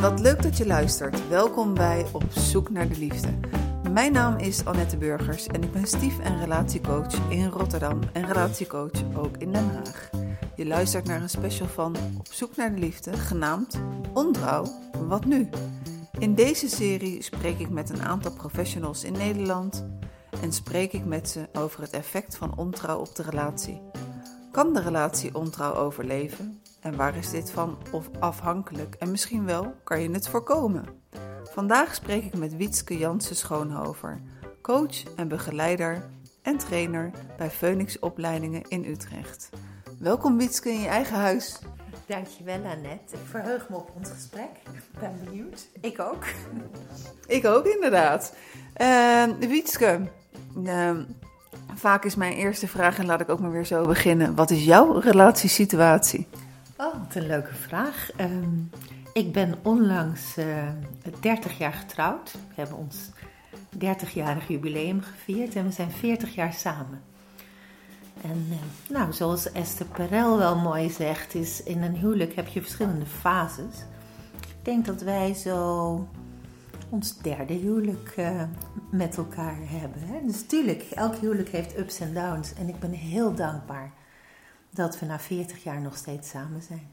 Wat 0.00 0.20
leuk 0.20 0.42
dat 0.42 0.56
je 0.56 0.66
luistert. 0.66 1.28
Welkom 1.28 1.74
bij 1.74 2.06
Op 2.12 2.24
Zoek 2.28 2.70
naar 2.70 2.88
de 2.88 2.98
Liefde. 2.98 3.28
Mijn 3.92 4.12
naam 4.12 4.38
is 4.38 4.64
Annette 4.64 4.96
Burgers 4.96 5.46
en 5.46 5.62
ik 5.62 5.72
ben 5.72 5.86
stief- 5.86 6.18
en 6.18 6.38
relatiecoach 6.38 7.30
in 7.30 7.48
Rotterdam 7.48 8.00
en 8.12 8.26
relatiecoach 8.26 9.16
ook 9.16 9.36
in 9.36 9.52
Den 9.52 9.70
Haag. 9.74 10.10
Je 10.56 10.66
luistert 10.66 11.06
naar 11.06 11.22
een 11.22 11.28
special 11.28 11.68
van 11.68 11.96
Op 12.18 12.26
Zoek 12.30 12.56
naar 12.56 12.74
de 12.74 12.80
Liefde, 12.80 13.12
genaamd 13.12 13.80
Ontrouw, 14.14 14.64
wat 15.06 15.24
nu? 15.24 15.48
In 16.18 16.34
deze 16.34 16.68
serie 16.68 17.22
spreek 17.22 17.58
ik 17.58 17.70
met 17.70 17.90
een 17.90 18.02
aantal 18.02 18.32
professionals 18.32 19.04
in 19.04 19.12
Nederland 19.12 19.86
en 20.42 20.52
spreek 20.52 20.92
ik 20.92 21.04
met 21.04 21.28
ze 21.28 21.48
over 21.52 21.80
het 21.80 21.92
effect 21.92 22.36
van 22.36 22.56
ontrouw 22.56 22.98
op 22.98 23.14
de 23.14 23.22
relatie. 23.22 23.80
Kan 24.56 24.72
de 24.72 24.80
relatie 24.80 25.34
ontrouw 25.34 25.74
overleven? 25.74 26.62
En 26.80 26.96
waar 26.96 27.16
is 27.16 27.30
dit 27.30 27.50
van 27.50 27.78
of 27.92 28.10
afhankelijk? 28.18 28.94
En 28.94 29.10
misschien 29.10 29.44
wel, 29.44 29.74
kan 29.84 30.00
je 30.00 30.10
het 30.10 30.28
voorkomen? 30.28 30.84
Vandaag 31.44 31.94
spreek 31.94 32.24
ik 32.24 32.36
met 32.36 32.56
Wietske 32.56 32.98
Jansen 32.98 33.36
Schoonhover, 33.36 34.20
coach 34.62 35.14
en 35.16 35.28
begeleider 35.28 36.06
en 36.42 36.56
trainer 36.58 37.10
bij 37.36 37.50
Phoenix 37.50 37.98
Opleidingen 37.98 38.62
in 38.68 38.84
Utrecht. 38.84 39.50
Welkom 39.98 40.38
Wietske 40.38 40.70
in 40.70 40.80
je 40.80 40.88
eigen 40.88 41.16
huis. 41.16 41.58
Dankjewel 42.06 42.64
Annette. 42.64 43.16
Ik 43.16 43.26
verheug 43.30 43.68
me 43.68 43.76
op 43.76 43.90
ons 43.96 44.10
gesprek. 44.10 44.50
Ik 44.72 45.00
ben 45.00 45.20
benieuwd. 45.24 45.68
Ik 45.80 46.00
ook. 46.00 46.24
Ik 47.26 47.44
ook 47.44 47.66
inderdaad. 47.66 48.34
Uh, 48.80 49.24
Wietske, 49.38 50.00
uh, 50.56 50.98
vaak 51.78 52.04
is 52.04 52.14
mijn 52.14 52.32
eerste 52.32 52.68
vraag, 52.68 52.98
en 52.98 53.06
laat 53.06 53.20
ik 53.20 53.28
ook 53.28 53.40
maar 53.40 53.50
weer 53.52 53.66
zo 53.66 53.86
beginnen. 53.86 54.34
Wat 54.34 54.50
is 54.50 54.64
jouw 54.64 54.98
relatiesituatie? 54.98 56.26
Oh, 56.76 56.94
wat 56.98 57.14
een 57.14 57.26
leuke 57.26 57.54
vraag. 57.54 58.10
Um, 58.20 58.70
ik 59.12 59.32
ben 59.32 59.54
onlangs 59.62 60.38
uh, 60.38 60.44
30 61.20 61.58
jaar 61.58 61.72
getrouwd. 61.72 62.32
We 62.32 62.54
hebben 62.54 62.76
ons 62.76 63.10
30-jarig 63.74 64.48
jubileum 64.48 65.00
gevierd 65.00 65.54
en 65.54 65.64
we 65.64 65.72
zijn 65.72 65.90
40 65.90 66.34
jaar 66.34 66.52
samen. 66.52 67.02
En 68.22 68.46
uh, 68.50 68.56
nou, 68.88 69.12
zoals 69.12 69.52
Esther 69.52 69.86
Perel 69.86 70.38
wel 70.38 70.56
mooi 70.56 70.90
zegt, 70.90 71.34
is 71.34 71.62
in 71.62 71.82
een 71.82 71.96
huwelijk 71.96 72.34
heb 72.34 72.48
je 72.48 72.60
verschillende 72.62 73.06
fases. 73.06 73.84
Ik 74.40 74.64
denk 74.64 74.86
dat 74.86 75.00
wij 75.00 75.34
zo 75.34 76.08
ons 76.88 77.18
derde 77.18 77.54
huwelijk 77.54 78.14
uh, 78.16 78.42
met 78.90 79.16
elkaar 79.16 79.56
hebben. 79.60 80.00
Hè? 80.02 80.20
Dus 80.26 80.46
tuurlijk, 80.46 80.82
elk 80.82 81.14
huwelijk 81.14 81.48
heeft 81.48 81.78
ups 81.78 82.00
en 82.00 82.14
downs. 82.14 82.54
En 82.54 82.68
ik 82.68 82.78
ben 82.78 82.90
heel 82.90 83.34
dankbaar 83.34 83.92
dat 84.70 84.98
we 84.98 85.06
na 85.06 85.18
40 85.18 85.62
jaar 85.62 85.80
nog 85.80 85.96
steeds 85.96 86.28
samen 86.28 86.62
zijn. 86.62 86.90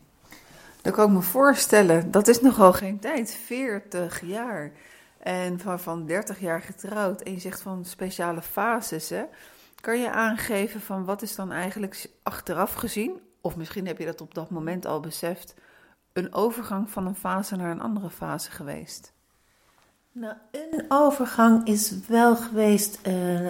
Dat 0.81 0.93
kan 0.93 1.07
ik 1.07 1.15
me 1.15 1.21
voorstellen. 1.21 2.11
Dat 2.11 2.27
is 2.27 2.41
nogal 2.41 2.73
geen 2.73 2.99
tijd. 2.99 3.31
40 3.31 4.21
jaar. 4.25 4.71
En 5.19 5.59
van, 5.59 5.79
van 5.79 6.05
30 6.05 6.39
jaar 6.39 6.61
getrouwd. 6.61 7.21
En 7.21 7.31
je 7.31 7.39
zegt 7.39 7.61
van 7.61 7.85
speciale 7.85 8.41
fases. 8.41 9.09
Hè? 9.09 9.23
Kan 9.81 9.99
je 9.99 10.11
aangeven 10.11 10.81
van 10.81 11.05
wat 11.05 11.21
is 11.21 11.35
dan 11.35 11.51
eigenlijk 11.51 12.09
achteraf 12.23 12.73
gezien, 12.73 13.21
of 13.41 13.55
misschien 13.55 13.87
heb 13.87 13.97
je 13.97 14.05
dat 14.05 14.21
op 14.21 14.33
dat 14.33 14.49
moment 14.49 14.85
al 14.85 14.99
beseft, 14.99 15.53
een 16.13 16.33
overgang 16.33 16.89
van 16.89 17.05
een 17.07 17.15
fase 17.15 17.55
naar 17.55 17.71
een 17.71 17.81
andere 17.81 18.09
fase 18.09 18.51
geweest? 18.51 19.12
Nou, 20.15 20.33
een 20.51 20.85
overgang 20.87 21.67
is 21.67 21.93
wel 22.07 22.35
geweest. 22.35 22.97
Uh, 22.97 23.03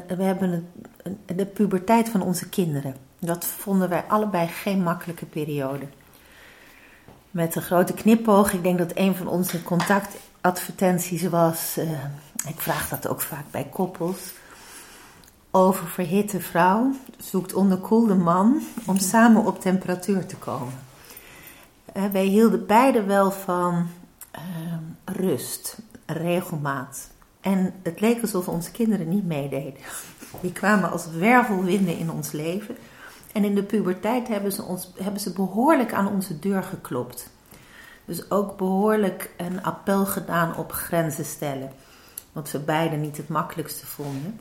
we 0.07 0.23
hebben 0.23 0.69
het, 1.03 1.37
de 1.37 1.45
puberteit 1.45 2.09
van 2.09 2.21
onze 2.21 2.49
kinderen. 2.49 2.95
Dat 3.19 3.45
vonden 3.45 3.89
wij 3.89 4.03
allebei 4.07 4.47
geen 4.47 4.83
makkelijke 4.83 5.25
periode. 5.25 5.85
Met 7.31 7.55
een 7.55 7.61
grote 7.61 7.93
knipoog. 7.93 8.53
Ik 8.53 8.63
denk 8.63 8.77
dat 8.77 8.91
een 8.95 9.15
van 9.15 9.27
onze 9.27 9.63
contactadvertenties 9.63 11.23
was. 11.23 11.77
Uh, 11.77 11.91
ik 12.47 12.59
vraag 12.59 12.89
dat 12.89 13.07
ook 13.07 13.21
vaak 13.21 13.45
bij 13.51 13.67
koppels. 13.71 14.33
Oververhitte 15.51 16.39
vrouw 16.39 16.91
zoekt 17.17 17.53
onderkoelde 17.53 18.15
man 18.15 18.61
om 18.85 18.97
samen 18.97 19.45
op 19.45 19.61
temperatuur 19.61 20.25
te 20.25 20.35
komen. 20.35 20.79
Wij 22.11 22.25
hielden 22.25 22.65
beide 22.65 23.03
wel 23.03 23.31
van 23.31 23.87
rust, 25.05 25.77
regelmaat. 26.05 27.11
En 27.41 27.73
het 27.83 27.99
leek 27.99 28.21
alsof 28.21 28.47
onze 28.47 28.71
kinderen 28.71 29.09
niet 29.09 29.25
meededen. 29.25 29.81
Die 30.41 30.51
kwamen 30.51 30.91
als 30.91 31.07
wervelwinden 31.07 31.97
in 31.97 32.11
ons 32.11 32.31
leven. 32.31 32.75
En 33.33 33.43
in 33.43 33.55
de 33.55 33.63
puberteit 33.63 34.27
hebben 34.27 34.51
ze, 34.51 34.63
ons, 34.63 34.91
hebben 34.97 35.21
ze 35.21 35.33
behoorlijk 35.33 35.93
aan 35.93 36.07
onze 36.07 36.39
deur 36.39 36.63
geklopt. 36.63 37.29
Dus 38.05 38.31
ook 38.31 38.57
behoorlijk 38.57 39.31
een 39.37 39.63
appel 39.63 40.05
gedaan 40.05 40.57
op 40.57 40.71
grenzen 40.71 41.25
stellen. 41.25 41.71
Wat 42.31 42.51
we 42.51 42.59
beiden 42.59 43.01
niet 43.01 43.17
het 43.17 43.27
makkelijkste 43.27 43.85
vonden. 43.85 44.39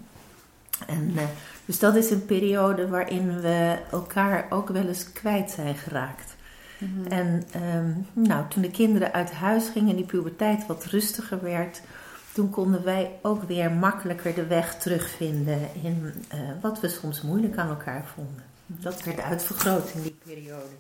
En, 0.87 1.11
uh, 1.15 1.23
dus 1.65 1.79
dat 1.79 1.95
is 1.95 2.11
een 2.11 2.27
periode 2.27 2.89
waarin 2.89 3.41
we 3.41 3.79
elkaar 3.91 4.47
ook 4.51 4.69
wel 4.69 4.87
eens 4.87 5.13
kwijt 5.13 5.51
zijn 5.51 5.75
geraakt. 5.75 6.32
Mm-hmm. 6.83 7.07
En 7.07 7.45
um, 7.77 8.07
nou, 8.13 8.49
toen 8.49 8.63
de 8.63 8.71
kinderen 8.71 9.13
uit 9.13 9.33
huis 9.33 9.69
gingen 9.69 9.91
en 9.91 9.97
die 9.97 10.05
puberteit 10.05 10.67
wat 10.67 10.85
rustiger 10.85 11.43
werd, 11.43 11.83
toen 12.33 12.51
konden 12.51 12.85
wij 12.85 13.19
ook 13.23 13.43
weer 13.43 13.71
makkelijker 13.71 14.35
de 14.35 14.47
weg 14.47 14.79
terugvinden 14.79 15.69
in 15.83 16.13
uh, 16.35 16.41
wat 16.61 16.81
we 16.81 16.89
soms 16.89 17.23
moeilijk 17.23 17.57
aan 17.57 17.69
elkaar 17.69 18.05
vonden. 18.15 18.45
Dat 18.67 19.03
werd 19.03 19.21
uitvergroot 19.21 19.91
in 19.95 20.03
die 20.03 20.17
periode. 20.25 20.71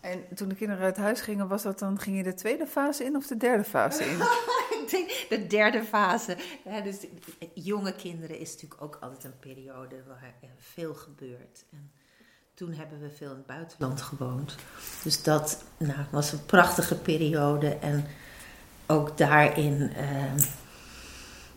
En 0.00 0.24
toen 0.34 0.48
de 0.48 0.54
kinderen 0.54 0.84
uit 0.84 0.96
huis 0.96 1.20
gingen, 1.20 1.48
was 1.48 1.62
dat 1.62 1.78
dan, 1.78 1.98
ging 1.98 2.16
je 2.16 2.22
de 2.22 2.34
tweede 2.34 2.66
fase 2.66 3.04
in 3.04 3.16
of 3.16 3.26
de 3.26 3.36
derde 3.36 3.64
fase 3.64 4.04
in? 4.04 4.16
ik 4.80 4.86
denk 4.90 5.26
de 5.28 5.46
derde 5.46 5.84
fase. 5.84 6.36
Ja, 6.64 6.80
dus 6.80 7.06
jonge 7.54 7.94
kinderen 7.94 8.38
is 8.38 8.52
natuurlijk 8.52 8.82
ook 8.82 8.98
altijd 9.00 9.24
een 9.24 9.38
periode 9.38 10.02
waar 10.08 10.34
veel 10.56 10.94
gebeurt. 10.94 11.64
En 11.72 11.90
toen 12.60 12.74
hebben 12.74 13.00
we 13.00 13.10
veel 13.16 13.30
in 13.30 13.36
het 13.36 13.46
buitenland 13.46 14.02
gewoond. 14.02 14.54
Dus 15.02 15.22
dat 15.22 15.64
nou, 15.76 15.98
was 16.10 16.32
een 16.32 16.44
prachtige 16.46 16.94
periode. 16.94 17.68
En 17.68 18.06
ook 18.86 19.18
daarin 19.18 19.92
uh, 19.96 20.42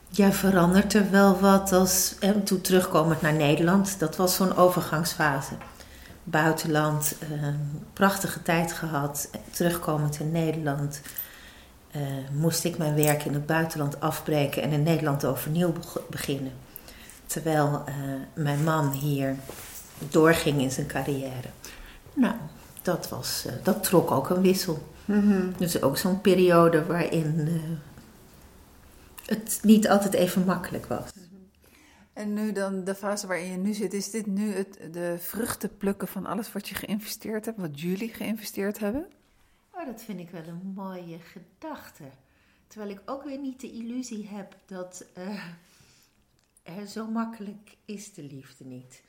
ja, 0.10 0.32
verandert 0.32 0.94
er 0.94 1.12
wel 1.12 1.40
wat. 1.40 1.72
Als, 1.72 2.16
en 2.20 2.44
toen 2.44 2.62
terugkomend 2.62 3.22
naar 3.22 3.34
Nederland, 3.34 4.00
dat 4.00 4.16
was 4.16 4.36
zo'n 4.36 4.56
overgangsfase 4.56 5.54
buitenland, 6.24 7.16
uh, 7.32 7.48
prachtige 7.94 8.42
tijd 8.42 8.72
gehad. 8.72 9.30
Terugkomend 9.52 10.20
in 10.20 10.32
Nederland 10.32 11.02
uh, 11.96 12.02
moest 12.32 12.64
ik 12.64 12.78
mijn 12.78 12.96
werk 12.96 13.26
in 13.26 13.34
het 13.34 13.46
buitenland 13.46 14.00
afbreken 14.00 14.62
en 14.62 14.72
in 14.72 14.84
Nederland 14.84 15.26
overnieuw 15.26 15.74
beginnen. 16.10 16.54
Terwijl 17.26 17.84
uh, 17.88 17.96
mijn 18.34 18.64
man 18.64 18.92
hier 18.92 19.36
doorging 20.10 20.62
in 20.62 20.72
zijn 20.72 20.88
carrière. 20.88 21.50
Nou, 22.14 22.36
dat, 22.82 23.10
was, 23.10 23.46
dat 23.64 23.84
trok 23.84 24.12
ook 24.12 24.30
een 24.30 24.42
wissel. 24.42 24.88
Mm-hmm. 25.06 25.54
Dus 25.58 25.82
ook 25.82 25.98
zo'n 25.98 26.22
periode 26.22 26.86
waarin 26.86 27.62
het 29.26 29.60
niet 29.62 29.90
altijd 29.90 30.14
even 30.14 30.46
makkelijk 30.46 30.86
was. 30.86 31.12
En 32.14 32.34
nu 32.34 32.52
dan 32.52 32.84
de 32.84 32.96
fase 32.96 33.28
waarin 33.28 33.52
je 33.52 33.58
nu 33.58 33.74
zit, 33.74 33.94
is 33.94 34.12
dit 34.12 34.26
nu 34.26 34.54
het, 34.54 34.80
de 34.92 35.16
vruchten 35.20 35.78
plukken 35.78 36.08
van 36.08 36.26
alles 36.26 36.52
wat 36.52 36.68
je 36.68 36.76
geïnvesteerd 36.76 37.46
hebt, 37.46 37.60
wat 37.60 37.80
jullie 37.80 38.14
geïnvesteerd 38.14 38.80
hebben? 38.80 39.08
Oh, 39.72 39.86
dat 39.86 40.02
vind 40.02 40.20
ik 40.20 40.30
wel 40.30 40.48
een 40.48 40.72
mooie 40.76 41.20
gedachte. 41.20 42.04
Terwijl 42.68 42.92
ik 42.92 43.02
ook 43.06 43.24
weer 43.24 43.40
niet 43.40 43.62
de 43.62 43.72
illusie 43.72 44.28
heb 44.28 44.56
dat 44.66 45.06
uh, 45.18 45.44
er 46.64 46.88
zo 46.88 47.08
makkelijk 47.08 47.76
is 47.86 48.14
de 48.14 48.24
liefde 48.24 48.64
niet. 48.66 49.02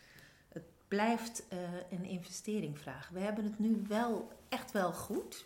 Blijft 0.89 1.43
uh, 1.53 1.59
een 1.91 2.05
investering 2.05 2.79
vragen. 2.79 3.15
We 3.15 3.21
hebben 3.21 3.45
het 3.45 3.59
nu 3.59 3.85
wel 3.89 4.33
echt 4.49 4.73
wel 4.73 4.93
goed. 4.93 5.45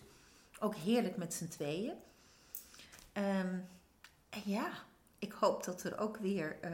Ook 0.58 0.74
heerlijk 0.74 1.16
met 1.16 1.34
z'n 1.34 1.48
tweeën. 1.48 1.94
Um, 3.12 3.66
en 4.30 4.42
ja, 4.44 4.70
ik 5.18 5.32
hoop 5.32 5.64
dat 5.64 5.82
er 5.82 5.98
ook 5.98 6.16
weer. 6.16 6.56
Uh, 6.64 6.70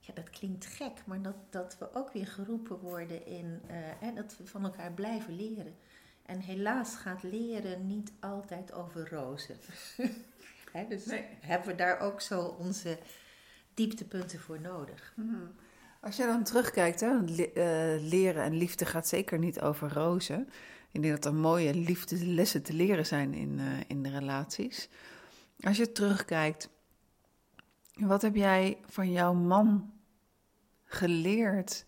ja, 0.00 0.14
dat 0.14 0.30
klinkt 0.30 0.66
gek, 0.66 0.92
maar 1.04 1.22
dat, 1.22 1.36
dat 1.50 1.78
we 1.78 1.94
ook 1.94 2.12
weer 2.12 2.26
geroepen 2.26 2.78
worden 2.78 3.26
in, 3.26 3.60
uh, 4.02 4.14
dat 4.14 4.36
we 4.36 4.46
van 4.46 4.64
elkaar 4.64 4.92
blijven 4.92 5.36
leren. 5.36 5.74
En 6.22 6.40
helaas 6.40 6.96
gaat 6.96 7.22
leren 7.22 7.86
niet 7.86 8.12
altijd 8.20 8.72
over 8.72 9.08
rozen. 9.08 9.56
dus 10.88 11.04
nee. 11.04 11.24
hebben 11.40 11.68
we 11.68 11.74
daar 11.74 12.00
ook 12.00 12.20
zo 12.20 12.40
onze 12.40 12.98
dieptepunten 13.74 14.40
voor 14.40 14.60
nodig. 14.60 15.12
Mm-hmm. 15.16 15.54
Als 16.00 16.16
je 16.16 16.26
dan 16.26 16.42
terugkijkt, 16.42 17.00
hè, 17.00 17.08
uh, 17.08 18.02
leren 18.08 18.42
en 18.42 18.56
liefde 18.56 18.86
gaat 18.86 19.08
zeker 19.08 19.38
niet 19.38 19.60
over 19.60 19.92
rozen. 19.92 20.48
Ik 20.90 21.02
denk 21.02 21.14
dat 21.14 21.24
er 21.24 21.38
mooie 21.38 21.74
liefdeslessen 21.74 22.62
te 22.62 22.72
leren 22.72 23.06
zijn 23.06 23.34
in, 23.34 23.58
uh, 23.58 23.64
in 23.86 24.02
de 24.02 24.10
relaties. 24.10 24.88
Als 25.60 25.76
je 25.76 25.92
terugkijkt, 25.92 26.68
wat 27.94 28.22
heb 28.22 28.34
jij 28.34 28.78
van 28.86 29.12
jouw 29.12 29.32
man 29.32 29.92
geleerd 30.84 31.84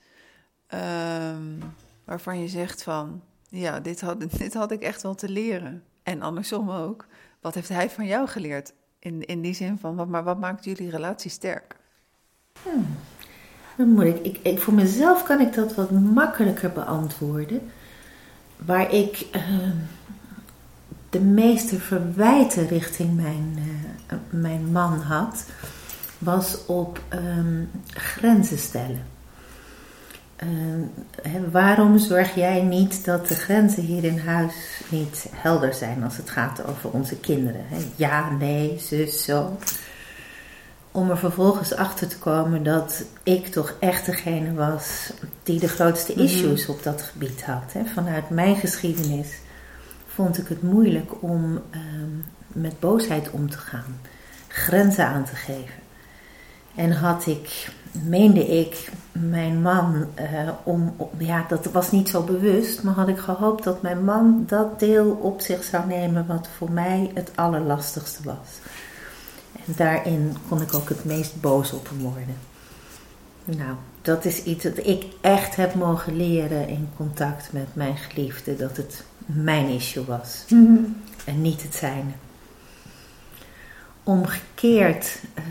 um, 0.75 1.75
waarvan 2.05 2.41
je 2.41 2.49
zegt 2.49 2.83
van, 2.83 3.23
ja, 3.49 3.81
dit 3.81 4.01
had, 4.01 4.21
dit 4.39 4.55
had 4.55 4.71
ik 4.71 4.83
echt 4.83 5.03
wel 5.03 5.15
te 5.15 5.29
leren. 5.29 5.85
En 6.03 6.23
andersom 6.23 6.71
ook. 6.71 7.07
Wat 7.41 7.55
heeft 7.55 7.69
hij 7.69 7.91
van 7.91 8.07
jou 8.07 8.29
geleerd? 8.29 8.73
In, 8.99 9.25
in 9.25 9.41
die 9.41 9.55
zin 9.55 9.79
van, 9.79 9.97
wat, 9.97 10.09
maar 10.09 10.25
wat 10.25 10.39
maakt 10.39 10.65
jullie 10.65 10.91
relatie 10.91 11.31
sterk? 11.31 11.77
Hmm. 12.63 12.87
Ik, 14.23 14.39
ik, 14.43 14.61
voor 14.61 14.75
mezelf 14.75 15.23
kan 15.23 15.41
ik 15.41 15.55
dat 15.55 15.75
wat 15.75 15.91
makkelijker 15.91 16.71
beantwoorden. 16.71 17.61
Waar 18.57 18.93
ik 18.93 19.27
uh, 19.37 19.43
de 21.11 21.21
meeste 21.21 21.79
verwijten 21.79 22.69
richting 22.69 23.17
mijn, 23.17 23.59
uh, 23.59 24.19
mijn 24.31 24.73
man 24.73 25.01
had, 25.01 25.45
was 26.19 26.67
op 26.67 27.01
um, 27.15 27.71
grenzen 27.87 28.59
stellen. 28.59 29.03
Uh, 30.43 31.33
waarom 31.51 31.99
zorg 31.99 32.35
jij 32.35 32.63
niet 32.63 33.05
dat 33.05 33.29
de 33.29 33.35
grenzen 33.35 33.83
hier 33.83 34.05
in 34.05 34.19
huis 34.19 34.55
niet 34.89 35.27
helder 35.31 35.75
zijn 35.75 36.03
als 36.03 36.17
het 36.17 36.31
gaat 36.31 36.67
over 36.67 36.91
onze 36.91 37.17
kinderen? 37.17 37.65
Ja, 37.97 38.31
nee, 38.31 38.79
zus, 38.79 39.25
zo. 39.25 39.57
Om 40.93 41.11
er 41.11 41.19
vervolgens 41.19 41.75
achter 41.75 42.09
te 42.09 42.19
komen 42.19 42.63
dat 42.63 43.05
ik 43.23 43.47
toch 43.47 43.75
echt 43.79 44.07
degene 44.07 44.55
was 44.55 45.13
die 45.43 45.61
de 45.61 45.69
grootste 45.69 46.13
mhm. 46.13 46.23
issues 46.23 46.69
op 46.69 46.83
dat 46.83 47.03
gebied 47.03 47.45
had. 47.45 47.73
He, 47.73 47.85
vanuit 47.85 48.31
mijn 48.31 48.57
geschiedenis 48.57 49.39
vond 50.07 50.39
ik 50.39 50.49
het 50.49 50.63
moeilijk 50.63 51.23
om 51.23 51.53
uh, 51.53 51.81
met 52.47 52.81
boosheid 52.81 53.31
om 53.31 53.51
te 53.51 53.59
gaan, 53.59 54.01
grenzen 54.49 55.07
aan 55.07 55.25
te 55.25 55.37
geven. 55.37 55.81
En 56.75 56.93
had 56.93 57.27
ik 57.27 57.71
meende 57.93 58.47
ik 58.47 58.91
mijn 59.13 59.63
man 59.63 60.07
uh, 60.21 60.51
om, 60.65 60.97
ja, 61.19 61.45
dat 61.49 61.65
was 61.65 61.91
niet 61.91 62.09
zo 62.09 62.23
bewust, 62.23 62.83
maar 62.83 62.95
had 62.95 63.09
ik 63.09 63.19
gehoopt 63.19 63.65
dat 63.65 63.83
mijn 63.83 64.05
man 64.05 64.45
dat 64.47 64.79
deel 64.79 65.11
op 65.11 65.41
zich 65.41 65.65
zou 65.65 65.87
nemen 65.87 66.27
wat 66.27 66.49
voor 66.57 66.71
mij 66.71 67.11
het 67.15 67.31
allerlastigste 67.35 68.23
was. 68.23 68.59
En 69.67 69.73
daarin 69.77 70.37
kon 70.49 70.61
ik 70.61 70.75
ook 70.75 70.89
het 70.89 71.05
meest 71.05 71.41
boos 71.41 71.73
op 71.73 71.89
hem 71.89 71.99
worden. 71.99 72.37
Nou, 73.45 73.75
dat 74.03 74.25
is 74.25 74.43
iets 74.43 74.63
dat 74.63 74.87
ik 74.87 75.05
echt 75.21 75.57
heb 75.57 75.75
mogen 75.75 76.17
leren 76.17 76.69
in 76.69 76.89
contact 76.97 77.53
met 77.53 77.75
mijn 77.75 77.97
geliefde, 77.97 78.57
dat 78.57 78.77
het 78.77 79.05
mijn 79.27 79.69
issue 79.69 80.05
was 80.05 80.45
mm 80.49 80.97
en 81.25 81.43
niet 81.43 81.63
het 81.63 81.75
zijne. 81.75 82.11
Omgekeerd. 84.03 85.19
Uh, 85.39 85.45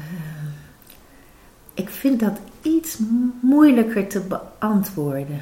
ik 1.74 1.90
vind 1.90 2.20
dat 2.20 2.40
iets 2.62 2.98
moeilijker 3.42 4.08
te 4.08 4.20
beantwoorden. 4.20 5.42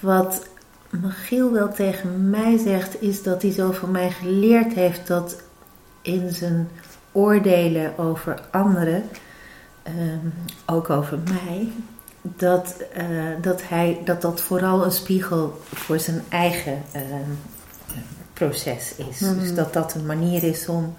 Wat 0.00 0.46
Magiel 0.90 1.52
wel 1.52 1.72
tegen 1.72 2.30
mij 2.30 2.58
zegt, 2.58 3.02
is 3.02 3.22
dat 3.22 3.42
hij 3.42 3.52
zo 3.52 3.72
van 3.72 3.90
mij 3.90 4.10
geleerd 4.10 4.72
heeft 4.72 5.06
dat 5.06 5.42
in 6.04 6.32
zijn 6.32 6.68
oordelen 7.12 7.98
over 7.98 8.40
anderen, 8.50 9.02
um, 9.86 10.34
ook 10.66 10.90
over 10.90 11.18
mij, 11.18 11.68
dat, 12.22 12.76
uh, 12.96 13.42
dat, 13.42 13.68
hij, 13.68 14.00
dat 14.04 14.22
dat 14.22 14.40
vooral 14.40 14.84
een 14.84 14.92
spiegel 14.92 15.60
voor 15.72 15.98
zijn 15.98 16.22
eigen 16.28 16.82
uh, 16.96 17.02
proces 18.32 18.94
is. 18.96 19.20
Mm. 19.20 19.38
Dus 19.38 19.54
dat 19.54 19.72
dat 19.72 19.94
een 19.94 20.06
manier 20.06 20.42
is 20.42 20.68
om 20.68 20.94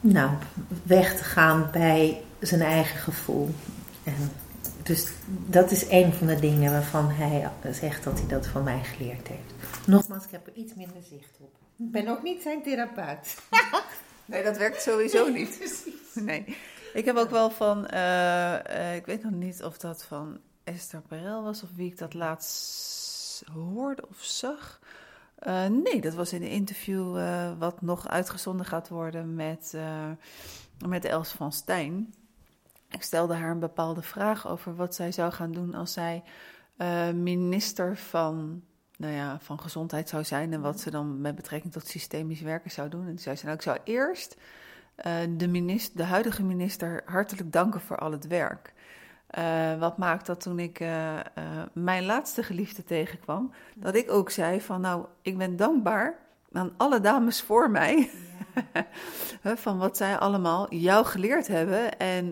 nou, 0.00 0.30
weg 0.82 1.16
te 1.16 1.24
gaan 1.24 1.68
bij 1.72 2.22
zijn 2.40 2.60
eigen 2.60 2.98
gevoel. 2.98 3.54
En 4.04 4.30
dus 4.82 5.06
dat 5.46 5.70
is 5.70 5.90
een 5.90 6.12
van 6.12 6.26
de 6.26 6.40
dingen 6.40 6.72
waarvan 6.72 7.10
hij 7.10 7.50
zegt 7.72 8.04
dat 8.04 8.18
hij 8.18 8.28
dat 8.28 8.46
van 8.46 8.62
mij 8.62 8.80
geleerd 8.82 9.28
heeft. 9.28 9.54
Nogmaals, 9.86 10.24
ik 10.24 10.30
heb 10.30 10.46
er 10.46 10.52
iets 10.54 10.74
minder 10.74 11.02
zicht 11.10 11.36
op. 11.38 11.59
Ik 11.80 11.90
ben 11.90 12.08
ook 12.08 12.22
niet 12.22 12.42
zijn 12.42 12.62
therapeut. 12.62 13.38
nee, 14.24 14.44
dat 14.44 14.56
werkt 14.56 14.82
sowieso 14.82 15.28
niet. 15.28 15.84
Nee. 16.14 16.56
Ik 16.92 17.04
heb 17.04 17.16
ook 17.16 17.30
wel 17.30 17.50
van, 17.50 17.88
uh, 17.94 18.96
ik 18.96 19.06
weet 19.06 19.22
nog 19.22 19.32
niet 19.32 19.62
of 19.62 19.78
dat 19.78 20.04
van 20.04 20.40
Esther 20.64 21.00
Perel 21.00 21.42
was 21.42 21.62
of 21.62 21.68
wie 21.74 21.90
ik 21.90 21.98
dat 21.98 22.14
laatst 22.14 23.42
hoorde 23.52 24.08
of 24.08 24.22
zag. 24.22 24.80
Uh, 25.46 25.66
nee, 25.66 26.00
dat 26.00 26.14
was 26.14 26.32
in 26.32 26.42
een 26.42 26.50
interview 26.50 27.18
wat 27.58 27.82
nog 27.82 28.08
uitgezonden 28.08 28.66
gaat 28.66 28.88
worden 28.88 29.34
met, 29.34 29.76
met 30.86 31.04
Els 31.04 31.30
van 31.32 31.52
Stijn. 31.52 32.14
Ik 32.90 33.02
stelde 33.02 33.34
haar 33.34 33.50
een 33.50 33.58
bepaalde 33.58 34.02
vraag 34.02 34.48
over 34.48 34.76
wat 34.76 34.94
zij 34.94 35.12
zou 35.12 35.32
gaan 35.32 35.52
doen 35.52 35.74
als 35.74 35.92
zij 35.92 36.22
minister 37.12 37.96
van, 37.96 38.62
nou 39.00 39.14
ja, 39.14 39.38
van 39.40 39.60
gezondheid 39.60 40.08
zou 40.08 40.24
zijn. 40.24 40.52
En 40.52 40.60
wat 40.60 40.80
ze 40.80 40.90
dan 40.90 41.20
met 41.20 41.34
betrekking 41.34 41.72
tot 41.72 41.86
systemisch 41.86 42.40
werken 42.40 42.70
zou 42.70 42.88
doen. 42.88 43.06
En 43.06 43.18
zei 43.18 43.36
ze, 43.36 43.44
nou, 43.44 43.56
ik 43.56 43.62
zou 43.62 43.78
eerst 43.84 44.36
de, 45.36 45.48
minister, 45.48 45.96
de 45.96 46.02
huidige 46.02 46.42
minister 46.42 47.02
hartelijk 47.04 47.52
danken 47.52 47.80
voor 47.80 47.98
al 47.98 48.12
het 48.12 48.26
werk. 48.26 48.72
Uh, 49.38 49.78
wat 49.78 49.98
maakt 49.98 50.26
dat 50.26 50.40
toen 50.40 50.58
ik 50.58 50.80
uh, 50.80 51.18
mijn 51.72 52.04
laatste 52.04 52.42
geliefde 52.42 52.84
tegenkwam, 52.84 53.52
dat 53.74 53.94
ik 53.94 54.10
ook 54.10 54.30
zei 54.30 54.60
van 54.60 54.80
nou, 54.80 55.06
ik 55.22 55.38
ben 55.38 55.56
dankbaar 55.56 56.18
aan 56.52 56.72
alle 56.76 57.00
dames 57.00 57.42
voor 57.42 57.70
mij. 57.70 58.10
Ja. 59.42 59.54
van 59.64 59.78
wat 59.78 59.96
zij 59.96 60.18
allemaal 60.18 60.74
jou 60.74 61.06
geleerd 61.06 61.46
hebben 61.46 61.98
en 61.98 62.30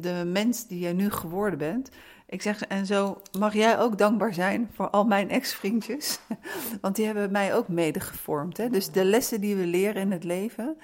de 0.00 0.22
mens 0.26 0.66
die 0.66 0.78
jij 0.78 0.92
nu 0.92 1.10
geworden 1.10 1.58
bent. 1.58 1.90
Ik 2.32 2.42
zeg, 2.42 2.62
en 2.62 2.86
zo 2.86 3.22
mag 3.38 3.54
jij 3.54 3.78
ook 3.78 3.98
dankbaar 3.98 4.34
zijn 4.34 4.70
voor 4.74 4.90
al 4.90 5.04
mijn 5.04 5.30
ex-vriendjes. 5.30 6.20
Want 6.80 6.96
die 6.96 7.06
hebben 7.06 7.32
mij 7.32 7.54
ook 7.54 7.68
mede 7.68 8.00
gevormd. 8.00 8.56
Hè? 8.56 8.68
Dus 8.68 8.90
de 8.90 9.04
lessen 9.04 9.40
die 9.40 9.56
we 9.56 9.66
leren 9.66 10.02
in 10.02 10.12
het 10.12 10.24
leven, 10.24 10.76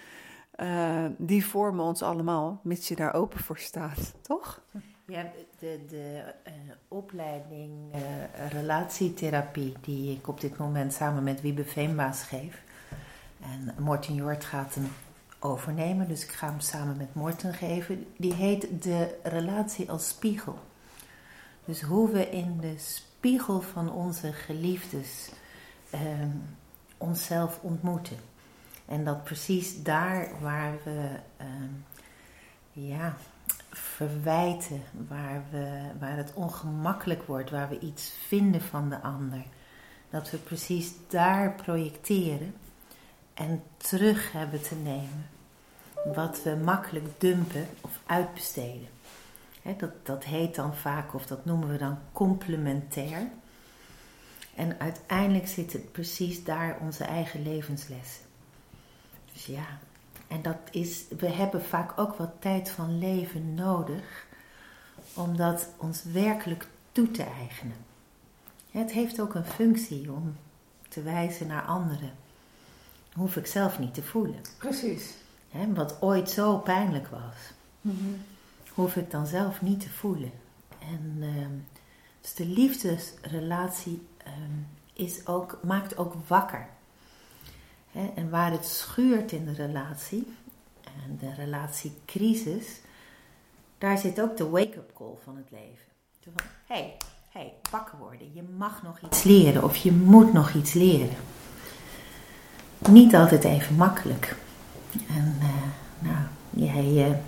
die 1.17 1.47
vormen 1.47 1.85
ons 1.85 2.03
allemaal, 2.03 2.61
mits 2.63 2.89
je 2.89 2.97
daar 2.97 3.15
open 3.15 3.39
voor 3.39 3.59
staat, 3.59 4.15
toch? 4.21 4.61
Ja, 5.07 5.31
de, 5.59 5.85
de 5.89 6.23
uh, 6.47 6.53
opleiding 6.89 7.95
uh, 7.95 8.01
relatietherapie 8.51 9.75
die 9.81 10.17
ik 10.17 10.29
op 10.29 10.41
dit 10.41 10.59
moment 10.59 10.93
samen 10.93 11.23
met 11.23 11.41
Wiebe 11.41 11.65
Veenbaas 11.65 12.23
geef. 12.23 12.63
En 13.43 13.75
Morten 13.79 14.15
Jort 14.15 14.45
gaat 14.45 14.75
hem 14.75 14.89
overnemen, 15.39 16.09
dus 16.09 16.25
ik 16.25 16.31
ga 16.31 16.49
hem 16.49 16.61
samen 16.61 16.97
met 16.97 17.15
Morten 17.15 17.55
geven. 17.55 18.07
Die 18.17 18.35
heet 18.35 18.83
de 18.83 19.19
relatie 19.23 19.91
als 19.91 20.09
spiegel. 20.09 20.59
Dus 21.69 21.83
hoe 21.83 22.11
we 22.11 22.31
in 22.31 22.61
de 22.61 22.75
spiegel 22.79 23.61
van 23.61 23.93
onze 23.93 24.33
geliefdes 24.33 25.31
uh, 25.95 26.01
onszelf 26.99 27.59
ontmoeten. 27.63 28.17
En 28.87 29.05
dat 29.05 29.25
precies 29.25 29.83
daar 29.83 30.29
waar 30.41 30.75
we, 30.85 31.09
ehm, 31.37 31.73
ja, 32.73 33.17
verwijten, 33.71 34.83
waar, 35.09 35.43
we, 35.51 35.81
waar 35.99 36.17
het 36.17 36.33
ongemakkelijk 36.35 37.23
wordt, 37.23 37.51
waar 37.51 37.69
we 37.69 37.79
iets 37.79 38.13
vinden 38.27 38.63
van 38.63 38.89
de 38.89 39.01
ander. 39.01 39.43
Dat 40.11 40.31
we 40.31 40.37
precies 40.37 40.93
daar 41.09 41.55
projecteren 41.55 42.55
en 43.35 43.63
terug 43.77 44.33
hebben 44.33 44.63
te 44.63 44.75
nemen 44.75 45.27
wat 46.15 46.43
we 46.43 46.57
makkelijk 46.65 47.21
dumpen 47.21 47.69
of 47.81 48.01
uitbesteden. 48.07 48.89
Dat, 49.77 50.07
dat 50.07 50.25
heet 50.25 50.55
dan 50.55 50.75
vaak, 50.75 51.15
of 51.15 51.27
dat 51.27 51.45
noemen 51.45 51.69
we 51.69 51.79
dan 51.79 51.99
complementair. 52.13 53.29
En 54.55 54.81
uiteindelijk 54.81 55.49
zit 55.49 55.73
het 55.73 55.93
precies 55.93 56.45
daar 56.45 56.79
onze 56.81 57.05
eigen 57.05 57.43
levenslessen. 57.43 58.25
Dus 59.33 59.47
ja, 59.47 59.67
en 60.29 60.43
dat 60.43 60.57
is, 60.71 61.05
we 61.19 61.27
hebben 61.29 61.65
vaak 61.65 61.99
ook 61.99 62.15
wat 62.15 62.33
tijd 62.39 62.71
van 62.71 62.99
leven 62.99 63.55
nodig 63.55 64.27
om 65.15 65.37
dat 65.37 65.69
ons 65.77 66.03
werkelijk 66.03 66.67
toe 66.93 67.11
te 67.11 67.23
eigenen. 67.23 67.77
Het 68.71 68.93
heeft 68.93 69.21
ook 69.21 69.35
een 69.35 69.45
functie 69.45 70.13
om 70.13 70.37
te 70.89 71.03
wijzen 71.03 71.47
naar 71.47 71.63
anderen. 71.63 72.13
hoef 73.13 73.37
ik 73.37 73.47
zelf 73.47 73.79
niet 73.79 73.95
te 73.95 74.03
voelen. 74.03 74.41
Precies. 74.59 75.15
wat 75.75 76.03
ooit 76.03 76.31
zo 76.31 76.59
pijnlijk 76.59 77.09
was, 77.09 77.53
mm 77.81 78.21
hoef 78.79 78.97
ik 78.97 79.11
dan 79.11 79.27
zelf 79.27 79.63
niet 79.63 79.81
te 79.81 79.91
voelen. 79.91 80.33
En 80.79 81.17
uh, 81.19 81.47
dus 82.21 82.35
de 82.35 82.47
liefdesrelatie 82.47 84.07
um, 84.27 84.67
is 84.93 85.27
ook, 85.27 85.59
maakt 85.63 85.97
ook 85.97 86.15
wakker 86.27 86.69
en 88.15 88.31
waar 88.31 88.51
het 88.51 88.67
schuurt 88.67 89.33
in 89.33 89.45
de 89.45 89.53
relatie, 89.53 90.27
en 90.85 91.19
de 91.21 91.35
relatiecrisis, 91.35 92.81
daar 93.79 93.99
zit 93.99 94.21
ook 94.21 94.37
de 94.37 94.49
wake-up 94.49 94.91
call 94.95 95.15
van 95.25 95.37
het 95.37 95.51
leven. 95.51 95.87
Hé, 96.67 96.75
hey, 96.75 96.97
hey, 97.29 97.53
wakker 97.71 97.99
worden. 97.99 98.35
Je 98.35 98.43
mag 98.57 98.83
nog 98.83 99.01
iets 99.01 99.23
leren 99.23 99.65
of 99.65 99.77
je 99.77 99.93
moet 99.93 100.33
nog 100.33 100.55
iets 100.55 100.73
leren. 100.73 101.17
Niet 102.89 103.15
altijd 103.15 103.45
even 103.45 103.75
makkelijk. 103.75 104.37
En 105.09 105.37
uh, 105.41 105.49
nou, 105.99 106.27
jij 106.51 107.21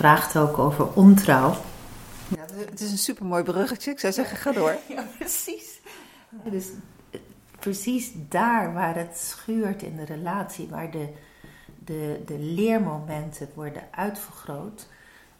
vraagt 0.00 0.36
ook 0.36 0.58
over 0.58 0.92
ontrouw. 0.92 1.56
Ja, 2.28 2.44
het 2.70 2.80
is 2.80 2.90
een 2.90 2.98
supermooi 2.98 3.42
bruggetje. 3.42 3.90
Ik 3.90 3.98
zou 3.98 4.12
zeggen, 4.12 4.36
ga 4.36 4.52
door. 4.52 4.76
ja, 4.96 5.04
precies. 5.18 5.80
Dus 6.50 6.66
precies 7.58 8.12
daar 8.28 8.72
waar 8.72 8.96
het 8.96 9.18
schuurt 9.18 9.82
in 9.82 9.96
de 9.96 10.04
relatie, 10.04 10.68
waar 10.68 10.90
de, 10.90 11.08
de, 11.84 12.22
de 12.26 12.38
leermomenten 12.38 13.48
worden 13.54 13.82
uitvergroot, 13.90 14.88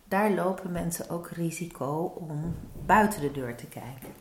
daar 0.05 0.31
lopen 0.31 0.73
mensen 0.73 1.11
ook 1.11 1.29
risico 1.31 2.12
om 2.17 2.55
buiten 2.87 3.21
de 3.21 3.31
deur 3.31 3.57
te 3.57 3.67
kijken. 3.67 4.12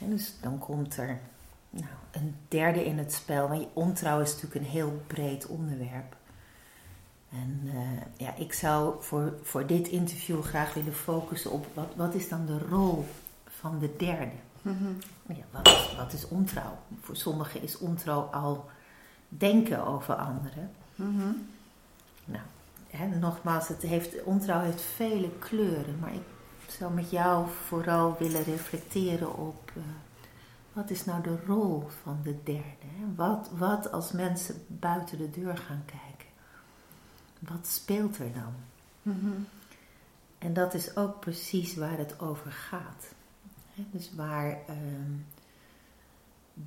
En 0.00 0.10
dus 0.10 0.34
dan 0.40 0.58
komt 0.58 0.96
er 0.96 1.18
nou, 1.70 1.86
een 2.10 2.36
derde 2.48 2.84
in 2.84 2.98
het 2.98 3.12
spel, 3.12 3.48
want 3.48 3.66
ontrouw 3.72 4.20
is 4.20 4.32
natuurlijk 4.32 4.60
een 4.60 4.70
heel 4.70 5.02
breed 5.06 5.46
onderwerp. 5.46 6.16
En 7.28 7.60
uh, 7.64 7.72
ja, 8.16 8.34
ik 8.34 8.52
zou 8.52 8.94
voor, 9.02 9.38
voor 9.42 9.66
dit 9.66 9.88
interview 9.88 10.42
graag 10.42 10.74
willen 10.74 10.94
focussen 10.94 11.50
op 11.50 11.66
wat, 11.74 11.88
wat 11.96 12.14
is 12.14 12.28
dan 12.28 12.46
de 12.46 12.58
rol 12.58 13.06
van 13.44 13.78
de 13.78 13.94
derde? 13.96 14.36
Mm 14.62 14.98
ja, 15.26 15.44
wat, 15.50 15.66
is, 15.66 15.94
wat 15.96 16.12
is 16.12 16.28
ontrouw? 16.28 16.78
Voor 17.00 17.16
sommigen 17.16 17.62
is 17.62 17.78
ontrouw 17.78 18.20
al 18.20 18.68
denken 19.28 19.86
over 19.86 20.14
anderen. 20.14 20.70
Mm 20.94 21.46
Nou, 22.24 22.44
hè, 22.90 23.06
nogmaals, 23.06 23.68
het 23.68 23.82
heeft, 23.82 24.22
ontrouw 24.22 24.60
heeft 24.60 24.82
vele 24.82 25.30
kleuren, 25.38 25.98
maar 26.00 26.12
ik 26.12 26.22
zou 26.66 26.92
met 26.92 27.10
jou 27.10 27.46
vooral 27.66 28.16
willen 28.18 28.42
reflecteren 28.42 29.36
op 29.36 29.72
uh, 29.76 29.82
wat 30.72 30.90
is 30.90 31.04
nou 31.04 31.22
de 31.22 31.36
rol 31.46 31.88
van 32.02 32.18
de 32.22 32.36
derde? 32.44 32.86
Hè? 32.86 33.14
Wat, 33.16 33.50
wat 33.52 33.92
als 33.92 34.12
mensen 34.12 34.54
buiten 34.66 35.18
de 35.18 35.30
deur 35.30 35.56
gaan 35.56 35.82
kijken? 35.86 36.07
Wat 37.38 37.66
speelt 37.66 38.18
er 38.18 38.32
dan? 38.32 38.54
Mm 39.02 39.46
En 40.38 40.52
dat 40.52 40.74
is 40.74 40.96
ook 40.96 41.20
precies 41.20 41.76
waar 41.76 41.98
het 41.98 42.20
over 42.20 42.52
gaat. 42.52 43.12
dus 43.74 44.10
waar 44.14 44.58
ehm, 44.66 45.12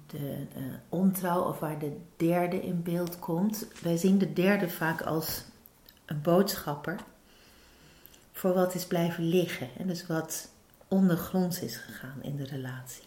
de 0.07 0.47
uh, 0.57 0.63
ontrouw 0.89 1.41
of 1.41 1.59
waar 1.59 1.79
de 1.79 1.97
derde 2.17 2.61
in 2.61 2.83
beeld 2.83 3.19
komt. 3.19 3.65
Wij 3.81 3.97
zien 3.97 4.17
de 4.17 4.33
derde 4.33 4.69
vaak 4.69 5.01
als 5.01 5.43
een 6.05 6.21
boodschapper 6.21 6.99
voor 8.31 8.53
wat 8.53 8.75
is 8.75 8.85
blijven 8.85 9.23
liggen. 9.23 9.69
En 9.77 9.87
dus 9.87 10.07
wat 10.07 10.49
ondergronds 10.87 11.59
is 11.59 11.75
gegaan 11.75 12.23
in 12.23 12.35
de 12.35 12.45
relatie. 12.45 13.03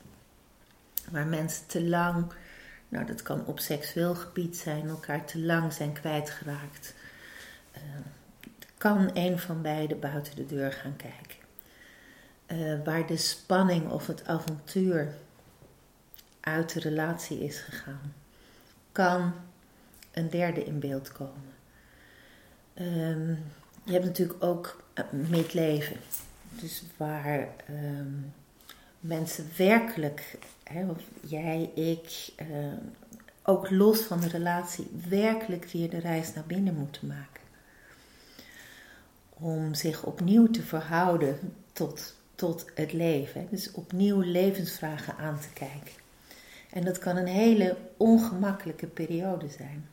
Waar 1.11 1.27
mensen 1.27 1.67
te 1.67 1.85
lang, 1.85 2.33
nou 2.89 3.07
dat 3.07 3.23
kan 3.23 3.47
op 3.47 3.59
seksueel 3.59 4.15
gebied 4.15 4.57
zijn, 4.57 4.89
elkaar 4.89 5.25
te 5.27 5.41
lang 5.41 5.73
zijn 5.73 5.93
kwijtgeraakt 5.93 6.95
kan 8.85 9.11
een 9.15 9.39
van 9.39 9.63
beiden 9.63 10.01
buiten 10.01 10.37
de 10.37 10.47
deur 10.47 10.73
gaan 10.73 10.97
kijken. 10.97 11.43
Uh, 12.47 12.85
waar 12.85 13.07
de 13.07 13.17
spanning 13.17 13.91
of 13.91 14.07
het 14.07 14.27
avontuur 14.27 15.15
uit 16.41 16.73
de 16.73 16.81
relatie 16.81 17.45
is 17.45 17.59
gegaan, 17.59 18.15
kan 18.93 19.33
een 20.13 20.31
derde 20.31 20.65
in 20.65 20.79
beeld 20.79 21.13
komen. 21.13 21.53
Um, 22.75 23.39
je 23.85 23.93
hebt 23.93 24.05
natuurlijk 24.05 24.45
ook 24.45 24.85
uh, 25.31 25.53
leven, 25.53 25.97
Dus 26.61 26.83
waar 26.97 27.49
um, 27.71 28.33
mensen 29.01 29.49
werkelijk, 29.57 30.39
hè, 30.65 30.89
of 30.91 31.03
jij, 31.21 31.71
ik, 31.75 32.33
uh, 32.51 32.73
ook 33.43 33.71
los 33.71 34.01
van 34.01 34.21
de 34.21 34.29
relatie, 34.29 34.91
werkelijk 35.09 35.65
weer 35.65 35.91
de 35.91 35.99
reis 35.99 36.35
naar 36.35 36.47
binnen 36.47 36.75
moeten 36.75 37.07
maken 37.07 37.34
om 39.35 39.75
zich 39.75 40.05
opnieuw 40.05 40.51
te 40.51 40.63
verhouden 40.63 41.39
tot, 41.73 42.15
tot 42.35 42.67
het 42.75 42.93
leven. 42.93 43.47
Dus 43.51 43.73
opnieuw 43.73 44.21
levensvragen 44.21 45.17
aan 45.17 45.41
te 45.41 45.49
kijken. 45.53 46.03
En 46.71 46.85
dat 46.85 46.99
kan 46.99 47.17
een 47.17 47.27
hele 47.27 47.77
ongemakkelijke 47.97 48.87
periode 48.87 49.49
zijn. 49.49 49.89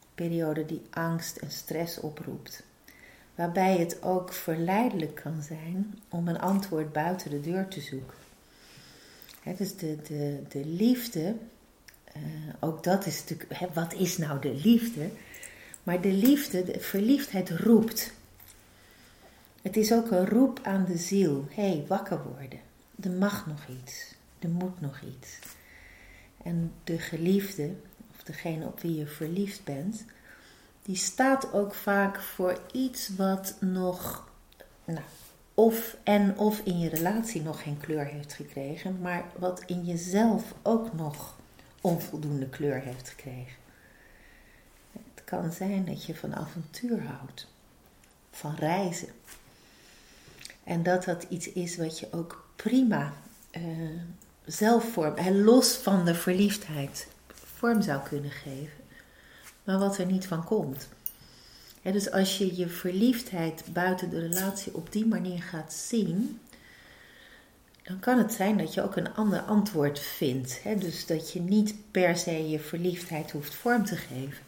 Een 0.00 0.14
periode 0.14 0.66
die 0.66 0.82
angst 0.90 1.36
en 1.36 1.50
stress 1.50 2.00
oproept. 2.00 2.64
Waarbij 3.34 3.76
het 3.78 4.02
ook 4.02 4.32
verleidelijk 4.32 5.14
kan 5.14 5.42
zijn 5.42 5.98
om 6.08 6.28
een 6.28 6.40
antwoord 6.40 6.92
buiten 6.92 7.30
de 7.30 7.40
deur 7.40 7.68
te 7.68 7.80
zoeken. 7.80 8.18
dus 9.56 9.76
de, 9.76 9.96
de, 10.08 10.42
de 10.48 10.66
liefde, 10.66 11.34
uh, 12.16 12.22
ook 12.60 12.84
dat 12.84 13.06
is 13.06 13.20
natuurlijk, 13.20 13.74
wat 13.74 13.94
is 13.94 14.18
nou 14.18 14.40
de 14.40 14.54
liefde? 14.54 15.08
Maar 15.82 16.00
de 16.00 16.12
liefde, 16.12 16.64
de 16.64 16.80
verliefdheid 16.80 17.50
roept. 17.50 18.12
Het 19.64 19.76
is 19.76 19.92
ook 19.92 20.10
een 20.10 20.26
roep 20.28 20.60
aan 20.62 20.84
de 20.84 20.96
ziel. 20.98 21.46
Hé, 21.50 21.68
hey, 21.68 21.84
wakker 21.88 22.22
worden. 22.22 22.60
Er 23.00 23.10
mag 23.10 23.46
nog 23.46 23.66
iets. 23.66 24.14
Er 24.38 24.48
moet 24.48 24.80
nog 24.80 25.00
iets. 25.00 25.38
En 26.42 26.72
de 26.84 26.98
geliefde, 26.98 27.74
of 28.16 28.22
degene 28.22 28.66
op 28.66 28.80
wie 28.80 28.94
je 28.94 29.06
verliefd 29.06 29.64
bent, 29.64 30.04
die 30.82 30.96
staat 30.96 31.52
ook 31.52 31.74
vaak 31.74 32.20
voor 32.20 32.60
iets 32.72 33.16
wat 33.16 33.56
nog, 33.60 34.28
nou, 34.84 35.04
of 35.54 35.96
en 36.02 36.38
of 36.38 36.60
in 36.64 36.78
je 36.78 36.88
relatie 36.88 37.42
nog 37.42 37.62
geen 37.62 37.78
kleur 37.80 38.06
heeft 38.06 38.32
gekregen, 38.32 39.00
maar 39.00 39.24
wat 39.38 39.62
in 39.66 39.84
jezelf 39.84 40.54
ook 40.62 40.92
nog 40.92 41.36
onvoldoende 41.80 42.48
kleur 42.48 42.80
heeft 42.80 43.08
gekregen. 43.08 43.56
Het 44.92 45.24
kan 45.24 45.52
zijn 45.52 45.84
dat 45.84 46.04
je 46.04 46.14
van 46.14 46.34
avontuur 46.34 47.02
houdt, 47.02 47.46
van 48.30 48.54
reizen, 48.54 49.08
en 50.64 50.82
dat 50.82 51.04
dat 51.04 51.26
iets 51.28 51.52
is 51.52 51.76
wat 51.76 51.98
je 51.98 52.06
ook 52.10 52.48
prima 52.56 53.12
uh, 53.56 53.62
zelf 54.44 54.92
vorm, 54.92 55.14
en 55.14 55.42
los 55.42 55.72
van 55.72 56.04
de 56.04 56.14
verliefdheid, 56.14 57.08
vorm 57.56 57.82
zou 57.82 58.02
kunnen 58.08 58.30
geven. 58.30 58.82
Maar 59.64 59.78
wat 59.78 59.98
er 59.98 60.06
niet 60.06 60.26
van 60.26 60.44
komt. 60.44 60.88
dus 61.82 62.10
als 62.10 62.38
je 62.38 62.56
je 62.56 62.68
verliefdheid 62.68 63.64
buiten 63.72 64.10
de 64.10 64.20
relatie 64.20 64.74
op 64.74 64.92
die 64.92 65.06
manier 65.06 65.42
gaat 65.42 65.72
zien, 65.72 66.40
dan 67.82 68.00
kan 68.00 68.18
het 68.18 68.32
zijn 68.32 68.58
dat 68.58 68.74
je 68.74 68.82
ook 68.82 68.96
een 68.96 69.14
ander 69.14 69.40
antwoord 69.40 69.98
vindt. 69.98 70.60
dus 70.78 71.06
dat 71.06 71.32
je 71.32 71.40
niet 71.40 71.74
per 71.90 72.16
se 72.16 72.48
je 72.48 72.60
verliefdheid 72.60 73.30
hoeft 73.30 73.54
vorm 73.54 73.84
te 73.84 73.96
geven, 73.96 74.44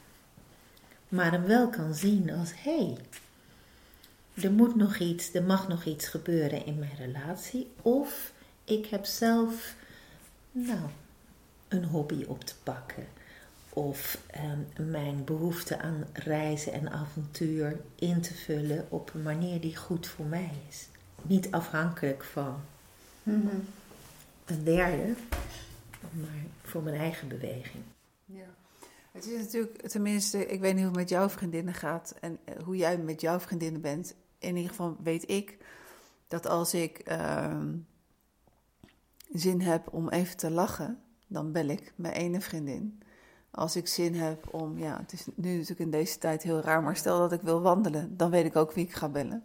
maar 1.09 1.31
hem 1.31 1.45
wel 1.45 1.69
kan 1.69 1.95
zien 1.95 2.31
als 2.31 2.53
hé. 2.57 2.77
Hey, 2.77 2.97
er 4.43 4.53
moet 4.53 4.77
nog 4.77 4.99
iets, 4.99 5.35
er 5.35 5.43
mag 5.43 5.69
nog 5.69 5.85
iets 5.85 6.09
gebeuren 6.09 6.67
in 6.67 6.79
mijn 6.79 6.97
relatie. 6.97 7.71
Of 7.83 8.33
ik 8.65 8.87
heb 8.87 9.05
zelf, 9.05 9.75
nou, 10.53 10.89
een 11.69 11.85
hobby 11.85 12.25
op 12.25 12.45
te 12.45 12.55
pakken. 12.63 13.07
Of 13.69 14.19
ehm, 14.27 14.91
mijn 14.91 15.25
behoefte 15.25 15.79
aan 15.79 16.05
reizen 16.13 16.73
en 16.73 16.91
avontuur 16.91 17.81
in 17.95 18.21
te 18.21 18.35
vullen 18.35 18.87
op 18.89 19.15
een 19.15 19.23
manier 19.23 19.61
die 19.61 19.77
goed 19.77 20.07
voor 20.07 20.27
mij 20.27 20.51
is. 20.69 20.89
Niet 21.23 21.51
afhankelijk 21.51 22.25
van 22.25 22.61
mm 23.23 23.65
een 24.47 24.65
derde, 24.65 25.15
maar 26.01 26.45
voor 26.63 26.83
mijn 26.83 26.97
eigen 26.97 27.29
beweging. 27.29 27.85
Ja. 28.25 28.55
Het 29.13 29.27
is 29.27 29.43
natuurlijk, 29.43 29.89
tenminste, 29.89 30.47
ik 30.47 30.61
weet 30.61 30.75
niet 30.75 30.83
hoe 30.85 30.91
het 30.91 31.01
met 31.01 31.09
jouw 31.09 31.29
vriendinnen 31.29 31.75
gaat 31.75 32.15
en 32.21 32.39
eh, 32.45 32.55
hoe 32.65 32.77
jij 32.77 32.99
met 32.99 33.21
jouw 33.21 33.41
vriendinnen 33.41 33.81
bent 33.81 34.15
in 34.47 34.57
ieder 34.57 34.71
geval 34.71 34.97
weet 35.03 35.31
ik 35.31 35.59
dat 36.29 36.47
als 36.47 36.75
ik 36.75 36.99
ehm, 36.99 37.75
zin 39.33 39.61
heb 39.61 39.93
om 39.93 40.09
even 40.09 40.37
te 40.37 40.51
lachen, 40.51 40.99
dan 41.27 41.53
bel 41.53 41.67
ik 41.67 41.93
mijn 41.97 42.15
ene 42.15 42.41
vriendin. 42.41 43.03
Als 43.51 43.77
ik 43.77 43.87
zin 43.87 44.15
heb 44.15 44.55
om, 44.55 44.79
ja, 44.79 44.97
het 45.01 45.13
is 45.13 45.27
nu 45.35 45.53
natuurlijk 45.53 45.81
in 45.81 45.91
deze 45.91 46.19
tijd 46.19 46.43
heel 46.43 46.61
raar, 46.61 46.83
maar 46.83 46.97
stel 46.97 47.19
dat 47.19 47.33
ik 47.33 47.41
wil 47.41 47.61
wandelen, 47.61 48.17
dan 48.17 48.31
weet 48.31 48.45
ik 48.45 48.57
ook 48.57 48.73
wie 48.73 48.85
ik 48.85 48.95
ga 48.95 49.09
bellen. 49.09 49.45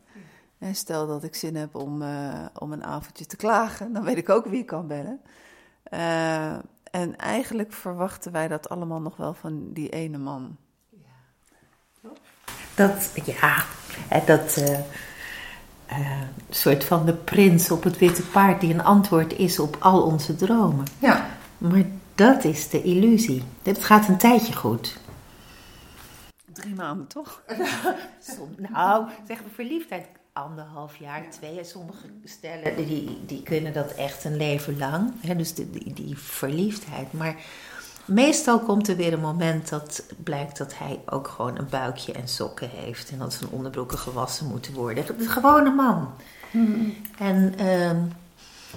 En 0.57 0.75
stel 0.75 1.07
dat 1.07 1.23
ik 1.23 1.35
zin 1.35 1.55
heb 1.55 1.75
om, 1.75 2.01
uh, 2.01 2.45
om 2.57 2.71
een 2.71 2.83
avondje 2.83 3.25
te 3.25 3.35
klagen, 3.35 3.93
dan 3.93 4.03
weet 4.03 4.17
ik 4.17 4.29
ook 4.29 4.45
wie 4.45 4.59
ik 4.59 4.65
kan 4.65 4.87
bellen. 4.87 5.21
Uh, 5.93 6.53
en 6.83 7.17
eigenlijk 7.17 7.73
verwachten 7.73 8.31
wij 8.31 8.47
dat 8.47 8.69
allemaal 8.69 9.01
nog 9.01 9.17
wel 9.17 9.33
van 9.33 9.73
die 9.73 9.89
ene 9.89 10.17
man. 10.17 10.57
Dat, 12.87 13.11
ja, 13.25 13.65
dat 14.25 14.57
uh, 14.57 14.79
uh, 15.89 16.21
soort 16.49 16.83
van 16.83 17.05
de 17.05 17.13
prins 17.13 17.71
op 17.71 17.83
het 17.83 17.97
witte 17.97 18.21
paard 18.21 18.61
die 18.61 18.73
een 18.73 18.83
antwoord 18.83 19.37
is 19.37 19.59
op 19.59 19.77
al 19.79 20.01
onze 20.01 20.35
dromen. 20.35 20.85
Ja. 20.99 21.29
Maar 21.57 21.83
dat 22.15 22.43
is 22.43 22.69
de 22.69 22.83
illusie. 22.83 23.43
Het 23.63 23.83
gaat 23.83 24.07
een 24.07 24.17
tijdje 24.17 24.53
goed. 24.53 24.97
Drie 26.53 26.75
maanden, 26.75 27.07
toch? 27.07 27.41
nou, 28.73 29.07
zeg 29.27 29.41
maar 29.41 29.51
verliefdheid 29.53 30.05
anderhalf 30.33 30.95
jaar, 30.95 31.29
twee. 31.29 31.63
Sommige 31.63 32.07
stellen 32.23 32.75
die, 32.75 33.17
die 33.25 33.43
kunnen 33.43 33.73
dat 33.73 33.91
echt 33.91 34.23
een 34.23 34.37
leven 34.37 34.77
lang. 34.77 35.13
Hè, 35.19 35.35
dus 35.35 35.53
die, 35.53 35.93
die 35.93 36.17
verliefdheid. 36.17 37.13
Maar 37.13 37.35
Meestal 38.05 38.59
komt 38.59 38.87
er 38.87 38.95
weer 38.95 39.13
een 39.13 39.19
moment 39.19 39.69
dat 39.69 40.03
blijkt 40.23 40.57
dat 40.57 40.77
hij 40.77 40.99
ook 41.05 41.27
gewoon 41.27 41.57
een 41.57 41.69
buikje 41.69 42.13
en 42.13 42.27
sokken 42.27 42.69
heeft. 42.69 43.09
En 43.09 43.17
dat 43.17 43.33
zijn 43.33 43.49
onderbroeken 43.49 43.97
gewassen 43.97 44.47
moeten 44.47 44.73
worden. 44.73 45.05
Gewoon 45.19 45.65
een 45.65 45.75
man. 45.75 46.13
En, 47.17 47.67
um, 47.67 48.13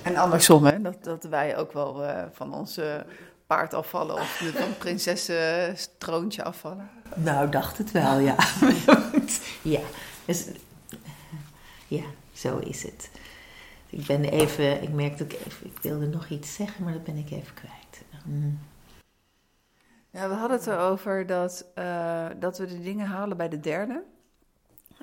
en 0.02 0.16
andersom, 0.16 0.64
hè? 0.64 0.80
Dat, 0.80 1.04
dat 1.04 1.24
wij 1.24 1.56
ook 1.56 1.72
wel 1.72 2.02
uh, 2.02 2.22
van 2.32 2.54
onze 2.54 3.06
paard 3.46 3.74
afvallen 3.74 4.14
of 4.14 4.42
van 4.54 4.76
prinsessen 4.78 5.76
troontje 5.98 6.44
afvallen? 6.44 6.90
Nou, 7.14 7.50
dacht 7.50 7.78
het 7.78 7.92
wel, 7.92 8.18
ja. 8.18 8.36
ja, 9.62 9.80
dus, 10.24 10.46
ja, 11.88 12.04
zo 12.32 12.58
is 12.58 12.82
het. 12.82 13.10
Ik 13.90 14.06
ben 14.06 14.24
even, 14.24 14.82
ik 14.82 14.92
merkte 14.92 15.26
dat 15.26 15.32
ik 15.32 15.46
even, 15.46 15.66
ik 15.66 15.78
wilde 15.82 16.06
nog 16.06 16.28
iets 16.28 16.54
zeggen, 16.54 16.84
maar 16.84 16.92
dat 16.92 17.04
ben 17.04 17.16
ik 17.16 17.30
even 17.30 17.54
kwijt. 17.54 18.22
Mm. 18.24 18.58
Ja, 20.14 20.28
we 20.28 20.34
hadden 20.34 20.56
het 20.58 20.66
erover 20.66 21.26
dat, 21.26 21.64
uh, 21.78 22.26
dat 22.38 22.58
we 22.58 22.66
de 22.66 22.82
dingen 22.82 23.06
halen 23.06 23.36
bij 23.36 23.48
de 23.48 23.60
derde. 23.60 24.02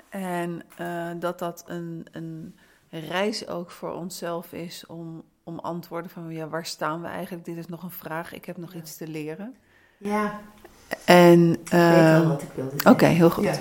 En 0.10 0.64
uh, 0.82 1.10
dat 1.20 1.40
dat 1.40 1.64
een, 1.68 2.06
een 2.12 2.56
reis 2.90 3.48
ook 3.48 3.72
voor 3.72 3.92
onszelf 3.94 4.54
is 4.54 4.86
om, 4.86 5.24
om 5.44 5.60
antwoorden 5.60 6.12
van 6.12 6.30
ja, 6.30 6.48
waar 6.48 6.66
staan 6.66 7.02
we 7.02 7.08
eigenlijk? 7.08 7.46
Dit 7.46 7.58
is 7.58 7.68
nog 7.68 7.84
een 7.84 7.92
vraag, 7.92 8.34
ik 8.34 8.46
heb 8.46 8.58
nog 8.58 8.74
iets 8.74 8.98
te 8.98 9.08
leren. 9.08 9.56
Ja. 9.98 10.40
En, 11.06 11.58
uh, 11.74 12.18
ik 12.18 12.28
wat 12.28 12.42
ik 12.42 12.50
wilde 12.56 12.72
zeggen. 12.72 12.92
Oké, 12.92 13.06
heel 13.06 13.30
goed. 13.30 13.44
Ja. 13.44 13.56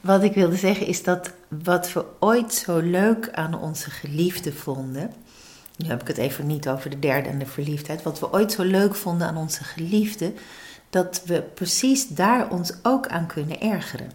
Wat 0.00 0.22
ik 0.22 0.34
wilde 0.34 0.56
zeggen 0.56 0.86
is 0.86 1.02
dat 1.02 1.32
wat 1.48 1.92
we 1.92 2.04
ooit 2.20 2.54
zo 2.54 2.78
leuk 2.78 3.30
aan 3.32 3.54
onze 3.60 3.90
geliefde 3.90 4.52
vonden. 4.52 5.12
Nu 5.76 5.88
heb 5.88 6.00
ik 6.00 6.08
het 6.08 6.18
even 6.18 6.46
niet 6.46 6.68
over 6.68 6.90
de 6.90 6.98
derde 6.98 7.28
en 7.28 7.38
de 7.38 7.46
verliefdheid. 7.46 8.02
Wat 8.02 8.20
we 8.20 8.32
ooit 8.32 8.52
zo 8.52 8.62
leuk 8.62 8.94
vonden 8.94 9.26
aan 9.26 9.36
onze 9.36 9.64
geliefde, 9.64 10.32
dat 10.94 11.22
we 11.24 11.42
precies 11.54 12.08
daar 12.08 12.50
ons 12.50 12.72
ook 12.82 13.06
aan 13.06 13.26
kunnen 13.26 13.60
ergeren. 13.60 14.10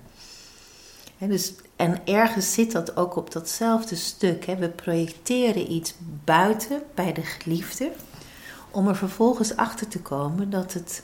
dus, 1.17 1.53
en 1.75 2.05
ergens 2.05 2.53
zit 2.53 2.71
dat 2.71 2.95
ook 2.95 3.15
op 3.15 3.31
datzelfde 3.31 3.95
stuk. 3.95 4.45
We 4.45 4.69
projecteren 4.69 5.71
iets 5.71 5.95
buiten 6.23 6.81
bij 6.93 7.13
de 7.13 7.21
geliefde, 7.21 7.91
om 8.71 8.87
er 8.87 8.95
vervolgens 8.95 9.55
achter 9.55 9.87
te 9.87 9.99
komen 9.99 10.49
dat 10.49 10.73
het 10.73 11.03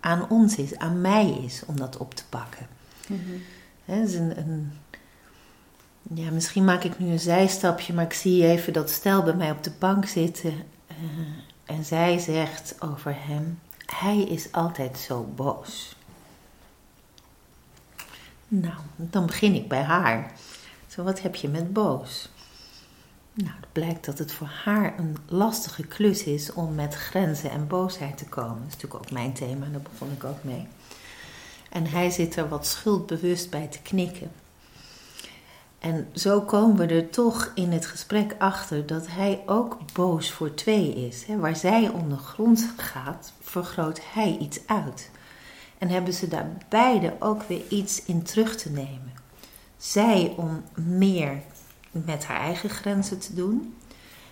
aan 0.00 0.28
ons 0.28 0.56
is, 0.56 0.78
aan 0.78 1.00
mij 1.00 1.30
is 1.44 1.62
om 1.66 1.76
dat 1.76 1.96
op 1.96 2.14
te 2.14 2.24
pakken. 2.28 2.66
Mm 3.06 3.42
is 3.86 4.14
een, 4.14 4.38
een, 4.38 4.72
ja, 6.14 6.30
misschien 6.30 6.64
maak 6.64 6.84
ik 6.84 6.98
nu 6.98 7.10
een 7.10 7.20
zijstapje, 7.20 7.92
maar 7.92 8.04
ik 8.04 8.12
zie 8.12 8.46
even 8.46 8.72
dat 8.72 8.90
stel 8.90 9.22
bij 9.22 9.34
mij 9.34 9.50
op 9.50 9.62
de 9.64 9.72
bank 9.78 10.06
zitten 10.06 10.52
uh, 10.52 10.96
en 11.64 11.84
zij 11.84 12.18
zegt 12.18 12.76
over 12.80 13.14
hem: 13.18 13.58
Hij 13.86 14.22
is 14.22 14.52
altijd 14.52 14.98
zo 14.98 15.22
boos. 15.34 15.96
Nou, 18.48 18.74
dan 18.96 19.26
begin 19.26 19.54
ik 19.54 19.68
bij 19.68 19.82
haar. 19.82 20.32
Zo, 20.86 21.02
wat 21.02 21.20
heb 21.20 21.34
je 21.34 21.48
met 21.48 21.72
boos? 21.72 22.28
Nou, 23.32 23.56
het 23.60 23.72
blijkt 23.72 24.04
dat 24.04 24.18
het 24.18 24.32
voor 24.32 24.50
haar 24.64 24.98
een 24.98 25.16
lastige 25.28 25.82
klus 25.82 26.24
is 26.24 26.52
om 26.52 26.74
met 26.74 26.94
grenzen 26.94 27.50
en 27.50 27.66
boosheid 27.66 28.18
te 28.18 28.24
komen. 28.24 28.58
Dat 28.58 28.66
is 28.66 28.72
natuurlijk 28.72 29.02
ook 29.02 29.10
mijn 29.10 29.32
thema, 29.32 29.66
daar 29.66 29.80
begon 29.80 30.12
ik 30.12 30.24
ook 30.24 30.44
mee. 30.44 30.66
En 31.70 31.86
hij 31.86 32.10
zit 32.10 32.36
er 32.36 32.48
wat 32.48 32.66
schuldbewust 32.66 33.50
bij 33.50 33.66
te 33.66 33.78
knikken. 33.78 34.30
En 35.84 36.08
zo 36.12 36.40
komen 36.40 36.76
we 36.76 36.94
er 36.94 37.10
toch 37.10 37.50
in 37.54 37.72
het 37.72 37.86
gesprek 37.86 38.34
achter 38.38 38.86
dat 38.86 39.06
hij 39.08 39.42
ook 39.46 39.78
boos 39.92 40.30
voor 40.30 40.54
twee 40.54 41.06
is. 41.06 41.24
Waar 41.38 41.56
zij 41.56 41.88
ondergrond 41.88 42.72
gaat, 42.76 43.32
vergroot 43.40 44.00
hij 44.12 44.36
iets 44.40 44.60
uit. 44.66 45.10
En 45.78 45.88
hebben 45.88 46.14
ze 46.14 46.28
daar 46.28 46.50
beide 46.68 47.14
ook 47.18 47.42
weer 47.42 47.62
iets 47.68 48.04
in 48.04 48.22
terug 48.22 48.56
te 48.56 48.70
nemen. 48.70 49.12
Zij 49.76 50.34
om 50.36 50.62
meer 50.74 51.42
met 51.90 52.24
haar 52.24 52.40
eigen 52.40 52.70
grenzen 52.70 53.18
te 53.18 53.34
doen. 53.34 53.74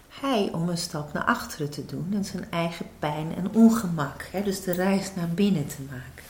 Hij 0.09 0.51
om 0.53 0.69
een 0.69 0.79
stap 0.79 1.12
naar 1.12 1.25
achteren 1.25 1.71
te 1.71 1.87
doen 1.87 2.09
en 2.12 2.25
zijn 2.25 2.51
eigen 2.51 2.87
pijn 2.99 3.35
en 3.35 3.55
ongemak. 3.55 4.29
Dus 4.45 4.62
de 4.62 4.73
reis 4.73 5.15
naar 5.15 5.29
binnen 5.29 5.67
te 5.67 5.83
maken 5.91 6.25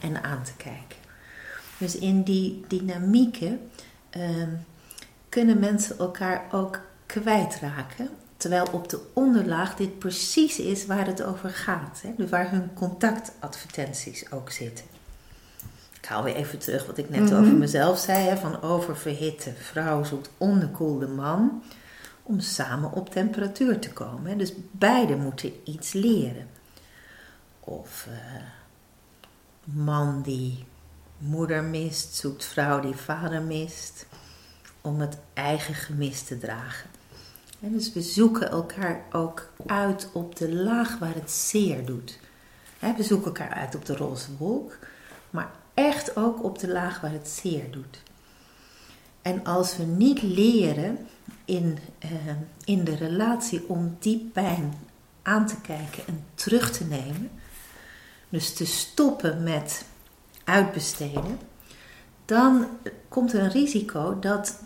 en 0.00 0.22
aan 0.22 0.42
te 0.42 0.54
kijken. 0.56 0.98
Dus 1.78 1.96
in 1.96 2.22
die 2.22 2.64
dynamieken 2.68 3.70
uh, 4.16 4.22
kunnen 5.28 5.58
mensen 5.58 5.98
elkaar 5.98 6.42
ook 6.52 6.80
kwijtraken. 7.06 8.08
Terwijl 8.36 8.66
op 8.72 8.88
de 8.88 9.00
onderlaag 9.12 9.76
dit 9.76 9.98
precies 9.98 10.58
is 10.58 10.86
waar 10.86 11.06
het 11.06 11.22
over 11.22 11.50
gaat. 11.50 12.00
Hè? 12.02 12.12
Dus 12.16 12.30
waar 12.30 12.50
hun 12.50 12.70
contactadvertenties 12.74 14.32
ook 14.32 14.50
zitten. 14.50 14.84
Ik 16.00 16.06
haal 16.06 16.22
weer 16.22 16.34
even 16.34 16.58
terug 16.58 16.86
wat 16.86 16.98
ik 16.98 17.10
net 17.10 17.20
mhm. 17.20 17.34
over 17.34 17.52
mezelf 17.52 17.98
zei. 17.98 18.28
Hè? 18.28 18.36
Van 18.36 18.62
oververhitte 18.62 19.52
vrouw 19.52 20.04
zoekt 20.04 20.30
onderkoelde 20.38 21.08
man. 21.08 21.62
Om 22.22 22.40
samen 22.40 22.92
op 22.92 23.10
temperatuur 23.10 23.78
te 23.78 23.92
komen. 23.92 24.30
Hè? 24.30 24.36
Dus 24.36 24.52
beide 24.70 25.16
moeten 25.16 25.52
iets 25.64 25.92
leren. 25.92 26.48
Of 27.60 28.06
uh, 28.08 28.42
man 29.64 30.22
die 30.22 30.64
moeder 31.20 31.62
mist, 31.62 32.14
zoekt 32.14 32.44
vrouw 32.44 32.80
die 32.80 32.94
vader 32.94 33.42
mist, 33.42 34.06
om 34.80 35.00
het 35.00 35.16
eigen 35.34 35.74
gemis 35.74 36.22
te 36.22 36.38
dragen. 36.38 36.90
En 37.60 37.72
dus 37.72 37.92
we 37.92 38.02
zoeken 38.02 38.50
elkaar 38.50 39.04
ook 39.12 39.52
uit 39.66 40.08
op 40.12 40.36
de 40.36 40.54
laag 40.54 40.98
waar 40.98 41.14
het 41.14 41.30
zeer 41.30 41.84
doet. 41.84 42.18
We 42.78 43.02
zoeken 43.02 43.26
elkaar 43.26 43.54
uit 43.54 43.74
op 43.74 43.84
de 43.84 43.96
roze 43.96 44.36
wolk, 44.36 44.78
maar 45.30 45.50
echt 45.74 46.16
ook 46.16 46.44
op 46.44 46.58
de 46.58 46.68
laag 46.68 47.00
waar 47.00 47.12
het 47.12 47.28
zeer 47.28 47.70
doet. 47.70 48.02
En 49.22 49.44
als 49.44 49.76
we 49.76 49.82
niet 49.82 50.22
leren 50.22 51.06
in, 51.44 51.78
uh, 52.04 52.10
in 52.64 52.84
de 52.84 52.94
relatie 52.94 53.68
om 53.68 53.96
die 53.98 54.30
pijn 54.32 54.74
aan 55.22 55.46
te 55.46 55.60
kijken 55.60 56.06
en 56.06 56.24
terug 56.34 56.70
te 56.70 56.84
nemen, 56.84 57.30
dus 58.28 58.54
te 58.54 58.66
stoppen 58.66 59.42
met 59.42 59.84
uitbesteden, 60.50 61.38
dan 62.24 62.66
komt 63.08 63.32
er 63.32 63.42
een 63.42 63.50
risico 63.50 64.18
dat, 64.18 64.58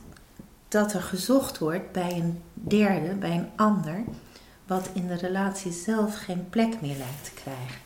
dat 0.69 0.93
er 0.93 1.03
gezocht 1.03 1.59
wordt 1.59 1.93
bij 1.93 2.13
een 2.13 2.43
derde, 2.53 3.15
bij 3.15 3.37
een 3.37 3.49
ander, 3.57 4.05
wat 4.67 4.91
in 4.93 5.07
de 5.07 5.15
relatie 5.15 5.73
zelf 5.73 6.17
geen 6.17 6.49
plek 6.51 6.81
meer 6.81 6.97
lijkt 6.97 7.25
te 7.25 7.33
krijgen. 7.35 7.83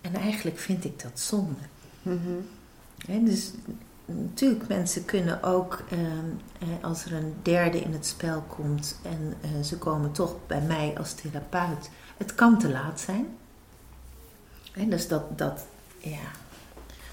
En 0.00 0.14
eigenlijk 0.14 0.58
vind 0.58 0.84
ik 0.84 1.02
dat 1.02 1.20
zonde. 1.20 1.60
Mm 2.02 2.46
dus 3.06 3.50
natuurlijk, 4.06 4.68
mensen 4.68 5.04
kunnen 5.04 5.42
ook, 5.42 5.82
ehm, 5.90 6.26
eh, 6.58 6.84
als 6.84 7.04
er 7.04 7.12
een 7.12 7.34
derde 7.42 7.80
in 7.80 7.92
het 7.92 8.06
spel 8.06 8.40
komt 8.40 8.98
en 9.02 9.34
eh, 9.40 9.62
ze 9.62 9.78
komen 9.78 10.12
toch 10.12 10.36
bij 10.46 10.60
mij 10.60 10.94
als 10.98 11.14
therapeut, 11.14 11.90
het 12.16 12.34
kan 12.34 12.58
te 12.58 12.70
laat 12.70 13.00
zijn. 13.00 13.26
Dus 14.88 15.08
dat, 15.08 15.38
dat, 15.38 15.66
ja, 15.98 16.30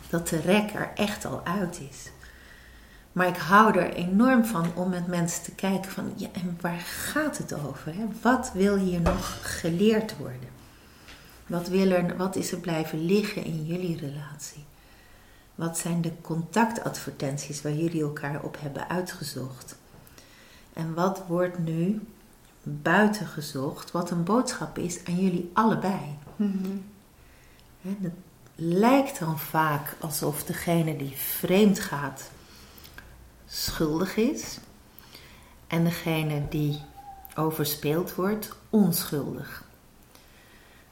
dat 0.09 0.27
de 0.27 0.39
rek 0.39 0.73
er 0.73 0.91
echt 0.95 1.25
al 1.25 1.45
uit 1.45 1.79
is. 1.89 2.11
Maar 3.11 3.27
ik 3.27 3.37
hou 3.37 3.77
er 3.77 3.93
enorm 3.93 4.45
van 4.45 4.75
om 4.75 4.89
met 4.89 5.07
mensen 5.07 5.43
te 5.43 5.51
kijken 5.51 5.91
van, 5.91 6.13
ja, 6.15 6.27
en 6.33 6.57
waar 6.61 6.79
gaat 6.79 7.37
het 7.37 7.53
over? 7.53 7.95
Hè? 7.95 8.05
Wat 8.21 8.51
wil 8.53 8.77
hier 8.77 9.01
nog 9.01 9.37
geleerd 9.59 10.17
worden? 10.17 10.49
Wat, 11.47 11.67
wil 11.67 11.91
er, 11.91 12.17
wat 12.17 12.35
is 12.35 12.51
er 12.51 12.59
blijven 12.59 13.05
liggen 13.05 13.43
in 13.43 13.65
jullie 13.65 13.97
relatie? 13.97 14.65
Wat 15.55 15.77
zijn 15.77 16.01
de 16.01 16.11
contactadvertenties 16.21 17.61
waar 17.61 17.73
jullie 17.73 18.01
elkaar 18.01 18.43
op 18.43 18.57
hebben 18.59 18.89
uitgezocht? 18.89 19.75
En 20.73 20.93
wat 20.93 21.23
wordt 21.27 21.59
nu 21.59 22.01
buiten 22.63 23.27
gezocht, 23.27 23.91
wat 23.91 24.11
een 24.11 24.23
boodschap 24.23 24.77
is 24.77 25.05
aan 25.05 25.23
jullie 25.23 25.49
allebei? 25.53 26.17
Mm 26.35 26.83
het 27.81 28.13
lijkt 28.59 29.19
dan 29.19 29.39
vaak 29.39 29.95
alsof 29.99 30.43
degene 30.43 30.97
die 30.97 31.13
vreemd 31.15 31.79
gaat 31.79 32.29
schuldig 33.45 34.15
is 34.15 34.59
en 35.67 35.83
degene 35.83 36.41
die 36.49 36.81
overspeeld 37.35 38.15
wordt 38.15 38.55
onschuldig. 38.69 39.63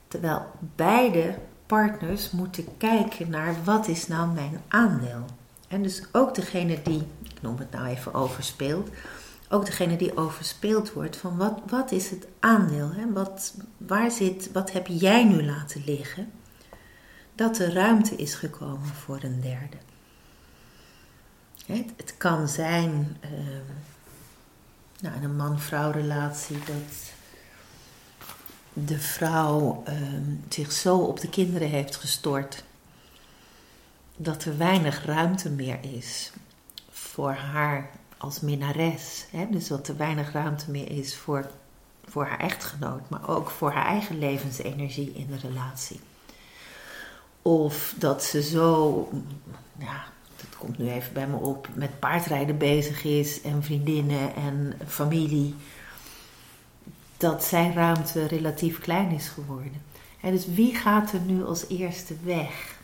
Terwijl 0.08 0.46
beide 0.76 1.36
partners 1.66 2.32
moeten 2.32 2.78
kijken 2.78 3.30
naar 3.30 3.56
wat 3.64 3.88
is 3.88 4.08
nou 4.08 4.34
mijn 4.34 4.62
aandeel. 4.68 5.26
En 5.68 5.84
dus 5.84 6.04
ook 6.12 6.36
degene 6.36 6.82
die, 6.84 7.08
ik 7.24 7.42
noem 7.42 7.58
het 7.58 7.72
nou 7.72 7.86
even 7.88 8.14
overspeelt, 8.14 8.90
ook 9.50 9.66
degene 9.66 9.96
die 9.96 10.18
overspeeld 10.18 10.94
wordt, 10.94 11.18
van 11.18 11.38
wat, 11.38 11.60
wat 11.68 11.92
is 11.92 12.10
het 12.10 12.28
aandeel? 12.40 12.92
Hè? 12.92 13.12
Wat, 13.14 13.54
waar 13.78 14.12
zit, 14.12 14.52
wat 14.52 14.72
heb 14.72 14.88
jij 14.88 15.24
nu 15.24 15.46
laten 15.46 15.84
liggen? 15.86 16.32
Dat 17.38 17.60
er 17.60 17.74
ruimte 17.74 18.16
is 18.16 18.34
gekomen 18.34 18.88
voor 18.88 19.20
een 19.24 19.42
derde. 19.42 19.78
Het, 21.66 21.92
het 21.98 22.18
kan 22.18 22.48
zijn 22.48 23.18
uh, 23.24 23.30
nou, 25.00 25.16
in 25.16 25.24
een 25.24 25.36
man-vrouw 25.36 25.92
relatie 25.92 26.58
dat 26.58 27.12
de 28.74 29.00
vrouw 29.00 29.84
uh, 29.88 29.94
zich 30.50 30.72
zo 30.72 30.98
op 30.98 31.20
de 31.20 31.30
kinderen 31.30 31.70
heeft 31.70 31.96
gestort 31.96 32.64
dat 34.16 34.44
er 34.44 34.58
weinig 34.58 35.06
ruimte 35.06 35.50
meer 35.50 35.78
is 35.82 36.32
voor 36.90 37.34
haar 37.34 37.90
als 38.18 38.40
minnares. 38.40 39.26
Hè? 39.32 39.48
Dus 39.50 39.68
dat 39.68 39.88
er 39.88 39.98
weinig 39.98 40.32
ruimte 40.32 40.72
meer 40.72 40.92
is 40.92 41.16
voor 41.16 41.50
voor 42.10 42.26
haar 42.26 42.40
echtgenoot, 42.40 43.10
maar 43.10 43.30
ook 43.30 43.50
voor 43.50 43.72
haar 43.72 43.86
eigen 43.86 44.20
levensenergie 44.20 45.12
in 45.14 45.28
de 45.28 45.48
relatie. 45.48 46.00
Of 47.48 47.94
dat 47.98 48.24
ze 48.24 48.42
zo, 48.42 49.10
ja, 49.78 50.04
dat 50.36 50.58
komt 50.58 50.78
nu 50.78 50.90
even 50.90 51.14
bij 51.14 51.28
me 51.28 51.36
op, 51.36 51.68
met 51.74 52.00
paardrijden 52.00 52.58
bezig 52.58 53.04
is 53.04 53.42
en 53.42 53.64
vriendinnen 53.64 54.36
en 54.36 54.74
familie. 54.88 55.56
Dat 57.18 57.44
zijn 57.44 57.74
ruimte 57.74 58.26
relatief 58.26 58.80
klein 58.80 59.12
is 59.12 59.28
geworden. 59.28 59.82
En 60.22 60.32
dus 60.32 60.48
wie 60.48 60.76
gaat 60.76 61.12
er 61.12 61.20
nu 61.20 61.46
als 61.46 61.68
eerste 61.68 62.16
weg? 62.24 62.80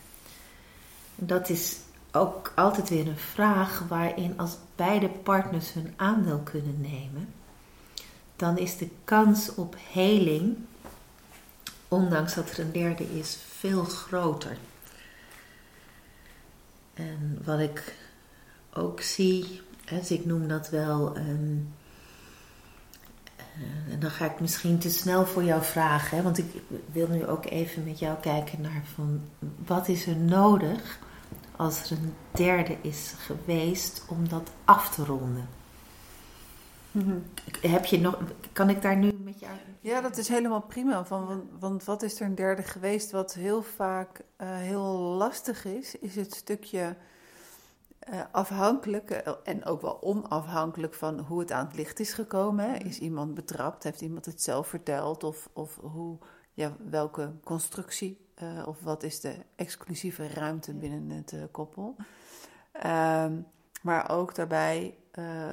Dat 1.15 1.49
is 1.49 1.77
ook 2.11 2.51
altijd 2.55 2.89
weer 2.89 3.07
een 3.07 3.17
vraag 3.17 3.85
waarin 3.87 4.33
als 4.37 4.57
beide 4.75 5.09
partners 5.09 5.73
hun 5.73 5.93
aandeel 5.95 6.39
kunnen 6.39 6.81
nemen, 6.81 7.33
dan 8.35 8.57
is 8.57 8.77
de 8.77 8.89
kans 9.03 9.55
op 9.55 9.75
heling, 9.91 10.57
ondanks 11.93 12.33
dat 12.33 12.49
er 12.51 12.59
een 12.59 12.71
derde 12.71 13.19
is, 13.19 13.37
veel 13.57 13.83
groter. 13.83 14.57
En 16.93 17.41
wat 17.43 17.59
ik 17.59 17.95
ook 18.73 19.01
zie, 19.01 19.61
dus 19.85 20.11
ik 20.11 20.25
noem 20.25 20.47
dat 20.47 20.69
wel. 20.69 21.15
Ehm, 21.15 21.57
eh, 23.35 23.93
en 23.93 23.99
dan 23.99 24.11
ga 24.11 24.25
ik 24.25 24.39
misschien 24.39 24.79
te 24.79 24.89
snel 24.89 25.25
voor 25.25 25.43
jou 25.43 25.63
vragen, 25.63 26.17
hè, 26.17 26.23
want 26.23 26.37
ik 26.37 26.45
wil 26.91 27.07
nu 27.07 27.25
ook 27.25 27.45
even 27.45 27.83
met 27.83 27.99
jou 27.99 28.19
kijken 28.19 28.61
naar 28.61 28.83
van 28.93 29.21
wat 29.65 29.87
is 29.87 30.05
er 30.05 30.15
nodig 30.15 30.99
als 31.55 31.91
er 31.91 31.97
een 31.97 32.13
derde 32.31 32.77
is 32.81 33.13
geweest 33.17 34.03
om 34.07 34.29
dat 34.29 34.51
af 34.65 34.95
te 34.95 35.05
ronden. 35.05 35.47
Mhm. 36.91 37.17
Heb 37.61 37.85
je 37.85 37.99
nog, 37.99 38.17
kan 38.51 38.69
ik 38.69 38.81
daar 38.81 38.97
nu 38.97 39.13
met 39.23 39.39
jou? 39.39 39.53
Ja, 39.83 40.01
dat 40.01 40.17
is 40.17 40.27
helemaal 40.27 40.61
prima. 40.61 41.05
Van, 41.05 41.49
want, 41.59 41.83
wat 41.83 42.01
is 42.01 42.19
er 42.19 42.25
een 42.25 42.35
derde 42.35 42.63
geweest 42.63 43.11
wat 43.11 43.33
heel 43.33 43.61
vaak 43.61 44.19
uh, 44.19 44.55
heel 44.55 44.97
lastig 44.97 45.65
is, 45.65 45.99
is 45.99 46.15
het 46.15 46.35
stukje 46.35 46.95
uh, 48.09 48.21
afhankelijk 48.31 49.09
eh, 49.09 49.33
en 49.43 49.65
ook 49.65 49.81
wel 49.81 50.01
onafhankelijk 50.01 50.93
van 50.93 51.19
hoe 51.19 51.39
het 51.39 51.51
aan 51.51 51.65
het 51.65 51.75
licht 51.75 51.99
is 51.99 52.13
gekomen. 52.13 52.69
Hè? 52.69 52.75
Is 52.77 52.99
iemand 52.99 53.33
betrapt? 53.33 53.83
Heeft 53.83 54.01
iemand 54.01 54.25
het 54.25 54.41
zelf 54.41 54.67
verteld? 54.67 55.23
Of, 55.23 55.49
of 55.53 55.77
hoe, 55.81 56.17
ja, 56.53 56.75
welke 56.89 57.33
constructie 57.43 58.21
of 58.65 58.81
wat 58.81 59.03
is 59.03 59.19
de 59.19 59.35
exclusieve 59.55 60.27
ruimte 60.27 60.73
binnen 60.73 61.09
het 61.09 61.35
koppel? 61.51 61.95
Um, 62.85 63.45
maar 63.81 64.09
ook 64.09 64.35
daarbij, 64.35 64.97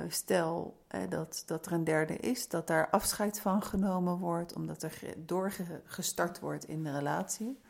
stel 0.08 0.78
dat, 1.08 1.42
dat 1.46 1.66
er 1.66 1.72
een 1.72 1.84
derde 1.84 2.16
is, 2.16 2.48
dat 2.48 2.66
daar 2.66 2.90
afscheid 2.90 3.40
van 3.40 3.62
genomen 3.62 4.18
wordt, 4.18 4.54
omdat 4.54 4.82
er 4.82 4.92
doorgestart 5.16 6.40
wordt 6.40 6.64
in 6.64 6.84
de 6.84 6.92
relatie. 6.92 7.60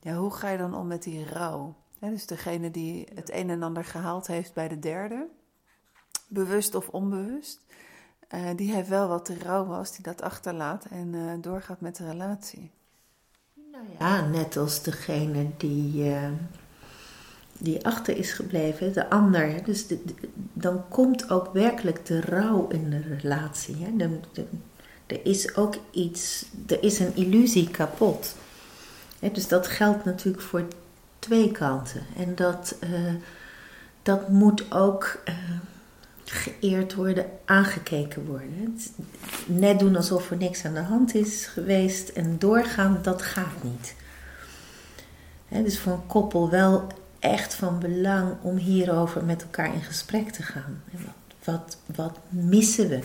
Ja, 0.00 0.14
hoe 0.14 0.34
ga 0.34 0.48
je 0.48 0.58
dan 0.58 0.74
om 0.74 0.86
met 0.86 1.02
die 1.02 1.24
rouw? 1.24 1.74
dus 2.00 2.26
degene 2.26 2.70
die 2.70 3.08
het 3.14 3.32
een 3.32 3.50
en 3.50 3.62
ander 3.62 3.84
gehaald 3.84 4.26
heeft 4.26 4.54
bij 4.54 4.68
de 4.68 4.78
derde, 4.78 5.26
bewust 6.28 6.74
of 6.74 6.88
onbewust, 6.88 7.60
uh, 8.34 8.48
die 8.56 8.72
heeft 8.72 8.88
wel 8.88 9.08
wat 9.08 9.24
te 9.24 9.38
rouw 9.38 9.64
was, 9.64 9.92
die 9.92 10.02
dat 10.02 10.22
achterlaat 10.22 10.84
en 10.84 11.12
uh, 11.12 11.32
doorgaat 11.40 11.80
met 11.80 11.96
de 11.96 12.08
relatie. 12.08 12.70
Nou 13.72 13.84
ja, 13.98 14.26
net 14.26 14.56
als 14.56 14.82
degene 14.82 15.50
die, 15.56 16.14
die 17.58 17.86
achter 17.86 18.16
is 18.16 18.32
gebleven, 18.32 18.92
de 18.92 19.10
ander. 19.10 19.64
Dus 19.64 19.86
dan 20.52 20.88
komt 20.88 21.30
ook 21.30 21.52
werkelijk 21.52 22.06
de 22.06 22.20
rouw 22.20 22.68
in 22.68 22.90
de 22.90 23.00
relatie. 23.18 23.76
Hè? 23.78 23.96
De, 23.96 24.18
er 25.06 25.20
is 25.26 25.56
ook 25.56 25.74
iets, 25.90 26.44
er 26.66 26.82
is 26.82 26.98
een 26.98 27.16
illusie 27.16 27.70
kapot. 27.70 28.34
dus 29.32 29.48
dat 29.48 29.66
geldt 29.66 30.04
natuurlijk 30.04 30.42
voor 30.42 30.64
twee 31.18 31.52
kanten. 31.52 32.02
En 32.16 32.34
dat, 32.34 32.76
uh, 32.84 33.14
dat 34.02 34.28
moet 34.28 34.72
ook 34.72 35.22
uh, 35.28 35.34
geëerd 36.24 36.94
worden, 36.94 37.26
aangekeken 37.44 38.26
worden. 38.26 38.78
Net 39.46 39.78
doen 39.78 39.96
alsof 39.96 40.30
er 40.30 40.36
niks 40.36 40.64
aan 40.64 40.74
de 40.74 40.80
hand 40.80 41.14
is 41.14 41.46
geweest 41.46 42.08
en 42.08 42.38
doorgaan, 42.38 42.98
dat 43.02 43.22
gaat 43.22 43.62
niet. 43.62 43.94
He, 45.48 45.62
dus 45.62 45.78
voor 45.78 45.92
een 45.92 46.06
koppel 46.06 46.50
wel 46.50 46.86
echt 47.18 47.54
van 47.54 47.78
belang 47.78 48.32
om 48.42 48.56
hierover 48.56 49.24
met 49.24 49.42
elkaar 49.42 49.74
in 49.74 49.82
gesprek 49.82 50.30
te 50.30 50.42
gaan. 50.42 50.82
Wat, 50.90 51.14
wat, 51.44 51.76
wat 51.96 52.18
missen 52.28 52.88
we? 52.88 53.00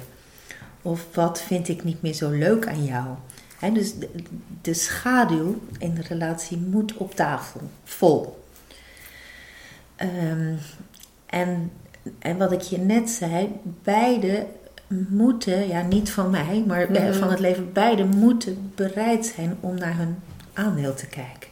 Of 0.82 1.15
wat 1.15 1.41
vind 1.41 1.67
ik 1.67 1.84
niet 1.84 2.02
meer 2.02 2.13
zo 2.13 2.30
leuk 2.30 2.67
aan 2.67 2.84
jou? 2.84 3.08
dus 3.73 3.95
de, 3.95 4.10
de, 4.62 4.73
schaduw 4.73 5.62
in 5.78 5.93
de 5.93 6.02
relatie 6.02 6.58
moet 6.58 6.97
op 6.97 7.15
tafel, 7.15 7.62
vol. 7.84 8.43
Um, 10.02 10.58
en, 11.26 11.71
en 12.19 12.38
wat 12.38 12.52
ik 12.52 12.62
je 12.62 12.78
net 12.78 13.10
zei, 13.10 13.49
beide 13.84 14.47
moeten, 15.08 15.67
ja 15.67 15.82
niet 15.82 16.12
van 16.12 16.30
mij, 16.30 16.63
maar 16.67 16.89
mm 16.89 17.13
van 17.13 17.30
het 17.30 17.39
leven, 17.39 17.73
beide 17.73 18.06
moeten 18.06 18.71
bereid 18.76 19.26
zijn 19.26 19.58
om 19.60 19.76
naar 19.76 19.97
hun 19.97 20.15
aandeel 20.54 20.93
te 20.93 21.08
kijken. 21.08 21.49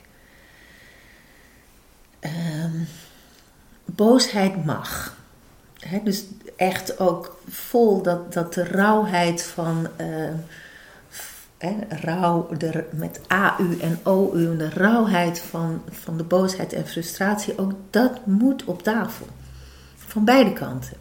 Um, 2.21 2.87
boosheid 3.85 4.65
mag. 4.65 5.15
dus 6.03 6.25
echt 6.55 6.99
ook 6.99 7.41
vol 7.49 8.01
dat, 8.01 8.33
dat 8.33 8.53
de 8.53 8.63
rauwheid 8.63 9.43
van. 9.43 9.87
Uh, 10.01 10.29
hè, 11.57 11.75
rauw, 11.89 12.47
de, 12.57 12.85
met 12.91 13.19
AU 13.27 13.79
en 13.79 13.99
OU, 14.03 14.57
de 14.57 14.69
rauwheid 14.69 15.39
van, 15.39 15.81
van 15.89 16.17
de 16.17 16.23
boosheid 16.23 16.73
en 16.73 16.87
frustratie, 16.87 17.57
ook 17.57 17.71
dat 17.89 18.25
moet 18.25 18.63
op 18.63 18.83
tafel. 18.83 19.27
Van 19.95 20.25
beide 20.25 20.53
kanten. 20.53 20.97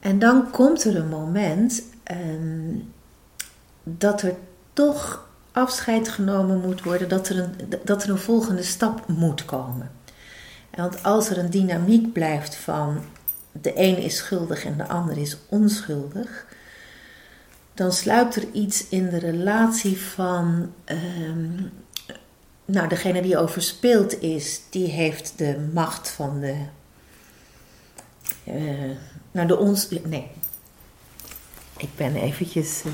En 0.00 0.18
dan 0.18 0.50
komt 0.50 0.84
er 0.84 0.96
een 0.96 1.08
moment 1.08 1.82
ehm, 2.02 2.74
dat 3.82 4.22
er 4.22 4.34
toch 4.72 5.27
afscheid 5.58 6.08
genomen 6.08 6.60
moet 6.60 6.82
worden, 6.82 7.08
dat 7.08 7.28
er, 7.28 7.38
een, 7.38 7.54
dat 7.84 8.02
er 8.02 8.10
een 8.10 8.18
volgende 8.18 8.62
stap 8.62 9.08
moet 9.08 9.44
komen. 9.44 9.90
Want 10.70 11.02
als 11.02 11.30
er 11.30 11.38
een 11.38 11.50
dynamiek 11.50 12.12
blijft 12.12 12.56
van 12.56 13.00
de 13.52 13.72
een 13.74 13.98
is 13.98 14.16
schuldig 14.16 14.64
en 14.64 14.76
de 14.76 14.88
ander 14.88 15.18
is 15.18 15.36
onschuldig, 15.48 16.46
dan 17.74 17.92
sluipt 17.92 18.36
er 18.36 18.50
iets 18.52 18.88
in 18.88 19.08
de 19.08 19.18
relatie 19.18 20.00
van. 20.00 20.72
Um, 20.84 21.70
nou, 22.64 22.88
degene 22.88 23.22
die 23.22 23.38
overspeeld 23.38 24.20
is, 24.22 24.60
die 24.70 24.86
heeft 24.86 25.38
de 25.38 25.68
macht 25.72 26.08
van 26.08 26.40
de. 26.40 26.56
Uh, 28.44 28.96
nou, 29.30 29.46
de 29.46 29.56
ons. 29.56 29.88
Nee. 29.90 30.30
Ik 31.76 31.96
ben 31.96 32.14
eventjes. 32.16 32.82
Uh, 32.86 32.92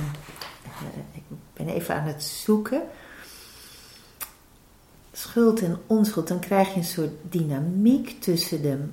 ben 1.55 1.69
even 1.69 1.95
aan 1.95 2.07
het 2.07 2.23
zoeken. 2.23 2.83
Schuld 5.13 5.61
en 5.61 5.79
onschuld, 5.87 6.29
dan 6.29 6.41
krijg 6.41 6.69
je 6.69 6.77
een 6.77 6.85
soort 6.85 7.13
dynamiek 7.23 8.21
tussen 8.21 8.63
de 8.63 8.89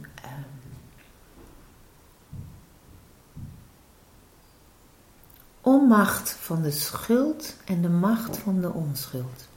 onmacht 5.62 6.32
van 6.32 6.62
de 6.62 6.72
schuld 6.72 7.56
en 7.66 7.82
de 7.82 7.90
macht 7.90 8.38
van 8.38 8.62
de 8.62 8.72
onschuld. 8.72 9.50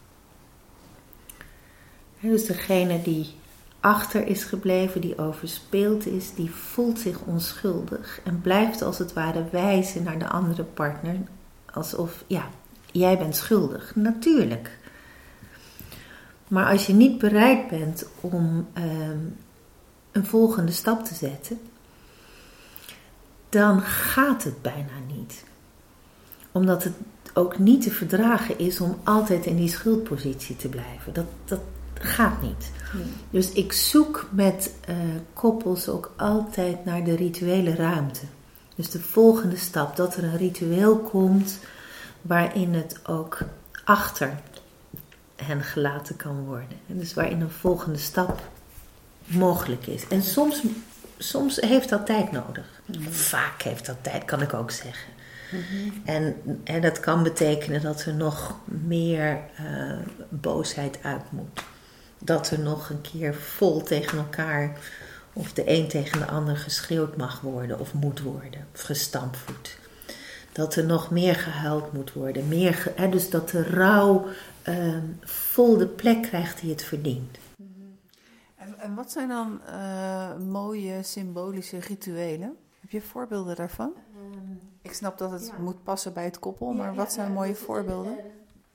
Dus 2.21 2.47
degene 2.47 3.03
die 3.03 3.35
achter 3.81 4.27
is 4.27 4.45
gebleven, 4.45 5.01
die 5.01 5.19
overspeeld 5.19 6.07
is, 6.07 6.35
die 6.35 6.51
voelt 6.51 6.99
zich 6.99 7.21
onschuldig 7.21 8.21
en 8.25 8.41
blijft 8.41 8.83
als 8.83 8.99
het 8.99 9.13
ware 9.13 9.45
wijzen 9.51 10.03
naar 10.03 10.19
de 10.19 10.29
andere 10.29 10.65
partner 10.65 11.17
alsof, 11.73 12.25
ja, 12.27 12.49
jij 12.95 13.19
bent 13.19 13.37
schuldig. 13.37 13.95
Natuurlijk. 13.95 14.79
Maar 16.49 16.71
als 16.71 16.87
je 16.87 16.93
niet 16.93 17.19
bereid 17.19 17.69
bent 17.69 18.07
om 18.21 18.69
ehm, 18.73 19.19
een 20.13 20.27
volgende 20.27 20.73
stap 20.73 21.05
te 21.05 21.15
zetten, 21.15 21.61
dan 23.49 23.81
gaat 23.81 24.45
het 24.45 24.63
bijna 24.63 24.93
niet 25.17 25.45
omdat 26.55 26.85
het 26.85 26.95
ook 27.33 27.59
niet 27.59 27.83
te 27.83 27.91
verdragen 27.91 28.59
is 28.59 28.81
om 28.81 28.97
altijd 29.05 29.47
in 29.47 29.57
die 29.57 29.69
schuldpositie 29.69 30.57
te 30.57 30.69
blijven. 30.69 31.13
Dat, 31.13 31.27
dat 31.45 31.61
gaat 31.95 32.43
niet. 32.43 32.71
Dus 33.31 33.53
ik 33.53 33.73
zoek 33.73 34.29
met 34.31 34.75
uh, 34.89 34.97
koppels 35.33 35.89
ook 35.89 36.13
altijd 36.17 36.85
naar 36.85 37.05
de 37.05 37.15
rituele 37.15 37.75
ruimte. 37.75 38.21
Dus 38.75 38.91
de 38.91 39.01
volgende 39.01 39.57
stap, 39.57 39.97
dat 39.97 40.17
er 40.17 40.25
een 40.25 40.37
ritueel 40.37 40.99
komt 40.99 41.59
waarin 42.25 42.75
het 42.75 43.01
ook 43.07 43.39
achter 43.85 44.39
hen 45.37 45.63
gelaten 45.63 46.17
kan 46.17 46.45
worden. 46.45 46.79
En 46.89 46.99
dus 46.99 47.15
waarin 47.15 47.41
een 47.41 47.51
volgende 47.51 47.99
stap 47.99 48.43
mogelijk 49.25 49.87
is. 49.87 50.09
En 50.09 50.23
soms, 50.23 50.63
soms 51.19 51.57
heeft 51.57 51.89
dat 51.89 52.07
tijd 52.07 52.33
nodig. 52.33 52.81
Vaak 53.11 53.63
heeft 53.63 53.87
dat 53.87 53.97
tijd, 54.01 54.25
kan 54.25 54.43
ik 54.43 54.55
ook 54.55 54.71
zeggen. 54.71 55.13
en, 56.05 56.37
en 56.65 56.81
dat 56.81 57.01
kan 57.01 57.23
betekenen 57.23 57.83
dat 57.83 58.05
er 58.05 58.15
nog 58.15 58.57
meer 58.65 59.41
uh, 59.61 59.99
boosheid 60.29 60.99
uit 61.03 61.33
moet. 61.33 61.63
Dat 62.19 62.51
er 62.51 62.61
nog 62.61 62.91
een 62.91 63.01
keer 63.01 63.35
vol 63.35 63.83
tegen 63.83 64.19
elkaar 64.19 64.79
of 65.33 65.53
de 65.53 65.63
een 65.67 65.89
tegen 65.89 66.19
de 66.19 66.27
ander 66.27 66.57
geschreeuwd 66.57 67.17
mag 67.17 67.41
worden 67.41 67.79
of 67.79 67.95
moet 67.95 68.21
worden, 68.21 68.67
of 68.75 68.81
gestampvoet. 68.81 69.77
Dat 70.55 70.75
er 70.75 70.85
nog 70.85 71.11
meer 71.11 71.35
gehuild 71.35 71.93
moet 71.93 72.13
worden. 72.13 72.49
Meer 72.49 72.93
hè, 72.97 73.09
dus 73.09 73.31
dat 73.31 73.49
de 73.49 73.63
rouw 73.63 74.27
uh, 74.69 74.97
vol 75.21 75.77
de 75.77 75.87
plek 75.87 76.23
krijgt 76.23 76.61
die 76.61 76.71
het 76.71 76.85
verdient. 76.85 77.39
En, 78.57 78.79
en 78.79 78.95
wat 78.95 79.13
zijn 79.13 79.29
dan 79.29 79.61
uh, 79.69 80.37
mooie 80.37 81.03
symbolische 81.03 81.79
rituelen? 81.79 82.57
Heb 82.81 82.91
je 82.91 83.01
voorbeelden 83.01 83.57
daarvan? 83.57 83.93
Um, 84.17 84.61
ik 84.83 84.93
snap 84.93 85.19
dat 85.19 85.31
het 85.31 85.47
ja. 85.47 85.63
moet 85.63 85.83
passen 85.83 86.13
bij 86.13 86.25
het 86.25 86.39
koppel, 86.39 86.73
maar 86.73 86.91
ja, 86.91 86.95
wat 86.95 87.13
zijn 87.13 87.33
mooie 87.33 87.55
voorbeelden? 87.55 88.17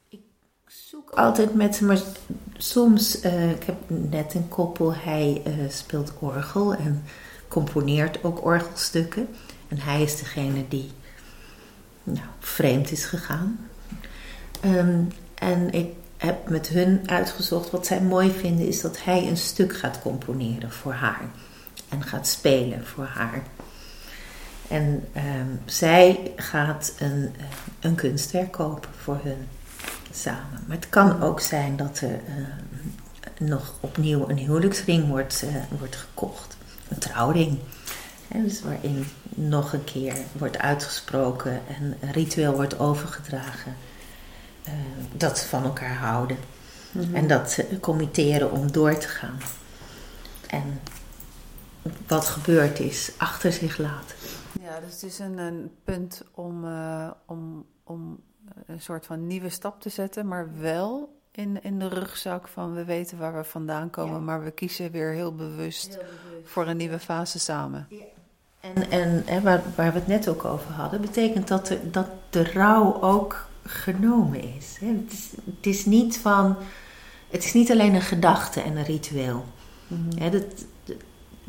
ik 0.10 0.22
zoek 0.66 1.10
altijd 1.10 1.54
met 1.54 1.76
ze, 1.76 1.86
maar 1.86 2.02
soms, 2.58 3.26
uh, 3.26 3.52
ik 3.52 3.64
heb 3.64 3.76
net 3.88 4.34
een 4.34 4.48
koppel, 4.48 4.94
hij 4.94 5.44
uh, 5.48 5.70
speelt 5.70 6.14
orgel 6.20 6.74
en 6.74 7.04
componeert 7.48 8.24
ook 8.24 8.46
orgelstukken. 8.46 9.28
En 9.68 9.80
hij 9.80 10.02
is 10.02 10.18
degene 10.18 10.68
die 10.68 10.92
nou, 12.14 12.28
vreemd 12.40 12.92
is 12.92 13.06
gegaan. 13.06 13.70
Um, 14.66 15.08
en 15.36 15.74
ik 15.74 15.88
heb 16.18 16.50
met 16.50 16.68
hun 16.68 17.02
uitgezocht 17.06 17.72
wat 17.72 17.86
zij 17.86 18.02
mooi 18.02 18.32
vinden, 18.32 18.68
is 18.68 18.82
dat 18.82 19.04
hij 19.04 19.28
een 19.28 19.38
stuk 19.38 19.78
gaat 19.78 20.02
componeren 20.02 20.72
voor 20.72 20.94
haar. 20.94 21.22
En 21.90 22.04
gaat 22.04 22.28
spelen 22.28 22.86
voor 22.86 23.06
haar. 23.06 23.44
En 24.68 25.08
um, 25.16 25.60
zij 25.66 26.32
gaat 26.36 26.94
een, 27.00 27.34
een 27.80 27.96
kunstwerk 27.96 28.52
kopen 28.52 28.90
voor 28.98 29.20
hun 29.24 29.48
samen. 30.14 30.64
Maar 30.68 30.76
het 30.76 30.90
kan 30.90 31.22
ook 31.22 31.40
zijn 31.40 31.76
dat 31.76 32.00
er 32.00 32.20
uh, 32.30 33.48
nog 33.50 33.74
opnieuw 33.80 34.30
een 34.30 34.38
huwelijksring 34.38 35.08
wordt, 35.08 35.44
uh, 35.44 35.50
wordt 35.80 35.96
gekocht. 35.96 36.58
Een 36.88 37.00
trouwring. 37.00 37.60
He, 38.30 38.42
dus 38.42 38.62
waarin 38.62 39.06
nog 39.30 39.74
een 39.74 39.84
keer 39.84 40.16
wordt 40.38 40.58
uitgesproken 40.58 41.62
en 41.68 41.98
een 42.00 42.12
ritueel 42.12 42.54
wordt 42.54 42.80
overgedragen. 42.80 43.76
Uh, 44.68 44.74
dat 45.14 45.38
ze 45.38 45.48
van 45.48 45.64
elkaar 45.64 45.96
houden. 45.96 46.38
Mm 46.92 47.02
-hmm. 47.02 47.16
En 47.16 47.28
dat 47.28 47.52
ze 47.52 47.78
committeren 47.80 48.52
om 48.52 48.72
door 48.72 48.98
te 48.98 49.08
gaan. 49.08 49.38
En 50.48 50.80
wat 52.08 52.26
gebeurd 52.26 52.80
is, 52.80 53.12
achter 53.18 53.52
zich 53.52 53.78
laten. 53.78 54.16
Ja, 54.62 54.80
dus 54.80 54.94
het 54.94 55.04
is 55.04 55.20
een, 55.20 55.38
een 55.38 55.72
punt 55.84 56.24
om, 56.32 56.66
uh, 56.66 57.12
om, 57.26 57.66
om 57.84 58.20
een 58.66 58.82
soort 58.82 59.06
van 59.06 59.28
nieuwe 59.28 59.50
stap 59.50 59.82
te 59.82 59.90
zetten, 59.90 60.28
maar 60.28 60.50
wel 60.60 61.20
in, 61.32 61.62
in 61.64 61.80
de 61.80 61.88
rugzak 61.88 62.48
van 62.48 62.74
we 62.74 62.86
weten 62.86 63.18
waar 63.18 63.36
we 63.36 63.44
vandaan 63.44 63.90
komen, 63.90 64.16
ja. 64.16 64.20
maar 64.20 64.44
we 64.44 64.52
kiezen 64.52 64.92
weer 64.92 65.12
heel 65.12 65.36
bewust, 65.36 65.88
heel 65.88 66.04
bewust, 66.04 66.50
voor 66.50 66.68
een 66.68 66.78
nieuwe 66.78 67.00
fase 67.00 67.40
samen. 67.40 67.88
Ja. 67.90 68.18
En, 68.60 68.90
en, 69.26 69.44
waar, 69.44 69.62
waar, 69.76 69.94
we 69.94 70.00
het 70.00 70.08
net 70.08 70.28
ook 70.28 70.46
over 70.46 70.72
hadden, 70.72 71.02
betekent 71.02 71.48
dat, 71.48 71.68
de, 71.68 71.90
dat 71.92 72.08
de 72.30 72.44
rouw 72.44 73.02
ook 73.02 73.48
genomen 73.66 74.44
is. 74.56 74.78
Het 74.80 75.12
is. 75.12 75.30
Het 75.46 75.66
is 75.66 75.86
niet 75.86 76.18
van. 76.18 76.58
Het 77.30 77.44
is 77.44 77.54
niet 77.54 77.72
alleen 77.72 77.94
een 77.94 78.02
gedachte 78.02 78.62
en 78.62 78.78
een 78.78 78.84
ritueel. 78.84 79.46
Mm 79.88 80.08
-hmm. 80.10 80.32
dat, 80.32 80.44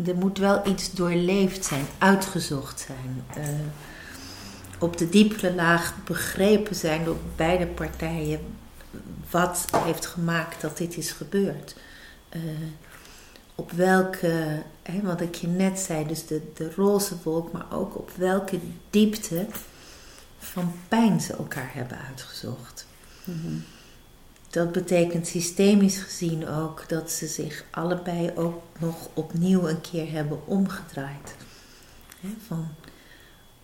er 0.07 0.17
moet 0.17 0.39
wel 0.39 0.67
iets 0.67 0.93
doorleefd 0.93 1.65
zijn, 1.65 1.85
uitgezocht 1.99 2.81
zijn. 2.87 3.25
Uh, 3.39 3.55
op 4.79 4.97
de 4.97 5.09
diepere 5.09 5.55
laag 5.55 5.95
begrepen 6.05 6.77
zijn 6.77 7.05
door 7.05 7.17
beide 7.37 7.67
partijen 7.67 8.41
wat 9.31 9.65
heeft 9.85 10.07
gemaakt 10.07 10.61
dat 10.61 10.77
dit 10.77 10.97
is 10.97 11.11
gebeurd. 11.11 11.77
Uh, 12.37 12.43
op 13.61 13.71
welke, 13.73 14.63
hè, 14.83 15.01
wat 15.03 15.21
ik 15.21 15.35
je 15.35 15.47
net 15.47 15.79
zei, 15.79 16.07
dus 16.07 16.27
de, 16.27 16.43
de 16.55 16.75
roze 16.75 17.15
wolk, 17.23 17.53
maar 17.53 17.67
ook 17.73 17.99
op 17.99 18.11
welke 18.17 18.59
diepte 18.91 19.47
van 20.39 20.73
pijn 20.89 21.21
ze 21.21 21.33
elkaar 21.33 21.71
hebben 21.75 21.99
uitgezocht. 21.99 22.87
Mm 23.25 23.41
-hmm. 23.43 23.65
Dat 24.51 24.73
betekent 24.73 25.27
systemisch 25.27 25.99
gezien 25.99 26.49
ook 26.49 26.89
dat 26.89 27.11
ze 27.11 27.27
zich 27.27 27.65
allebei 27.71 28.33
ook 28.35 28.63
nog 28.79 29.09
opnieuw 29.15 29.69
een 29.69 29.81
keer 29.81 30.11
hebben 30.11 30.47
omgedraaid. 30.47 31.35
Van 32.47 32.69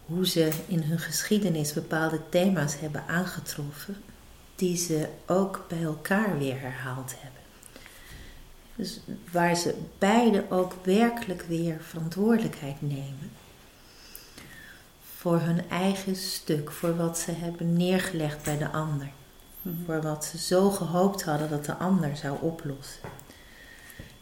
hoe 0.07 0.27
ze 0.27 0.51
in 0.67 0.83
hun 0.83 0.99
geschiedenis 0.99 1.73
bepaalde 1.73 2.21
thema's 2.29 2.81
hebben 2.81 3.07
aangetroffen, 3.07 3.97
die 4.55 4.77
ze 4.77 5.09
ook 5.27 5.65
bij 5.69 5.83
elkaar 5.83 6.39
weer 6.39 6.61
herhaald 6.61 7.15
hebben. 7.19 7.36
Dus 8.77 9.01
waar 9.33 9.57
ze 9.57 9.75
beide 9.99 10.45
ook 10.51 10.73
werkelijk 10.83 11.45
weer 11.49 11.77
verantwoordelijkheid 11.81 12.83
nemen 12.83 13.31
voor 15.19 15.41
hun 15.41 15.71
eigen 15.71 16.17
stuk, 16.17 16.71
voor 16.71 16.97
wat 16.97 17.19
ze 17.19 17.33
hebben 17.33 17.77
neergelegd 17.77 18.43
bij 18.43 18.59
de 18.59 18.71
ander. 18.71 19.09
Mhm. 19.63 19.75
Voor 19.87 20.03
wat 20.03 20.25
ze 20.25 20.39
zo 20.39 20.71
gehoopt 20.71 21.25
hadden 21.25 21.51
dat 21.51 21.65
de 21.65 21.75
ander 21.75 22.17
zou 22.17 22.37
oplossen. 22.41 23.01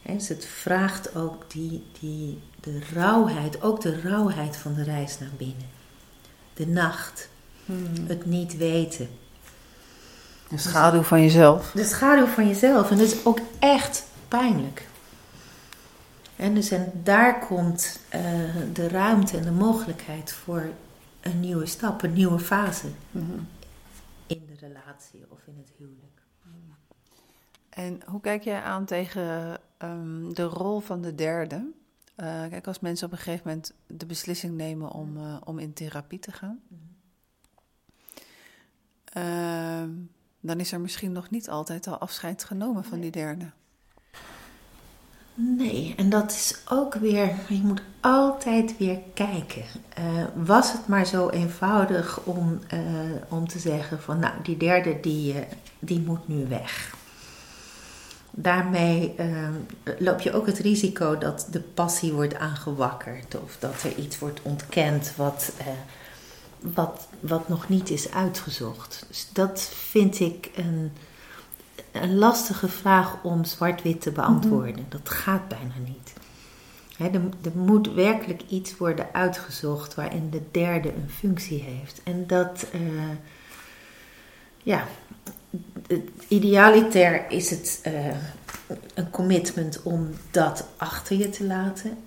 En 0.02 0.14
dus 0.18 0.28
het 0.28 0.44
vraagt 0.44 1.16
ook 1.16 1.50
die, 1.50 1.82
die, 2.00 2.42
de 2.60 2.78
rauwheid, 2.92 3.62
ook 3.62 3.80
de 3.80 4.00
rauwheid 4.00 4.56
van 4.56 4.74
de 4.74 4.82
reis 4.82 5.18
naar 5.18 5.32
binnen. 5.36 5.68
De 6.54 6.66
nacht, 6.66 7.28
hmm. 7.64 8.06
het 8.06 8.26
niet 8.26 8.56
weten. 8.56 9.08
De 10.48 10.58
schaduw 10.58 11.02
van 11.02 11.22
jezelf. 11.22 11.70
De 11.74 11.84
schaduw 11.84 12.26
van 12.26 12.48
jezelf. 12.48 12.90
En 12.90 12.98
dat 12.98 13.06
is 13.06 13.24
ook 13.24 13.38
echt 13.58 14.04
pijnlijk. 14.38 14.88
En, 16.36 16.54
dus, 16.54 16.70
en 16.70 16.92
daar 17.02 17.46
komt 17.46 18.00
uh, 18.14 18.20
de 18.72 18.88
ruimte 18.88 19.36
en 19.36 19.42
de 19.42 19.50
mogelijkheid 19.50 20.32
voor 20.32 20.68
een 21.20 21.40
nieuwe 21.40 21.66
stap, 21.66 22.02
een 22.02 22.12
nieuwe 22.12 22.38
fase. 22.38 22.86
Hmm 23.10 23.46
in 24.26 24.46
de 24.46 24.66
relatie 24.66 25.24
of 25.28 25.46
in 25.46 25.56
het 25.56 25.72
huwelijk. 25.76 26.22
En 27.68 28.00
hoe 28.06 28.20
kijk 28.20 28.42
jij 28.42 28.62
aan 28.62 28.84
tegen 28.84 29.60
um, 29.78 30.34
de 30.34 30.42
rol 30.42 30.80
van 30.80 31.02
de 31.02 31.14
derde? 31.14 31.56
Uh, 32.16 32.46
kijk, 32.48 32.66
als 32.66 32.80
mensen 32.80 33.06
op 33.06 33.12
een 33.12 33.18
gegeven 33.18 33.46
moment 33.46 33.72
de 33.86 34.06
beslissing 34.06 34.56
nemen 34.56 34.90
om, 34.90 35.16
uh, 35.16 35.36
om 35.44 35.58
in 35.58 35.72
therapie 35.72 36.18
te 36.18 36.32
gaan, 36.32 36.60
uh, 39.16 39.96
dan 40.40 40.60
is 40.60 40.72
er 40.72 40.80
misschien 40.80 41.12
nog 41.12 41.30
niet 41.30 41.50
altijd 41.50 41.86
al 41.86 41.98
afscheid 41.98 42.44
genomen 42.44 42.80
nee. 42.80 42.90
van 42.90 43.00
die 43.00 43.10
derde. 43.10 43.50
Nee, 45.34 45.94
en 45.96 46.10
dat 46.10 46.30
is 46.30 46.56
ook 46.68 46.94
weer, 46.94 47.30
je 47.48 47.60
moet 47.62 47.82
altijd 48.00 48.76
weer 48.78 48.98
kijken. 49.14 49.64
Uh, 49.98 50.04
was 50.34 50.72
het 50.72 50.86
maar 50.86 51.06
zo 51.06 51.28
eenvoudig 51.28 52.20
om, 52.24 52.60
uh, 52.74 52.80
om 53.28 53.48
te 53.48 53.58
zeggen 53.58 54.02
van 54.02 54.18
nou, 54.18 54.34
die 54.42 54.56
derde 54.56 55.00
die, 55.00 55.34
uh, 55.34 55.40
die 55.78 56.00
moet 56.00 56.28
nu 56.28 56.46
weg. 56.48 56.94
Daarmee 58.36 59.14
loop 59.98 60.20
je 60.20 60.32
ook 60.32 60.46
het 60.46 60.58
risico 60.58 61.18
dat 61.18 61.46
de 61.50 61.60
passie 61.60 62.12
wordt 62.12 62.36
aangewakkerd 62.36 63.36
of 63.42 63.56
dat 63.58 63.82
er 63.82 63.96
iets 63.96 64.18
wordt 64.18 64.40
ontkend 64.42 65.12
wat, 65.16 65.52
wat, 66.60 67.08
wat 67.20 67.48
nog 67.48 67.68
niet 67.68 67.90
is 67.90 68.10
uitgezocht. 68.10 69.04
Dus 69.08 69.28
dat 69.32 69.60
vind 69.74 70.20
ik 70.20 70.50
een 70.54 70.92
een 72.02 72.18
lastige 72.18 72.68
vraag 72.68 73.22
om 73.22 73.44
zwart-wit 73.44 74.00
te 74.00 74.10
beantwoorden. 74.10 74.70
Mm 74.70 74.76
-hmm. 74.76 74.86
Dat 74.88 75.08
gaat 75.08 75.48
bijna 75.48 75.74
niet. 75.86 76.12
He, 76.96 77.04
er, 77.08 77.20
er, 77.42 77.58
moet 77.58 77.92
werkelijk 77.92 78.42
iets 78.48 78.76
worden 78.76 79.06
uitgezocht 79.12 79.94
waarin 79.94 80.30
de 80.30 80.42
derde 80.50 80.88
een 80.88 81.10
functie 81.10 81.62
heeft. 81.62 82.00
En 82.04 82.26
dat, 82.26 82.66
uh, 82.74 82.80
ja, 84.62 84.86
idealiter 86.28 87.30
is 87.30 87.50
het 87.50 87.80
uh, 87.86 88.16
een 88.94 89.10
commitment 89.10 89.82
om 89.82 90.10
dat 90.30 90.66
achter 90.76 91.16
je 91.16 91.28
te 91.28 91.44
laten. 91.44 91.98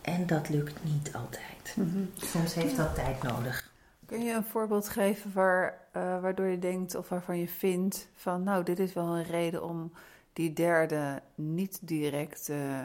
En 0.00 0.26
dat 0.26 0.48
lukt 0.48 0.74
niet 0.82 1.10
altijd. 1.12 1.74
Mm 1.74 1.90
-hmm. 1.92 2.10
Soms 2.32 2.54
heeft 2.54 2.76
dat 2.76 2.94
tijd 2.94 3.22
nodig. 3.22 3.65
Kun 4.06 4.24
je 4.24 4.32
een 4.32 4.44
voorbeeld 4.44 4.88
geven 4.88 5.32
waar, 5.32 5.88
uh, 5.96 6.20
waardoor 6.20 6.46
je 6.46 6.58
denkt 6.58 6.94
of 6.94 7.08
waarvan 7.08 7.38
je 7.38 7.48
vindt 7.48 8.08
van 8.14 8.42
nou, 8.42 8.64
dit 8.64 8.78
is 8.78 8.92
wel 8.92 9.16
een 9.16 9.24
reden 9.24 9.64
om 9.64 9.92
die 10.32 10.52
derde 10.52 11.22
niet 11.34 11.78
direct 11.82 12.48
uh, 12.48 12.84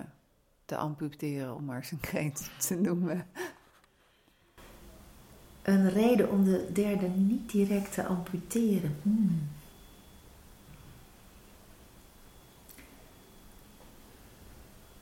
te 0.66 0.78
amputeren, 0.78 1.56
om 1.56 1.66
maar 1.66 1.86
zijn 1.86 2.00
kreet 2.00 2.50
te 2.68 2.76
noemen? 2.76 3.28
Een 5.62 5.90
reden 5.90 6.30
om 6.30 6.44
de 6.44 6.70
derde 6.74 7.08
niet 7.08 7.52
direct 7.52 7.94
te 7.94 8.06
amputeren. 8.06 8.96
Hmm. 9.02 9.50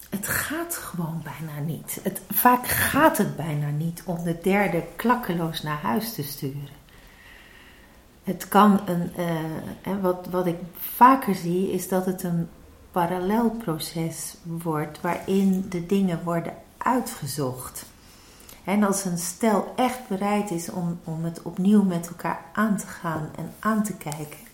Het 0.10 0.28
gaat 0.28 0.76
gewoon 0.76 1.24
bijna 1.24 1.60
niet. 1.60 2.00
Het, 2.04 2.22
vaak 2.30 2.68
gaat 2.68 3.18
het 3.18 3.36
bijna 3.36 3.70
niet 3.70 4.02
om 4.06 4.24
de 4.24 4.40
derde 4.42 4.84
klakkeloos 4.96 5.62
naar 5.62 5.80
huis 5.82 6.14
te 6.14 6.24
sturen. 6.24 6.78
Het 8.24 8.48
kan 8.48 8.82
een, 8.86 9.12
uh, 9.18 10.02
wat, 10.02 10.28
wat 10.30 10.46
ik 10.46 10.58
vaker 10.78 11.36
zie, 11.36 11.72
is 11.72 11.88
dat 11.88 12.06
het 12.06 12.24
een 12.24 12.50
parallel 12.92 13.50
proces 13.50 14.36
wordt 14.44 15.02
waarin 15.02 15.66
de 15.70 15.86
dingen 15.86 16.24
worden 16.24 16.54
uitgezocht. 16.78 17.86
En 18.64 18.84
als 18.84 19.06
een 19.06 19.18
stel 19.18 19.74
echt 19.76 20.08
bereid 20.08 20.52
is 20.52 20.70
om, 20.70 21.00
om 21.04 21.24
het 21.24 21.42
opnieuw 21.42 21.84
met 21.84 22.08
elkaar 22.08 22.42
aan 22.54 22.78
te 22.78 22.88
gaan 22.88 23.30
en 23.36 23.52
aan 23.60 23.84
te 23.84 23.94
kijken, 23.94 24.49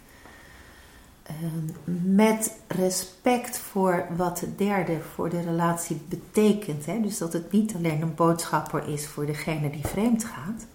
met 2.03 2.57
respect 2.67 3.57
voor 3.57 4.07
wat 4.15 4.37
de 4.37 4.55
derde 4.55 4.99
voor 5.13 5.29
de 5.29 5.41
relatie 5.41 6.01
betekent. 6.09 6.85
Hè? 6.85 7.01
Dus 7.01 7.17
dat 7.17 7.33
het 7.33 7.51
niet 7.51 7.75
alleen 7.75 8.01
een 8.01 8.15
boodschapper 8.15 8.87
is 8.87 9.07
voor 9.07 9.25
degene 9.25 9.69
die 9.69 9.87
vreemd 9.87 10.25
gaat, 10.25 10.65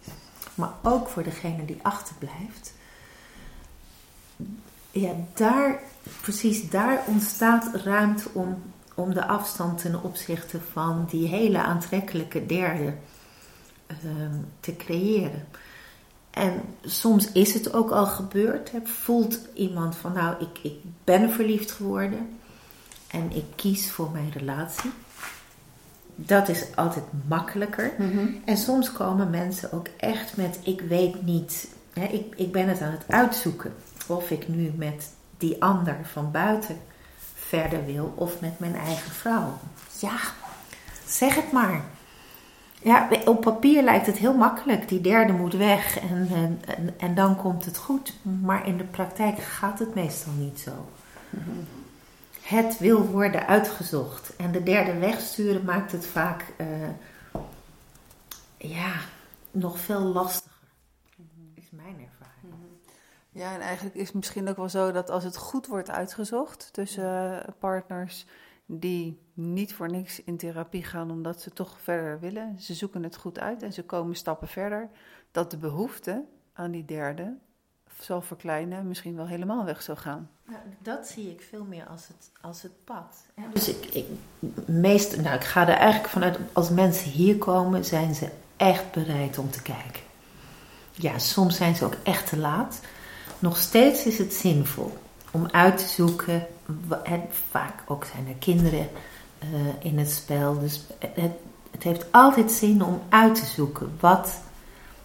maar 0.54 0.72
ook 0.82 1.08
voor 1.08 1.22
degene 1.22 1.64
die 1.64 1.78
achterblijft. 1.82 2.74
Ja, 4.90 5.12
daar, 5.34 5.80
precies 6.20 6.70
daar 6.70 7.02
ontstaat 7.06 7.74
ruimte 7.74 8.28
om, 8.32 8.62
om 8.94 9.14
de 9.14 9.26
afstand 9.26 9.80
ten 9.80 10.02
opzichte 10.02 10.60
van 10.72 11.06
die 11.10 11.28
hele 11.28 11.62
aantrekkelijke 11.62 12.46
derde 12.46 12.94
ehm, 13.86 14.36
te 14.60 14.76
creëren. 14.76 15.46
En 16.40 16.62
soms 16.84 17.32
is 17.32 17.54
het 17.54 17.72
ook 17.72 17.90
al 17.90 18.06
gebeurd. 18.06 18.70
Voelt 18.84 19.38
iemand 19.54 19.96
van 19.96 20.12
nou, 20.12 20.34
ik, 20.38 20.58
ik 20.62 20.74
ben 21.04 21.30
verliefd 21.30 21.70
geworden 21.70 22.38
en 23.10 23.32
ik 23.32 23.44
kies 23.54 23.90
voor 23.90 24.10
mijn 24.10 24.30
relatie. 24.32 24.90
Dat 26.14 26.48
is 26.48 26.64
altijd 26.74 27.04
makkelijker. 27.28 27.92
Mhm. 27.98 28.26
En 28.44 28.56
soms 28.56 28.92
komen 28.92 29.30
mensen 29.30 29.72
ook 29.72 29.86
echt 29.96 30.36
met 30.36 30.58
ik 30.62 30.80
weet 30.80 31.22
niet, 31.22 31.68
hè, 31.92 32.04
ik, 32.04 32.34
ik 32.36 32.52
ben 32.52 32.68
het 32.68 32.80
aan 32.80 32.92
het 32.92 33.04
uitzoeken. 33.08 33.74
Of 34.06 34.30
ik 34.30 34.48
nu 34.48 34.72
met 34.76 35.10
die 35.38 35.62
ander 35.62 35.96
van 36.12 36.30
buiten 36.30 36.76
verder 37.34 37.84
wil 37.84 38.12
of 38.16 38.40
met 38.40 38.58
mijn 38.58 38.76
eigen 38.76 39.12
vrouw. 39.12 39.58
Ja, 39.98 40.18
zeg 41.06 41.34
het 41.34 41.52
maar. 41.52 41.84
Ja, 42.82 43.08
op 43.24 43.40
papier 43.40 43.82
lijkt 43.82 44.06
het 44.06 44.16
heel 44.16 44.34
makkelijk. 44.34 44.88
Die 44.88 45.00
derde 45.00 45.32
moet 45.32 45.54
weg 45.54 45.98
en, 45.98 46.28
en, 46.66 46.94
en 46.98 47.14
dan 47.14 47.36
komt 47.36 47.64
het 47.64 47.76
goed. 47.76 48.12
Maar 48.22 48.66
in 48.66 48.76
de 48.76 48.84
praktijk 48.84 49.38
gaat 49.38 49.78
het 49.78 49.94
meestal 49.94 50.32
niet 50.32 50.60
zo. 50.60 50.70
Het 52.40 52.78
wil 52.78 53.06
worden 53.06 53.46
uitgezocht. 53.46 54.36
En 54.36 54.52
de 54.52 54.62
derde 54.62 54.98
wegsturen 54.98 55.64
maakt 55.64 55.92
het 55.92 56.06
vaak 56.06 56.44
uh, 56.56 56.66
ja, 58.56 58.92
nog 59.50 59.78
veel 59.78 60.00
lastiger. 60.00 60.50
Is 61.54 61.70
mijn 61.70 62.08
ervaring. 62.10 62.54
Ja, 63.30 63.54
en 63.54 63.60
eigenlijk 63.60 63.96
is 63.96 64.06
het 64.06 64.16
misschien 64.16 64.48
ook 64.48 64.56
wel 64.56 64.68
zo 64.68 64.92
dat 64.92 65.10
als 65.10 65.24
het 65.24 65.36
goed 65.36 65.66
wordt 65.66 65.90
uitgezocht 65.90 66.68
tussen 66.72 67.44
partners 67.58 68.26
die 68.78 69.20
niet 69.32 69.74
voor 69.74 69.90
niks 69.90 70.24
in 70.24 70.36
therapie 70.36 70.84
gaan 70.84 71.10
omdat 71.10 71.40
ze 71.40 71.50
toch 71.50 71.80
verder 71.80 72.20
willen. 72.20 72.60
Ze 72.60 72.74
zoeken 72.74 73.02
het 73.02 73.16
goed 73.16 73.38
uit 73.38 73.62
en 73.62 73.72
ze 73.72 73.82
komen 73.84 74.16
stappen 74.16 74.48
verder. 74.48 74.90
Dat 75.30 75.50
de 75.50 75.56
behoefte 75.56 76.24
aan 76.52 76.70
die 76.70 76.84
derde 76.84 77.36
zal 77.98 78.22
verkleinen, 78.22 78.88
misschien 78.88 79.16
wel 79.16 79.26
helemaal 79.26 79.64
weg 79.64 79.82
zal 79.82 79.96
gaan. 79.96 80.30
dat 80.78 81.06
zie 81.06 81.30
ik 81.30 81.40
veel 81.40 81.64
meer 81.64 81.86
als 81.86 82.08
het, 82.08 82.30
als 82.40 82.62
het 82.62 82.84
pad. 82.84 83.16
Dus 83.52 83.68
ik, 83.68 83.84
ik, 83.84 84.06
meest, 84.66 85.20
nou, 85.20 85.34
ik 85.34 85.44
ga 85.44 85.68
er 85.68 85.74
eigenlijk 85.74 86.08
vanuit, 86.12 86.38
als 86.52 86.70
mensen 86.70 87.10
hier 87.10 87.38
komen, 87.38 87.84
zijn 87.84 88.14
ze 88.14 88.28
echt 88.56 88.92
bereid 88.92 89.38
om 89.38 89.50
te 89.50 89.62
kijken. 89.62 90.02
Ja, 90.90 91.18
soms 91.18 91.56
zijn 91.56 91.76
ze 91.76 91.84
ook 91.84 91.96
echt 92.02 92.28
te 92.28 92.36
laat. 92.36 92.80
Nog 93.38 93.58
steeds 93.58 94.06
is 94.06 94.18
het 94.18 94.32
zinvol 94.32 94.98
om 95.30 95.48
uit 95.50 95.78
te 95.78 95.86
zoeken. 95.86 96.46
En 97.04 97.22
vaak 97.50 97.74
ook 97.86 98.04
zijn 98.04 98.28
er 98.28 98.34
kinderen 98.34 98.88
uh, 99.42 99.48
in 99.78 99.98
het 99.98 100.10
spel. 100.10 100.60
Dus 100.60 100.86
het, 100.98 101.32
het 101.70 101.82
heeft 101.82 102.06
altijd 102.10 102.50
zin 102.50 102.84
om 102.84 103.00
uit 103.08 103.34
te 103.34 103.46
zoeken. 103.46 103.92
Wat 104.00 104.40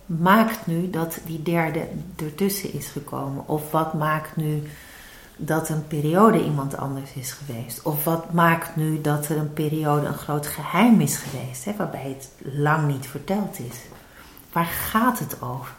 maakt 0.06 0.68
nu 0.68 0.90
dat 0.90 1.20
die 1.26 1.42
derde 1.42 1.88
ertussen 2.16 2.74
is 2.74 2.88
gekomen? 2.88 3.48
Of 3.48 3.72
wat 3.72 3.94
maakt 3.94 4.36
nu 4.36 4.64
dat 5.38 5.70
een 5.70 5.88
periode 5.88 6.44
iemand 6.44 6.78
anders 6.78 7.14
is 7.14 7.32
geweest? 7.32 7.82
Of 7.82 8.04
wat 8.04 8.34
maakt 8.34 8.76
nu 8.76 9.02
dat 9.02 9.30
er 9.30 9.38
een 9.38 9.54
periode 9.54 10.08
een 10.08 10.14
groot 10.14 10.48
geheim 10.48 11.02
is 11.02 11.18
geweest, 11.18 11.66
hè, 11.66 11.76
waarbij 11.76 12.16
het 12.18 12.30
lang 12.40 12.88
niet 12.88 13.08
verteld 13.08 13.60
is? 13.60 13.78
Waar 14.52 14.66
gaat 14.66 15.20
het 15.20 15.42
over? 15.42 15.76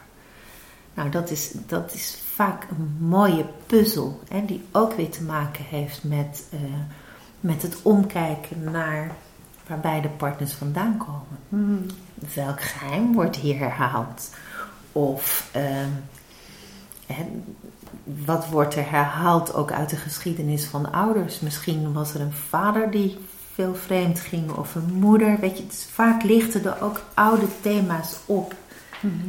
Nou, 0.97 1.11
dat 1.11 1.31
is, 1.31 1.53
dat 1.67 1.95
is 1.95 2.19
vaak 2.35 2.67
een 2.71 2.97
mooie 2.99 3.47
puzzel. 3.67 4.21
Hè, 4.29 4.45
die 4.45 4.65
ook 4.73 4.93
weer 4.93 5.11
te 5.11 5.23
maken 5.23 5.65
heeft 5.65 6.05
met, 6.05 6.45
uh, 6.55 6.61
met 7.41 7.63
het 7.63 7.83
omkijken 7.83 8.71
naar 8.71 9.11
waar 9.67 9.81
beide 9.81 10.09
partners 10.09 10.53
vandaan 10.53 10.97
komen. 10.97 11.39
Hmm. 11.49 11.87
Welk 12.35 12.61
geheim 12.61 13.13
wordt 13.13 13.37
hier 13.37 13.59
herhaald? 13.59 14.31
Of 14.93 15.51
uh, 15.57 15.63
hè, 17.07 17.25
wat 18.05 18.49
wordt 18.49 18.75
er 18.75 18.91
herhaald 18.91 19.55
ook 19.55 19.73
uit 19.73 19.91
de 19.91 19.97
geschiedenis 19.97 20.65
van 20.65 20.93
ouders? 20.93 21.41
Misschien 21.41 21.93
was 21.93 22.15
er 22.15 22.21
een 22.21 22.33
vader 22.33 22.91
die 22.91 23.19
veel 23.53 23.75
vreemd 23.75 24.21
ging 24.21 24.51
of 24.51 24.75
een 24.75 24.93
moeder. 24.93 25.39
Weet 25.41 25.59
je, 25.59 25.65
vaak 25.71 26.23
lichten 26.23 26.65
er 26.65 26.83
ook 26.83 27.03
oude 27.15 27.47
thema's 27.61 28.17
op 28.27 28.55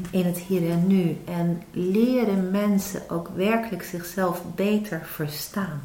in 0.10 0.26
het 0.26 0.38
hier 0.38 0.72
en 0.72 0.88
nu. 0.88 1.18
En 1.26 1.62
leren 1.72 2.52
mensen 2.52 3.10
ook 3.10 3.30
werkelijk 3.36 3.84
zichzelf 3.84 4.42
beter 4.56 5.02
verstaan. 5.06 5.82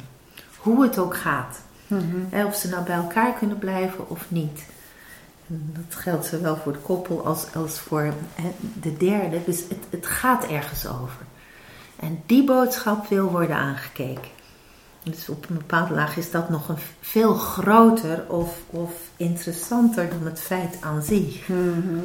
Hoe 0.57 0.83
het 0.83 0.97
ook 0.97 1.17
gaat. 1.17 1.61
Mhm. 1.87 2.45
Of 2.45 2.55
ze 2.55 2.69
nou 2.69 2.83
bij 2.83 2.95
elkaar 2.95 3.33
kunnen 3.33 3.57
blijven 3.57 4.09
of 4.09 4.25
niet. 4.27 4.65
En 5.47 5.73
dat 5.73 5.99
geldt 5.99 6.25
zowel 6.25 6.55
voor 6.55 6.71
het 6.71 6.81
koppel 6.81 7.25
als, 7.25 7.45
als 7.55 7.79
voor 7.79 8.13
de 8.81 8.97
derde. 8.97 9.41
Dus 9.45 9.59
het, 9.59 9.85
het 9.89 10.05
gaat 10.05 10.47
ergens 10.47 10.87
over. 10.87 11.25
En 11.99 12.23
die 12.25 12.43
boodschap 12.43 13.07
wil 13.07 13.31
worden 13.31 13.55
aangekeken. 13.55 14.31
Dus 15.03 15.29
op 15.29 15.49
een 15.49 15.57
bepaalde 15.57 15.93
laag 15.93 16.17
is 16.17 16.31
dat 16.31 16.49
nog 16.49 16.69
een 16.69 16.77
veel 17.01 17.33
groter 17.33 18.25
of, 18.27 18.57
of 18.69 18.91
interessanter 19.17 20.09
dan 20.09 20.25
het 20.25 20.39
feit 20.39 20.77
aan 20.81 21.01
zich. 21.01 21.47
Mhm. 21.47 21.99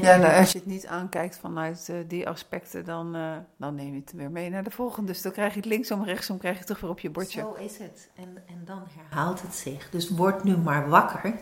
Ja, 0.00 0.16
nou, 0.16 0.36
als 0.36 0.52
je 0.52 0.58
het 0.58 0.66
niet 0.66 0.86
aankijkt 0.86 1.38
vanuit 1.38 1.88
uh, 1.90 1.96
die 2.08 2.28
aspecten, 2.28 2.84
dan, 2.84 3.16
uh, 3.16 3.36
dan 3.56 3.74
neem 3.74 3.94
je 3.94 4.00
het 4.00 4.12
weer 4.12 4.30
mee 4.30 4.50
naar 4.50 4.64
de 4.64 4.70
volgende. 4.70 5.12
Dus 5.12 5.22
dan 5.22 5.32
krijg 5.32 5.52
je 5.52 5.58
het 5.58 5.68
linksom, 5.68 6.04
rechtsom, 6.04 6.38
krijg 6.38 6.54
je 6.54 6.60
het 6.60 6.68
toch 6.68 6.80
weer 6.80 6.90
op 6.90 6.98
je 6.98 7.10
bordje. 7.10 7.40
Zo 7.40 7.52
is 7.52 7.78
het. 7.78 8.08
En, 8.14 8.36
en 8.46 8.62
dan 8.64 8.82
herhaalt 8.96 9.42
het 9.42 9.54
zich. 9.54 9.90
Dus 9.90 10.08
word 10.10 10.44
nu 10.44 10.56
maar 10.56 10.88
wakker. 10.88 11.34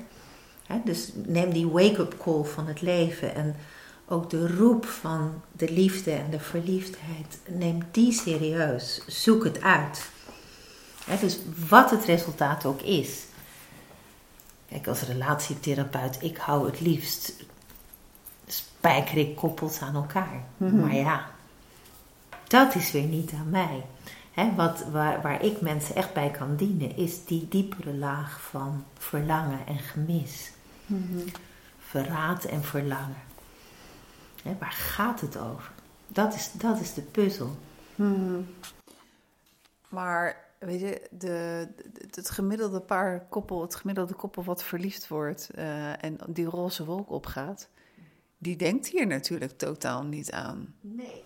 Hè? 0.66 0.80
Dus 0.84 1.12
neem 1.14 1.52
die 1.52 1.68
wake-up 1.68 2.14
call 2.22 2.44
van 2.44 2.66
het 2.66 2.80
leven 2.80 3.34
en 3.34 3.56
ook 4.08 4.30
de 4.30 4.56
roep 4.56 4.86
van 4.86 5.42
de 5.52 5.72
liefde 5.72 6.12
en 6.12 6.30
de 6.30 6.40
verliefdheid. 6.40 7.38
Neem 7.48 7.82
die 7.90 8.12
serieus. 8.12 9.02
Zoek 9.06 9.44
het 9.44 9.62
uit. 9.62 10.10
Hè? 11.04 11.16
Dus 11.18 11.38
wat 11.68 11.90
het 11.90 12.04
resultaat 12.04 12.64
ook 12.64 12.80
is. 12.80 13.26
Kijk, 14.68 14.86
als 14.86 15.02
relatietherapeut, 15.02 16.22
ik 16.22 16.36
hou 16.36 16.66
het 16.66 16.80
liefst 16.80 17.32
spijker 18.78 19.16
ik 19.16 19.36
koppels 19.36 19.80
aan 19.80 19.94
elkaar. 19.94 20.42
Mhm. 20.56 20.80
Maar 20.80 20.94
ja, 20.94 21.26
dat 22.48 22.74
is 22.74 22.92
weer 22.92 23.06
niet 23.06 23.32
aan 23.32 23.50
mij. 23.50 23.84
wat, 24.56 24.84
waar, 24.92 25.22
waar 25.22 25.42
ik 25.42 25.60
mensen 25.60 25.94
echt 25.94 26.12
bij 26.12 26.30
kan 26.30 26.56
dienen, 26.56 26.96
is 26.96 27.24
die 27.24 27.48
diepere 27.48 27.94
laag 27.94 28.40
van 28.40 28.84
verlangen 28.98 29.66
en 29.66 29.78
gemis. 29.78 30.52
Mm 30.86 31.24
Verraad 31.78 32.44
en 32.44 32.62
verlangen. 32.62 33.22
waar 34.58 34.72
gaat 34.72 35.20
het 35.20 35.38
over? 35.38 35.70
Dat 36.06 36.34
is, 36.34 36.52
dat 36.52 36.80
is 36.80 36.94
de 36.94 37.02
puzzel. 37.02 37.56
Mhm. 37.94 38.40
Maar 39.88 40.36
weet 40.58 40.80
je, 40.80 41.08
de, 41.10 41.68
het 42.10 42.30
gemiddelde 42.30 42.80
paar 42.80 43.26
koppel, 43.28 43.62
het 43.62 43.74
gemiddelde 43.74 44.14
koppel 44.14 44.44
wat 44.44 44.62
verliefd 44.62 45.08
wordt 45.08 45.50
uh, 45.58 46.04
en 46.04 46.18
die 46.26 46.46
roze 46.46 46.84
wolk 46.84 47.10
opgaat, 47.10 47.68
die 48.38 48.56
denkt 48.56 48.86
hier 48.86 49.06
natuurlijk 49.06 49.58
totaal 49.58 50.02
niet 50.02 50.30
aan. 50.30 50.74
Nee. 50.80 51.22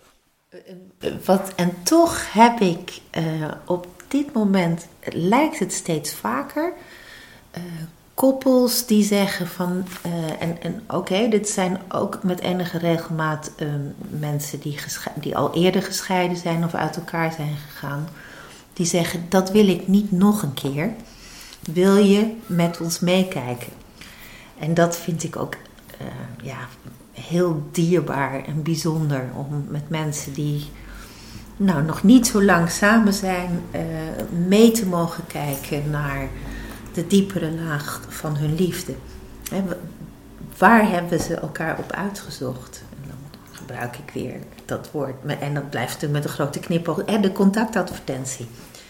Wat, 1.25 1.55
en 1.55 1.83
toch 1.83 2.33
heb 2.33 2.59
ik 2.59 3.01
uh, 3.17 3.51
op 3.65 3.87
dit 4.07 4.33
moment, 4.33 4.87
lijkt 5.13 5.59
het 5.59 5.73
steeds 5.73 6.13
vaker, 6.13 6.73
uh, 7.57 7.63
koppels 8.13 8.85
die 8.85 9.03
zeggen 9.03 9.47
van, 9.47 9.85
en, 10.39 10.61
en 10.61 10.83
oké, 10.87 11.27
dit 11.27 11.49
zijn 11.49 11.81
ook 11.89 12.23
met 12.23 12.39
enige 12.39 12.77
regelmaat 12.77 13.51
mensen 14.09 14.59
die, 14.59 14.77
die 15.15 15.37
al 15.37 15.53
eerder 15.53 15.81
gescheiden 15.81 16.37
zijn 16.37 16.63
of 16.63 16.73
uit 16.73 16.95
elkaar 16.95 17.31
zijn 17.31 17.55
gegaan, 17.55 18.07
die 18.73 18.85
zeggen 18.85 19.25
dat 19.29 19.51
wil 19.51 19.67
ik 19.67 19.87
niet 19.87 20.11
nog 20.11 20.41
een 20.41 20.53
keer. 20.53 20.93
Wil 21.71 21.95
je 21.95 22.35
met 22.45 22.81
ons 22.81 22.99
meekijken? 22.99 23.73
En 24.59 24.73
dat 24.73 24.97
vind 24.97 25.23
ik 25.23 25.35
ook 25.35 25.55
ja, 26.41 26.67
heel 27.27 27.63
dierbaar 27.71 28.45
en 28.45 28.63
bijzonder 28.63 29.29
om 29.35 29.65
met 29.69 29.89
mensen 29.89 30.33
die 30.33 30.65
nou, 31.57 31.83
nog 31.83 32.03
niet 32.03 32.27
zo 32.27 32.43
lang 32.43 32.69
samen 32.69 33.13
zijn, 33.13 33.61
uh, 33.75 33.81
mee 34.47 34.71
te 34.71 34.85
mogen 34.85 35.27
kijken 35.27 35.89
naar 35.89 36.27
de 36.93 37.07
diepere 37.07 37.51
laag 37.51 38.01
van 38.07 38.35
hun 38.35 38.55
liefde. 38.55 38.93
Hè, 39.49 39.63
waar 40.57 40.89
hebben 40.89 41.19
ze 41.19 41.35
elkaar 41.35 41.77
op 41.77 41.91
uitgezocht? 41.91 42.83
En 43.01 43.09
dan 43.09 43.39
gebruik 43.51 43.97
ik 43.97 44.13
weer 44.13 44.35
dat 44.65 44.91
woord. 44.91 45.13
En 45.39 45.53
dat 45.53 45.69
blijft 45.69 45.93
natuurlijk 45.93 46.23
met 46.23 46.23
een 46.23 46.37
grote 46.37 46.59
knipoog. 46.59 46.99
En 46.99 47.21
de 47.21 47.31
contactadvertentie. 47.31 48.47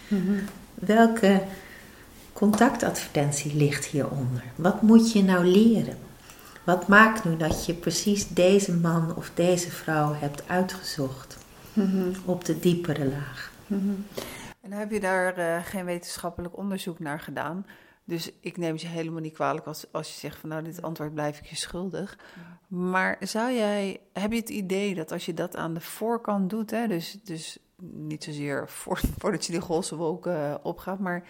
Mm 0.08 0.38
Welke 0.74 1.42
contactadvertentie 2.32 3.56
ligt 3.56 3.84
hieronder? 3.84 4.42
Wat 4.54 4.82
moet 4.82 5.12
je 5.12 5.22
nou 5.22 5.44
leren? 5.46 5.96
Wat 6.64 6.88
maakt 6.88 7.24
nu 7.24 7.36
dat 7.36 7.66
je 7.66 7.74
precies 7.74 8.28
deze 8.28 8.76
man 8.76 9.16
of 9.16 9.30
deze 9.34 9.70
vrouw 9.70 10.12
hebt 10.12 10.48
uitgezocht 10.48 11.38
mhm. 11.72 12.12
op 12.24 12.44
de 12.44 12.58
diepere 12.58 13.08
laag? 13.08 13.52
Mhm. 13.66 13.94
En 14.60 14.72
heb 14.72 14.90
je 14.90 15.00
daar 15.00 15.38
uh, 15.38 15.64
geen 15.64 15.84
wetenschappelijk 15.84 16.56
onderzoek 16.56 16.98
naar 16.98 17.20
gedaan? 17.20 17.66
Dus 18.04 18.30
ik 18.40 18.56
neem 18.56 18.76
je 18.76 18.86
helemaal 18.86 19.20
niet 19.20 19.32
kwalijk 19.32 19.66
als, 19.66 19.86
als 19.92 20.12
je 20.12 20.18
zegt 20.18 20.38
van 20.38 20.48
nou, 20.48 20.62
dit 20.62 20.82
antwoord 20.82 21.14
blijf 21.14 21.38
ik 21.38 21.46
je 21.46 21.56
schuldig. 21.56 22.18
Maar 22.68 23.16
zou 23.20 23.52
jij, 23.52 24.00
heb 24.12 24.32
je 24.32 24.38
het 24.38 24.50
idee 24.50 24.94
dat 24.94 25.12
als 25.12 25.26
je 25.26 25.34
dat 25.34 25.56
aan 25.56 25.74
de 25.74 25.80
voorkant 25.80 26.50
doet, 26.50 26.70
hè, 26.70 26.86
dus, 26.86 27.18
dus 27.24 27.58
niet 27.82 28.24
zozeer 28.24 28.68
voor, 28.68 29.00
voordat 29.18 29.46
je 29.46 29.52
die 29.52 29.60
golse 29.60 29.96
wolken 29.96 30.36
uh, 30.36 30.54
opgaat, 30.62 30.98
maar 30.98 31.26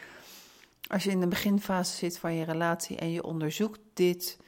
als 0.86 1.04
je 1.04 1.10
in 1.10 1.20
de 1.20 1.26
beginfase 1.26 1.96
zit 1.96 2.18
van 2.18 2.34
je 2.34 2.44
relatie 2.44 2.96
en 2.96 3.10
je 3.10 3.22
onderzoekt 3.22 3.80
dit, 3.94 4.38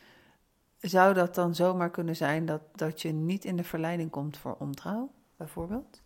zou 0.88 1.14
dat 1.14 1.34
dan 1.34 1.54
zomaar 1.54 1.90
kunnen 1.90 2.16
zijn 2.16 2.46
dat, 2.46 2.60
dat 2.74 3.02
je 3.02 3.12
niet 3.12 3.44
in 3.44 3.56
de 3.56 3.64
verleiding 3.64 4.10
komt 4.10 4.36
voor 4.36 4.56
ontrouw, 4.58 5.10
bijvoorbeeld? 5.36 6.02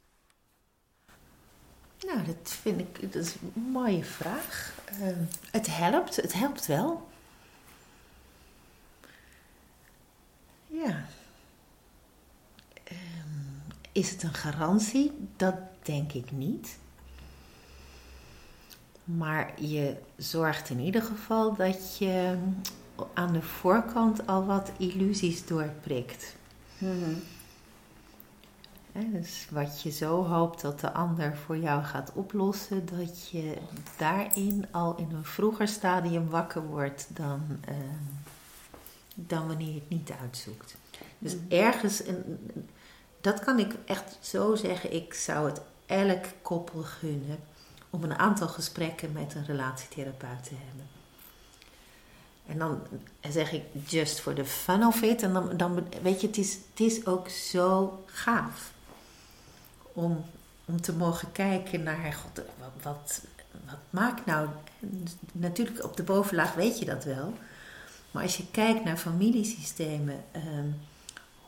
Nou, 2.06 2.24
dat 2.24 2.52
vind 2.52 2.80
ik 2.80 3.12
dat 3.12 3.22
is 3.22 3.34
een 3.34 3.62
mooie 3.62 4.04
vraag. 4.04 4.74
Uh, 5.00 5.06
het 5.50 5.76
helpt, 5.76 6.16
het 6.16 6.32
helpt 6.32 6.66
wel. 6.66 7.08
Ja. 10.66 11.04
Uh, 12.92 12.98
is 13.92 14.10
het 14.10 14.22
een 14.22 14.34
garantie? 14.34 15.28
Dat 15.36 15.54
denk 15.82 16.12
ik 16.12 16.30
niet. 16.32 16.78
Maar 19.04 19.62
je 19.62 19.96
zorgt 20.16 20.70
in 20.70 20.78
ieder 20.78 21.02
geval 21.02 21.54
dat 21.54 21.98
je 21.98 22.38
aan 23.14 23.32
de 23.32 23.42
voorkant 23.42 24.26
al 24.26 24.46
wat 24.46 24.72
illusies 24.78 25.46
doorprikt. 25.46 26.36
Mm 26.78 27.22
dus 28.92 29.46
wat 29.50 29.82
je 29.82 29.90
zo 29.90 30.24
hoopt 30.24 30.60
dat 30.60 30.80
de 30.80 30.92
ander 30.92 31.36
voor 31.36 31.56
jou 31.56 31.82
gaat 31.82 32.12
oplossen, 32.14 32.86
dat 32.86 33.28
je 33.28 33.56
daarin 33.96 34.66
al 34.70 34.96
in 34.96 35.10
een 35.12 35.24
vroeger 35.24 35.68
stadium 35.68 36.28
wakker 36.28 36.66
wordt 36.66 37.06
dan, 37.08 37.42
uh, 37.68 37.74
dan 39.14 39.46
wanneer 39.46 39.68
je 39.68 39.80
het 39.80 39.88
niet 39.88 40.12
uitzoekt. 40.20 40.76
Dus 41.18 41.34
mm. 41.34 41.46
ergens, 41.48 42.02
dat 43.20 43.40
kan 43.40 43.58
ik 43.58 43.74
echt 43.84 44.18
zo 44.20 44.54
zeggen, 44.54 44.94
ik 44.94 45.14
zou 45.14 45.48
het 45.48 45.60
elk 45.86 46.24
koppel 46.42 46.82
gunnen 46.82 47.38
om 47.90 48.04
een 48.04 48.18
aantal 48.18 48.48
gesprekken 48.48 49.12
met 49.12 49.34
een 49.34 49.44
relatietherapeut 49.44 50.44
te 50.44 50.54
hebben. 50.66 50.99
En 52.50 52.58
dan 52.58 52.80
zeg 53.30 53.52
ik 53.52 53.62
just 53.86 54.20
for 54.20 54.34
the 54.34 54.44
fun 54.44 54.86
of 54.86 55.02
it. 55.02 55.22
En 55.22 55.32
dan, 55.32 55.56
dan 55.56 55.86
weet 56.02 56.20
je, 56.20 56.26
het 56.26 56.38
is, 56.38 56.52
het 56.70 56.80
is 56.80 57.06
ook 57.06 57.28
zo 57.28 58.02
gaaf 58.06 58.72
om, 59.92 60.24
om 60.64 60.80
te 60.80 60.92
mogen 60.92 61.32
kijken 61.32 61.82
naar, 61.82 62.12
god, 62.12 62.44
wat, 62.58 62.72
wat, 62.82 63.22
maakt 63.90 64.26
nou, 64.26 64.48
natuurlijk 65.32 65.84
op 65.84 65.96
de 65.96 66.02
bovenlaag 66.02 66.54
weet 66.54 66.78
je 66.78 66.84
dat 66.84 67.04
wel, 67.04 67.34
maar 68.10 68.22
als 68.22 68.36
je 68.36 68.50
kijkt 68.50 68.84
naar 68.84 68.96
familiesystemen, 68.96 70.24
ehm, 70.30 70.68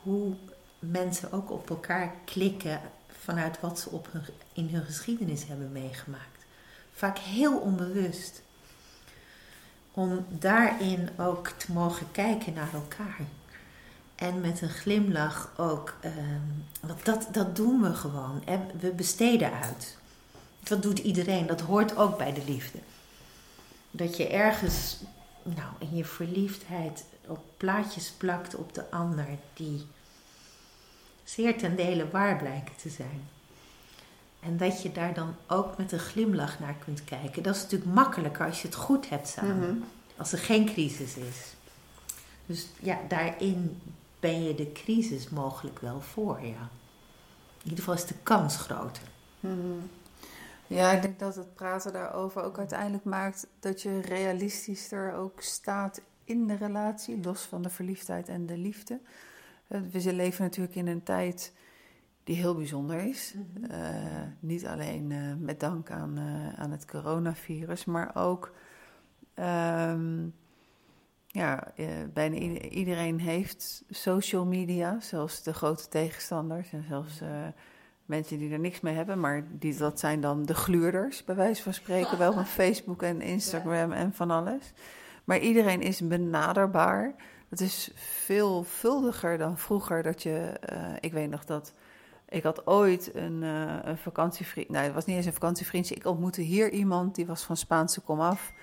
hoe 0.01 0.33
mensen 0.79 1.31
ook 1.31 1.51
op 1.51 1.69
elkaar 1.69 2.13
klikken 2.25 2.81
vanuit 3.07 3.59
wat 3.59 3.79
ze 3.79 3.89
op 3.89 4.07
hun, 4.11 4.23
in 4.53 4.69
hun 4.69 4.83
geschiedenis 4.83 5.47
hebben 5.47 5.71
meegemaakt. 5.71 6.45
Vaak 6.93 7.17
heel 7.17 7.57
onbewust. 7.57 8.41
Om 9.93 10.25
daarin 10.29 11.09
ook 11.17 11.47
te 11.47 11.71
mogen 11.71 12.11
kijken 12.11 12.53
naar 12.53 12.73
elkaar. 12.73 13.19
En 14.15 14.41
met 14.41 14.61
een 14.61 14.69
glimlach 14.69 15.51
ook. 15.57 15.95
Uh, 16.05 16.11
want 16.81 17.05
dat, 17.05 17.27
dat 17.31 17.55
doen 17.55 17.81
we 17.81 17.93
gewoon. 17.93 18.41
En 18.45 18.69
we 18.79 18.91
besteden 18.91 19.51
uit. 19.61 19.97
Dat 20.63 20.81
doet 20.81 20.99
iedereen. 20.99 21.47
Dat 21.47 21.61
hoort 21.61 21.97
ook 21.97 22.17
bij 22.17 22.33
de 22.33 22.43
liefde. 22.45 22.79
Dat 23.91 24.17
je 24.17 24.27
ergens 24.27 24.97
nou, 25.43 25.69
in 25.79 25.95
je 25.95 26.05
verliefdheid 26.05 27.05
op 27.27 27.43
plaatjes 27.57 28.11
plakt 28.11 28.55
op 28.55 28.73
de 28.73 28.91
ander 28.91 29.27
die 29.53 29.87
zeer 31.23 31.57
ten 31.57 31.75
dele 31.75 32.09
waar 32.09 32.37
blijken 32.37 32.75
te 32.75 32.89
zijn. 32.89 33.29
En 34.45 34.57
dat 34.57 34.81
je 34.81 34.91
daar 34.91 35.13
dan 35.13 35.35
ook 35.47 35.77
met 35.77 35.91
een 35.91 35.99
glimlach 35.99 36.59
naar 36.59 36.75
kunt 36.85 37.03
kijken. 37.03 37.43
Dat 37.43 37.55
is 37.55 37.61
natuurlijk 37.61 37.91
makkelijker 37.91 38.45
als 38.45 38.61
je 38.61 38.67
het 38.67 38.77
goed 38.77 39.09
hebt 39.09 39.27
samen. 39.27 39.75
Mhm. 39.75 39.83
Als 40.17 40.31
er 40.31 40.37
geen 40.37 40.65
crisis 40.65 41.17
is. 41.17 41.55
Dus 42.45 42.67
ja, 42.79 42.99
daarin 43.07 43.81
ben 44.19 44.43
je 44.43 44.55
de 44.55 44.71
crisis 44.71 45.29
mogelijk 45.29 45.79
wel 45.79 46.01
voor, 46.01 46.39
ja. 46.41 46.69
In 47.63 47.69
ieder 47.69 47.77
geval 47.77 47.93
is 47.93 48.05
de 48.05 48.15
kans 48.23 48.57
groter. 48.57 49.03
Hmm. 49.39 49.89
Ja, 50.67 50.91
ik 50.91 51.01
denk 51.01 51.19
dat 51.19 51.35
het 51.35 51.55
praten 51.55 51.93
daarover 51.93 52.43
ook 52.43 52.57
uiteindelijk 52.57 53.03
maakt 53.03 53.47
dat 53.59 53.81
je 53.81 54.01
realistischer 54.01 55.13
ook 55.13 55.41
staat 55.41 56.01
in 56.23 56.47
de 56.47 56.55
relatie, 56.55 57.23
los 57.23 57.41
van 57.41 57.61
de 57.61 57.69
verliefdheid 57.69 58.27
en 58.27 58.45
de 58.45 58.57
liefde. 58.57 58.99
Eh, 59.67 59.81
we 59.91 60.13
leven 60.13 60.43
natuurlijk 60.43 60.75
in 60.75 60.87
een 60.87 61.03
tijd 61.03 61.53
die 62.23 62.35
heel 62.35 62.55
bijzonder 62.55 62.99
is. 62.99 63.33
Mhm. 63.33 63.71
Eh, 63.71 64.21
niet 64.39 64.65
alleen 64.65 65.09
uh, 65.09 65.33
met 65.39 65.59
dank 65.59 65.91
aan, 65.91 66.19
aan 66.57 66.71
het 66.71 66.85
coronavirus, 66.85 67.85
maar 67.85 68.11
ook 68.15 68.51
ehm, 69.33 70.27
ja, 71.27 71.73
bijna 72.13 72.35
iedereen 72.69 73.19
heeft 73.19 73.83
social 73.89 74.45
media, 74.45 74.99
zelfs 74.99 75.43
de 75.43 75.53
grote 75.53 75.87
tegenstanders 75.87 76.73
en 76.73 76.83
zelfs 76.87 77.21
uh, 77.21 77.29
mensen 78.05 78.37
die 78.37 78.51
er 78.51 78.59
niks 78.59 78.81
mee 78.81 78.95
hebben, 78.95 79.19
maar 79.19 79.47
die, 79.51 79.77
dat 79.77 79.99
zijn 79.99 80.21
dan 80.21 80.45
de 80.45 80.55
gluurders, 80.55 81.23
bij 81.23 81.35
wijze 81.35 81.63
van 81.63 81.73
spreken, 81.73 82.17
wel 82.17 82.33
van 82.33 82.45
Facebook 82.61 83.01
en 83.01 83.21
Instagram 83.21 83.91
en 83.91 84.13
van 84.13 84.31
alles. 84.31 84.73
Maar 85.23 85.39
iedereen 85.39 85.81
is 85.81 86.07
benaderbaar. 86.07 87.15
Het 87.49 87.61
is 87.61 87.91
veelvuldiger 87.95 89.37
dan 89.37 89.57
vroeger 89.57 90.03
dat 90.03 90.23
je, 90.23 90.59
ik 90.99 91.13
weet 91.13 91.29
nog 91.29 91.45
dat, 91.45 91.73
ik 92.33 92.43
had 92.43 92.67
ooit 92.67 93.15
een, 93.15 93.41
een 93.41 93.97
vakantievriend, 93.97 94.69
nou 94.69 94.85
het 94.85 94.93
was 94.93 95.05
niet 95.05 95.15
eens 95.15 95.25
een 95.25 95.33
vakantievriendje, 95.33 95.95
ik 95.95 96.05
ontmoette 96.05 96.41
hier 96.41 96.71
iemand 96.71 97.15
die 97.15 97.25
was 97.25 97.43
van 97.43 97.57
Spaanse 97.57 98.01
komaf. 98.01 98.53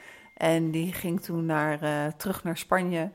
En 0.41 0.71
die 0.71 0.93
ging 0.93 1.21
toen 1.21 1.47
naar, 1.47 1.83
uh, 1.83 2.07
terug 2.16 2.45
naar 2.45 2.57
Spanje. 2.57 3.11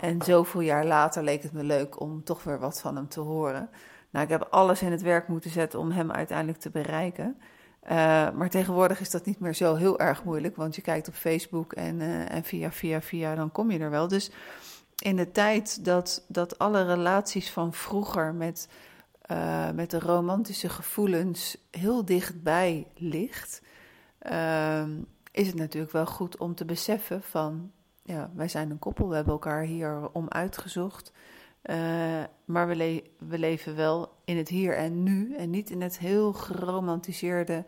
En 0.00 0.22
zoveel 0.22 0.60
jaar 0.60 0.84
later 0.84 1.22
leek 1.22 1.42
het 1.42 1.52
me 1.52 1.64
leuk 1.64 2.00
om 2.00 2.24
toch 2.24 2.42
weer 2.44 2.58
wat 2.58 2.80
van 2.80 2.96
hem 2.96 3.08
te 3.08 3.20
horen. 3.20 3.68
Nou, 4.10 4.24
ik 4.24 4.30
heb 4.30 4.46
alles 4.50 4.82
in 4.82 4.90
het 4.90 5.02
werk 5.02 5.28
moeten 5.28 5.50
zetten 5.50 5.78
om 5.78 5.90
hem 5.90 6.12
uiteindelijk 6.12 6.58
te 6.58 6.70
bereiken. 6.70 7.36
Uh, 7.84 7.90
maar 8.30 8.50
tegenwoordig 8.50 9.00
is 9.00 9.10
dat 9.10 9.26
niet 9.26 9.40
meer 9.40 9.54
zo 9.54 9.74
heel 9.74 9.98
erg 9.98 10.24
moeilijk, 10.24 10.56
want 10.56 10.76
je 10.76 10.82
kijkt 10.82 11.08
op 11.08 11.14
Facebook 11.14 11.72
en, 11.72 12.00
en 12.28 12.44
via, 12.44 12.72
via, 12.72 13.02
via, 13.02 13.34
dan 13.34 13.52
kom 13.52 13.70
je 13.70 13.78
er 13.78 13.90
wel. 13.90 14.08
Dus 14.08 14.30
in 14.98 15.16
de 15.16 15.30
tijd 15.30 15.84
dat, 15.84 16.24
dat 16.28 16.58
alle 16.58 16.84
relaties 16.84 17.50
van 17.50 17.72
vroeger 17.72 18.34
met, 18.34 18.68
uh, 19.30 19.70
met 19.70 19.90
de 19.90 19.98
romantische 19.98 20.68
gevoelens 20.68 21.56
heel 21.70 22.04
dichtbij 22.04 22.86
ligt, 22.94 23.62
ehm, 24.18 24.90
is 25.30 25.46
het 25.46 25.56
natuurlijk 25.56 25.92
wel 25.92 26.06
goed 26.06 26.36
om 26.36 26.54
te 26.54 26.64
beseffen 26.64 27.22
van, 27.22 27.70
ja, 28.02 28.30
wij 28.34 28.48
zijn 28.48 28.70
een 28.70 28.78
koppel, 28.78 29.08
we 29.08 29.14
hebben 29.14 29.32
elkaar 29.32 29.62
hier 29.62 30.08
om 30.12 30.28
uitgezocht. 30.28 31.12
Uh, 31.70 31.76
maar 32.44 32.68
we, 32.68 33.02
we, 33.18 33.38
leven 33.38 33.76
wel 33.76 34.12
in 34.24 34.36
het 34.36 34.48
hier 34.48 34.76
en 34.76 35.02
nu 35.02 35.36
en 35.36 35.50
niet 35.50 35.70
in 35.70 35.80
het 35.80 35.98
heel 35.98 36.32
geromantiseerde 36.32 37.64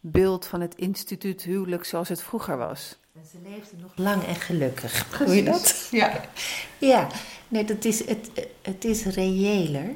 beeld 0.00 0.46
van 0.46 0.60
het 0.60 0.74
instituut 0.74 1.42
huwelijk 1.42 1.84
zoals 1.84 2.08
het 2.08 2.22
vroeger 2.22 2.56
was. 2.56 2.98
En 3.14 3.26
ze 3.30 3.38
leefden 3.42 3.80
nog 3.80 3.96
lang 3.96 4.22
en 4.24 4.34
gelukkig. 4.34 5.08
Precies. 5.08 5.34
je 5.34 5.42
dat? 5.42 5.88
Ja. 5.90 6.20
Ja, 6.78 7.08
nee, 7.48 7.64
dat 7.64 7.84
is, 7.84 8.06
het, 8.08 8.48
het 8.62 8.84
is 8.84 9.04
reëler 9.04 9.94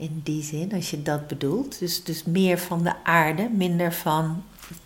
in 0.00 0.20
die 0.24 0.42
zin, 0.42 0.72
als 0.72 0.90
je 0.90 1.02
dat 1.02 1.26
bedoelt. 1.26 1.78
Dus, 1.78 2.04
dus 2.04 2.24
meer 2.24 2.58
van 2.58 2.82
de 2.82 3.04
aarde, 3.04 3.48
minder 3.48 3.92
van 3.92 4.42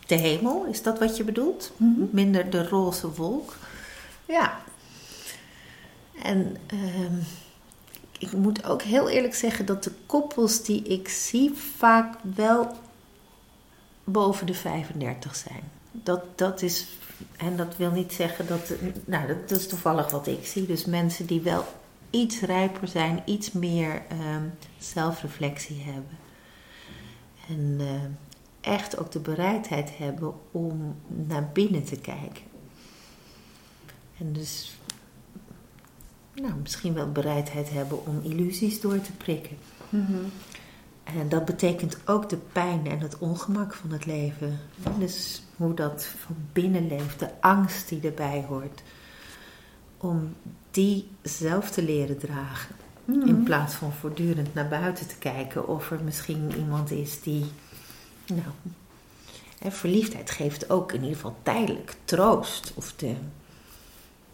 de 0.07 0.15
hemel. 0.15 0.65
Is 0.65 0.83
dat 0.83 0.99
wat 0.99 1.17
je 1.17 1.25
bedoelt? 1.25 1.73
Mhm. 1.77 2.05
Minder 2.11 2.51
de 2.51 2.69
roze 2.69 3.15
wolk. 3.15 3.57
Ja. 4.25 4.61
En 6.23 6.57
ehm, 6.67 7.17
ik 8.19 8.33
moet 8.33 8.65
ook 8.65 8.83
heel 8.83 9.09
eerlijk 9.09 9.35
zeggen 9.35 9.67
dat 9.67 9.85
de 9.85 9.93
koppels 10.07 10.63
die 10.63 10.83
ik 10.83 11.09
zie 11.09 11.53
vaak 11.77 12.15
wel 12.35 12.77
boven 14.05 14.47
de 14.47 14.55
35 14.55 15.37
zijn. 15.37 15.63
Dat, 15.91 16.39
dat 16.39 16.63
is, 16.63 16.87
en 17.37 17.57
dat 17.57 17.77
wil 17.77 17.91
niet 17.91 18.13
zeggen 18.13 18.47
dat, 18.47 18.73
nou 19.05 19.27
dat, 19.27 19.49
dat 19.49 19.59
is 19.59 19.69
toevallig 19.69 20.11
wat 20.11 20.27
ik 20.27 20.47
zie. 20.47 20.67
Dus 20.67 20.85
mensen 20.85 21.27
die 21.27 21.41
wel 21.41 21.65
iets 22.15 22.41
rijper 22.41 22.89
zijn, 22.89 23.23
iets 23.25 23.53
meer 23.53 24.03
ehm, 24.09 24.45
zelfreflectie 24.79 25.83
hebben. 25.83 26.19
En 27.49 27.77
eh, 27.81 28.73
echt 28.73 28.99
ook 28.99 29.11
de 29.11 29.21
bereidheid 29.21 29.99
hebben 29.99 30.35
om 30.51 30.97
naar 31.07 31.51
binnen 31.53 31.85
te 31.85 31.97
kijken. 31.97 32.43
En 34.19 34.33
dus 34.33 34.79
nou, 36.35 36.55
misschien 36.63 36.95
wel 36.95 37.13
bereidheid 37.13 37.71
hebben 37.71 38.07
om 38.07 38.21
illusies 38.23 38.81
door 38.81 39.01
te 39.01 39.13
prikken. 39.13 39.57
Mhm. 39.89 40.25
En 41.05 41.29
dat 41.29 41.45
betekent 41.45 41.97
ook 42.05 42.29
de 42.29 42.37
pijn 42.37 42.87
en 42.87 42.99
het 42.99 43.19
ongemak 43.19 43.75
van 43.75 43.91
het 43.91 44.07
leven. 44.07 44.59
Dus 44.99 45.43
hoe 45.57 45.75
dat 45.75 46.05
van 46.05 46.37
binnen 46.53 46.87
leeft, 46.87 47.19
de 47.19 47.41
angst 47.41 47.89
die 47.89 48.01
erbij 48.01 48.45
hoort. 48.49 48.83
Om 49.97 50.35
die 50.75 51.09
zelf 51.23 51.71
te 51.71 51.83
leren 51.83 52.19
dragen. 52.19 52.75
Mhm. 53.05 53.29
In 53.29 53.43
plaats 53.43 53.75
van 53.75 53.93
voortdurend 53.93 54.55
naar 54.55 54.69
buiten 54.69 55.07
te 55.07 55.17
kijken 55.17 55.69
of 55.69 55.91
er 55.91 56.01
misschien 56.05 56.53
iemand 56.57 56.91
is 56.91 57.21
die. 57.21 57.45
Nou, 58.27 58.75
verliefdheid 59.73 60.31
geeft 60.31 60.71
ook 60.71 60.93
in 60.93 61.01
ieder 61.01 61.17
geval 61.17 61.37
tijdelijk 61.43 61.97
troost. 62.05 62.73
Of 62.75 62.93
de. 62.97 63.15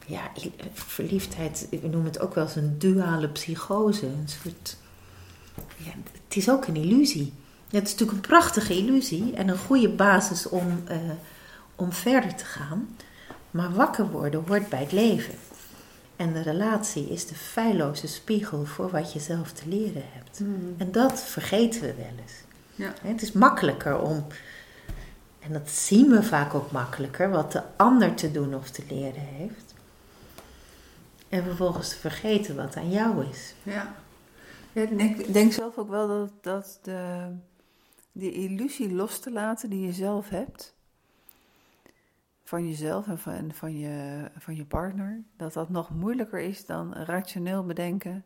Ja, 0.07 0.31
verliefdheid, 0.73 1.67
we 1.71 1.89
noemen 1.89 2.05
het 2.05 2.21
ook 2.21 2.35
wel 2.35 2.45
eens 2.45 2.57
een 2.57 2.79
duale 2.79 3.29
psychose. 3.29 4.07
Een 4.07 4.29
soort. 4.43 4.77
Ja, 5.77 5.93
het 6.27 6.37
is 6.37 6.51
ook 6.51 6.67
een 6.67 6.77
illusie. 6.77 7.33
Het 7.71 7.87
is 7.87 7.91
natuurlijk 7.91 8.13
een 8.13 8.29
prachtige 8.29 8.77
illusie 8.77 9.35
en 9.35 9.49
een 9.49 9.59
goede 9.59 9.89
basis 9.89 10.49
om, 10.49 10.83
uh, 10.91 10.97
om 11.77 11.93
verder 11.93 12.35
te 12.35 12.45
gaan. 12.45 12.97
Maar 13.51 13.73
wakker 13.73 14.11
worden 14.11 14.45
hoort 14.47 14.69
bij 14.69 14.81
het 14.81 14.93
leven. 14.93 15.35
En 16.21 16.33
de 16.33 16.43
relatie 16.43 17.09
is 17.09 17.27
de 17.27 17.35
feilloze 17.35 18.07
spiegel 18.07 18.65
voor 18.65 18.91
wat 18.91 19.13
je 19.13 19.19
zelf 19.19 19.53
te 19.53 19.69
leren 19.69 20.03
hebt. 20.13 20.39
Hmm. 20.39 20.75
En 20.79 20.93
dat 20.93 21.23
vergeten 21.23 21.81
we 21.81 21.95
wel 21.95 22.13
eens. 22.23 22.33
Ja. 22.75 22.93
Het 23.03 23.23
is 23.23 23.33
makkelijker 23.33 24.01
om, 24.01 24.27
en 25.39 25.53
dat 25.53 25.71
zien 25.71 26.11
we 26.11 26.23
vaak 26.23 26.55
ook 26.55 26.71
makkelijker, 26.71 27.31
wat 27.31 27.53
de 27.53 27.63
ander 27.77 28.15
te 28.15 28.31
doen 28.31 28.55
of 28.55 28.71
te 28.71 28.83
leren 28.89 29.21
heeft. 29.21 29.75
En 31.29 31.43
vervolgens 31.43 31.89
te 31.89 31.97
vergeten 31.97 32.57
wat 32.57 32.77
aan 32.77 32.91
jou 32.91 33.27
is. 33.27 33.55
Ja. 33.63 33.95
ja 34.73 34.83
ik 34.83 35.33
denk 35.33 35.53
zelf 35.53 35.79
ook 35.79 35.91
wel 35.91 36.09
dat, 36.09 36.31
dat 36.41 36.79
de, 36.83 37.27
die 38.13 38.33
illusie 38.33 38.93
los 38.93 39.19
te 39.19 39.31
laten 39.31 39.71
die 39.71 39.87
je 39.87 39.93
zelf 39.93 40.29
hebt 40.29 40.75
van 42.51 42.69
jezelf 42.69 43.07
en 43.07 43.19
van, 43.19 43.53
van, 43.53 43.79
je, 43.79 44.25
van 44.39 44.57
je 44.57 44.65
partner, 44.65 45.23
dat 45.37 45.53
dat 45.53 45.69
nog 45.69 45.91
moeilijker 45.91 46.41
is 46.41 46.67
dan 46.67 46.95
rationeel 46.95 47.65
bedenken. 47.65 48.25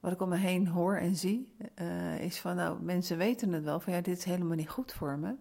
Wat 0.00 0.12
ik 0.12 0.20
om 0.20 0.28
me 0.28 0.36
heen 0.36 0.68
hoor 0.68 0.96
en 0.96 1.16
zie, 1.16 1.54
uh, 1.80 2.20
is 2.20 2.40
van 2.40 2.56
nou, 2.56 2.82
mensen 2.82 3.16
weten 3.16 3.52
het 3.52 3.64
wel, 3.64 3.80
van 3.80 3.92
ja, 3.92 4.00
dit 4.00 4.18
is 4.18 4.24
helemaal 4.24 4.56
niet 4.56 4.68
goed 4.68 4.92
voor 4.92 5.18
me. 5.18 5.34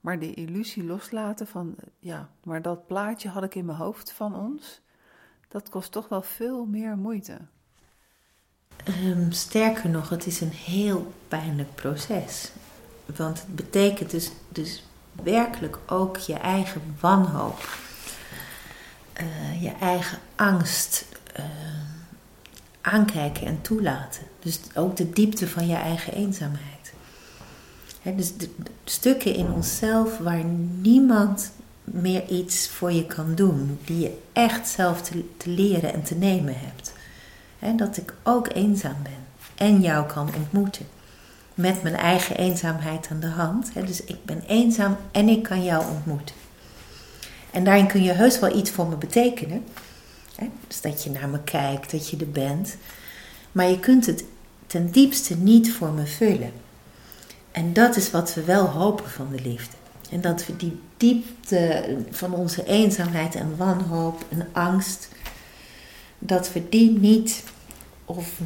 Maar 0.00 0.18
die 0.18 0.34
illusie 0.34 0.84
loslaten 0.84 1.46
van, 1.46 1.74
ja, 1.98 2.28
maar 2.44 2.62
dat 2.62 2.86
plaatje 2.86 3.28
had 3.28 3.42
ik 3.42 3.54
in 3.54 3.64
mijn 3.64 3.78
hoofd 3.78 4.12
van 4.12 4.34
ons, 4.34 4.80
dat 5.48 5.68
kost 5.68 5.92
toch 5.92 6.08
wel 6.08 6.22
veel 6.22 6.66
meer 6.66 6.96
moeite. 6.96 7.38
Um, 9.04 9.32
sterker 9.32 9.90
nog, 9.90 10.08
het 10.08 10.26
is 10.26 10.40
een 10.40 10.48
heel 10.48 11.12
pijnlijk 11.28 11.74
proces. 11.74 12.52
Want 13.16 13.40
het 13.40 13.56
betekent 13.56 14.10
dus, 14.10 14.32
dus 14.48 14.84
werkelijk 15.12 15.78
ook 15.86 16.16
je 16.16 16.34
eigen 16.34 16.82
wanhoop, 17.00 17.78
uh, 19.20 19.62
je 19.62 19.72
eigen 19.80 20.18
angst 20.36 21.04
uh, 21.38 21.44
aankijken 22.80 23.46
en 23.46 23.60
toelaten. 23.60 24.22
Dus 24.38 24.60
ook 24.74 24.96
de 24.96 25.10
diepte 25.10 25.48
van 25.48 25.66
je 25.66 25.74
eigen 25.74 26.12
eenzaamheid. 26.12 26.92
He, 28.02 28.14
dus 28.14 28.36
de, 28.36 28.48
stukken 28.84 29.34
in 29.34 29.52
onszelf 29.52 30.18
waar 30.18 30.44
niemand 30.80 31.52
meer 31.84 32.28
iets 32.28 32.68
voor 32.68 32.92
je 32.92 33.06
kan 33.06 33.34
doen, 33.34 33.78
die 33.84 33.98
je 33.98 34.18
echt 34.32 34.68
zelf 34.68 35.02
te, 35.02 35.24
leren 35.44 35.92
en 35.92 36.02
te 36.02 36.14
nemen 36.14 36.54
hebt. 36.58 36.92
He, 37.58 37.74
dat 37.74 37.96
ik 37.96 38.14
ook 38.22 38.48
eenzaam 38.54 39.02
ben 39.02 39.26
en 39.54 39.80
jou 39.80 40.06
kan 40.06 40.30
ontmoeten 40.36 40.86
met 41.60 41.82
mijn 41.82 41.96
eigen 41.96 42.36
eenzaamheid 42.36 43.08
aan 43.10 43.20
de 43.20 43.26
hand. 43.26 43.70
Dus 43.86 44.04
ik 44.04 44.24
ben 44.24 44.42
eenzaam 44.46 44.96
en 45.10 45.28
ik 45.28 45.42
kan 45.42 45.64
jou 45.64 45.84
ontmoeten. 45.86 46.34
En 47.50 47.64
daarin 47.64 47.86
kun 47.86 48.02
je 48.02 48.12
heus 48.12 48.38
wel 48.38 48.56
iets 48.56 48.70
voor 48.70 48.86
me 48.86 48.96
betekenen. 48.96 49.64
Dus 50.66 50.80
dat 50.80 51.04
je 51.04 51.10
naar 51.10 51.28
me 51.28 51.42
kijkt, 51.42 51.90
dat 51.90 52.10
je 52.10 52.16
er 52.16 52.30
bent. 52.30 52.76
Maar 53.52 53.68
je 53.68 53.80
kunt 53.80 54.06
het 54.06 54.24
ten 54.66 54.90
diepste 54.90 55.36
niet 55.36 55.72
voor 55.72 55.90
me 55.92 56.06
vullen. 56.06 56.52
En 57.52 57.72
dat 57.72 57.96
is 57.96 58.10
wat 58.10 58.34
we 58.34 58.44
wel 58.44 58.66
hopen 58.66 59.10
van 59.10 59.28
de 59.30 59.42
liefde. 59.42 59.76
En 60.10 60.20
dat 60.20 60.46
we 60.46 60.56
die 60.56 60.80
diepte 60.96 61.96
van 62.10 62.34
onze 62.34 62.64
eenzaamheid 62.64 63.34
en 63.34 63.56
wanhoop 63.56 64.24
en 64.28 64.48
angst, 64.52 65.08
dat 66.18 66.52
we 66.52 66.68
die 66.68 66.98
niet 66.98 67.42
of 68.04 68.40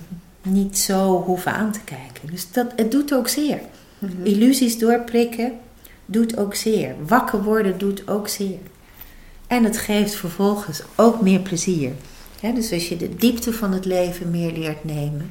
niet 0.45 0.79
zo 0.79 1.23
hoeven 1.23 1.53
aan 1.53 1.73
te 1.73 1.81
kijken. 1.81 2.31
Dus 2.31 2.53
dat, 2.53 2.73
het 2.77 2.91
doet 2.91 3.15
ook 3.15 3.29
zeer. 3.29 3.61
Mhm. 3.99 4.25
Illusies 4.25 4.79
doorprikken 4.79 5.53
doet 6.07 6.37
ook 6.37 6.55
zeer. 6.55 6.95
Wakker 7.07 7.43
worden 7.43 7.79
doet 7.79 8.09
ook 8.09 8.29
zeer. 8.29 8.59
En 9.47 9.65
het 9.65 9.79
geeft 9.79 10.15
vervolgens 10.15 10.83
ook 10.97 11.21
meer 11.21 11.41
plezier. 11.41 11.93
dus 12.41 12.73
als 12.73 12.89
je 12.89 12.97
de 12.97 13.17
diepte 13.17 13.53
van 13.53 13.73
het 13.73 13.85
leven 13.85 14.31
meer 14.31 14.53
leert 14.53 14.85
nemen, 14.85 15.31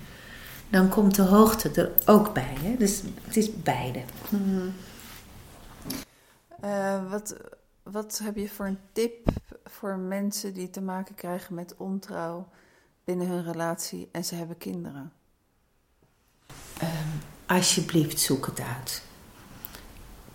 dan 0.69 0.89
komt 0.89 1.15
de 1.15 1.21
hoogte 1.21 1.69
er 1.69 1.91
ook 2.05 2.33
bij. 2.33 2.75
Dus 2.77 3.01
het 3.23 3.37
is 3.37 3.53
beide. 3.53 3.99
Mhm. 4.29 4.69
Eh, 6.59 7.11
wat, 7.11 7.35
wat 7.83 8.19
heb 8.23 8.35
je 8.35 8.49
voor 8.49 8.65
een 8.65 8.79
tip 8.91 9.27
voor 9.65 9.97
mensen 9.97 10.53
die 10.53 10.69
te 10.69 10.81
maken 10.81 11.15
krijgen 11.15 11.55
met 11.55 11.75
ontrouw? 11.77 12.47
Binnen 13.03 13.27
hun 13.27 13.43
relatie 13.43 14.09
en 14.11 14.25
ze 14.25 14.35
hebben 14.35 14.57
kinderen? 14.57 15.11
Um, 16.81 17.21
alsjeblieft, 17.45 18.19
zoek 18.19 18.45
het 18.45 18.61
uit. 18.77 19.01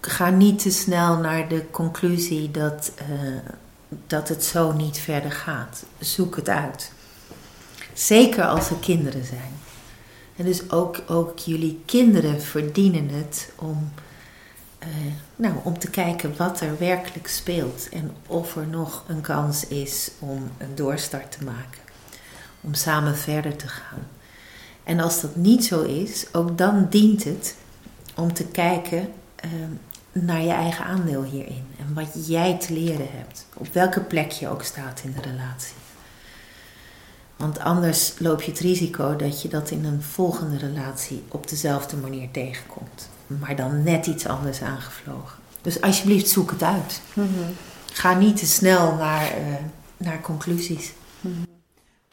Ga 0.01 0.31
niet 0.31 0.59
te 0.59 0.71
snel 0.71 1.17
naar 1.17 1.49
de 1.49 1.71
conclusie 1.71 2.51
dat, 2.51 2.93
uh, 3.11 3.39
dat 4.07 4.29
het 4.29 4.45
zo 4.45 4.73
niet 4.73 4.99
verder 4.99 5.33
gaat. 5.33 5.85
Zoek 5.99 6.37
het 6.37 6.49
uit. 6.49 6.93
Zeker 7.93 8.45
als 8.45 8.71
er 8.71 8.77
kinderen 8.77 9.25
zijn. 9.25 9.53
En 10.37 10.45
dus 10.45 10.71
ook, 10.71 11.03
ook 11.07 11.39
jullie 11.39 11.83
kinderen 11.85 12.43
verdienen 12.43 13.09
het 13.09 13.53
om, 13.57 13.93
uh, 14.83 14.89
nou, 15.37 15.55
om 15.63 15.79
te 15.79 15.91
kijken 15.91 16.37
wat 16.37 16.61
er 16.61 16.79
werkelijk 16.79 17.29
speelt 17.29 17.89
en 17.89 18.17
of 18.27 18.57
er 18.57 18.67
nog 18.67 19.05
een 19.09 19.21
kans 19.21 19.67
is 19.67 20.11
om 20.19 20.51
een 20.59 20.75
doorstart 20.75 21.33
te 21.33 21.45
maken 21.45 21.88
om 22.61 22.75
samen 22.75 23.17
verder 23.17 23.57
te 23.57 23.69
gaan. 23.69 24.07
En 24.85 25.01
als 25.01 25.21
dat 25.21 25.37
niet 25.37 25.65
zo 25.65 25.83
is, 25.83 26.27
ook 26.33 26.59
dan 26.59 26.87
dient 26.91 27.25
het 27.25 27.57
om 28.15 28.33
te 28.33 28.45
kijken 28.45 29.09
ehm, 29.37 29.71
naar 30.13 30.43
je 30.43 30.53
eigen 30.53 30.85
aandeel 30.85 31.23
hierin. 31.23 31.65
En 31.79 31.95
wat 31.95 32.27
jij 32.27 32.59
te 32.59 32.73
leren 32.73 33.09
hebt. 33.11 33.47
Op 33.55 33.67
welke 33.73 34.01
plek 34.01 34.31
je 34.31 34.49
ook 34.49 34.63
staat 34.63 35.01
in 35.05 35.13
de 35.13 35.31
relatie. 35.31 35.77
Want 37.37 37.59
anders 37.59 38.15
loop 38.19 38.43
je 38.43 38.51
het 38.51 38.61
risico 38.61 39.17
dat 39.17 39.43
je 39.43 39.49
dat 39.49 39.71
in 39.71 39.85
een 39.85 40.03
volgende 40.03 40.57
relatie 40.57 41.23
op 41.29 41.49
dezelfde 41.49 41.97
manier 41.97 42.31
tegenkomt. 42.31 43.09
Maar 43.27 43.57
dan 43.57 43.83
net 43.83 44.07
iets 44.07 44.27
anders 44.27 44.63
aangevlogen. 44.63 45.39
Dus 45.63 45.81
alsjeblieft 45.81 46.29
zoek 46.29 46.51
het 46.51 46.63
uit. 46.63 47.01
Mhm. 47.13 47.29
Ga 47.93 48.15
niet 48.15 48.37
te 48.37 48.47
snel 48.47 48.95
naar, 48.95 49.39
uh, 49.39 49.55
naar 49.97 50.21
conclusies. 50.21 50.93
Mhm 51.21 51.58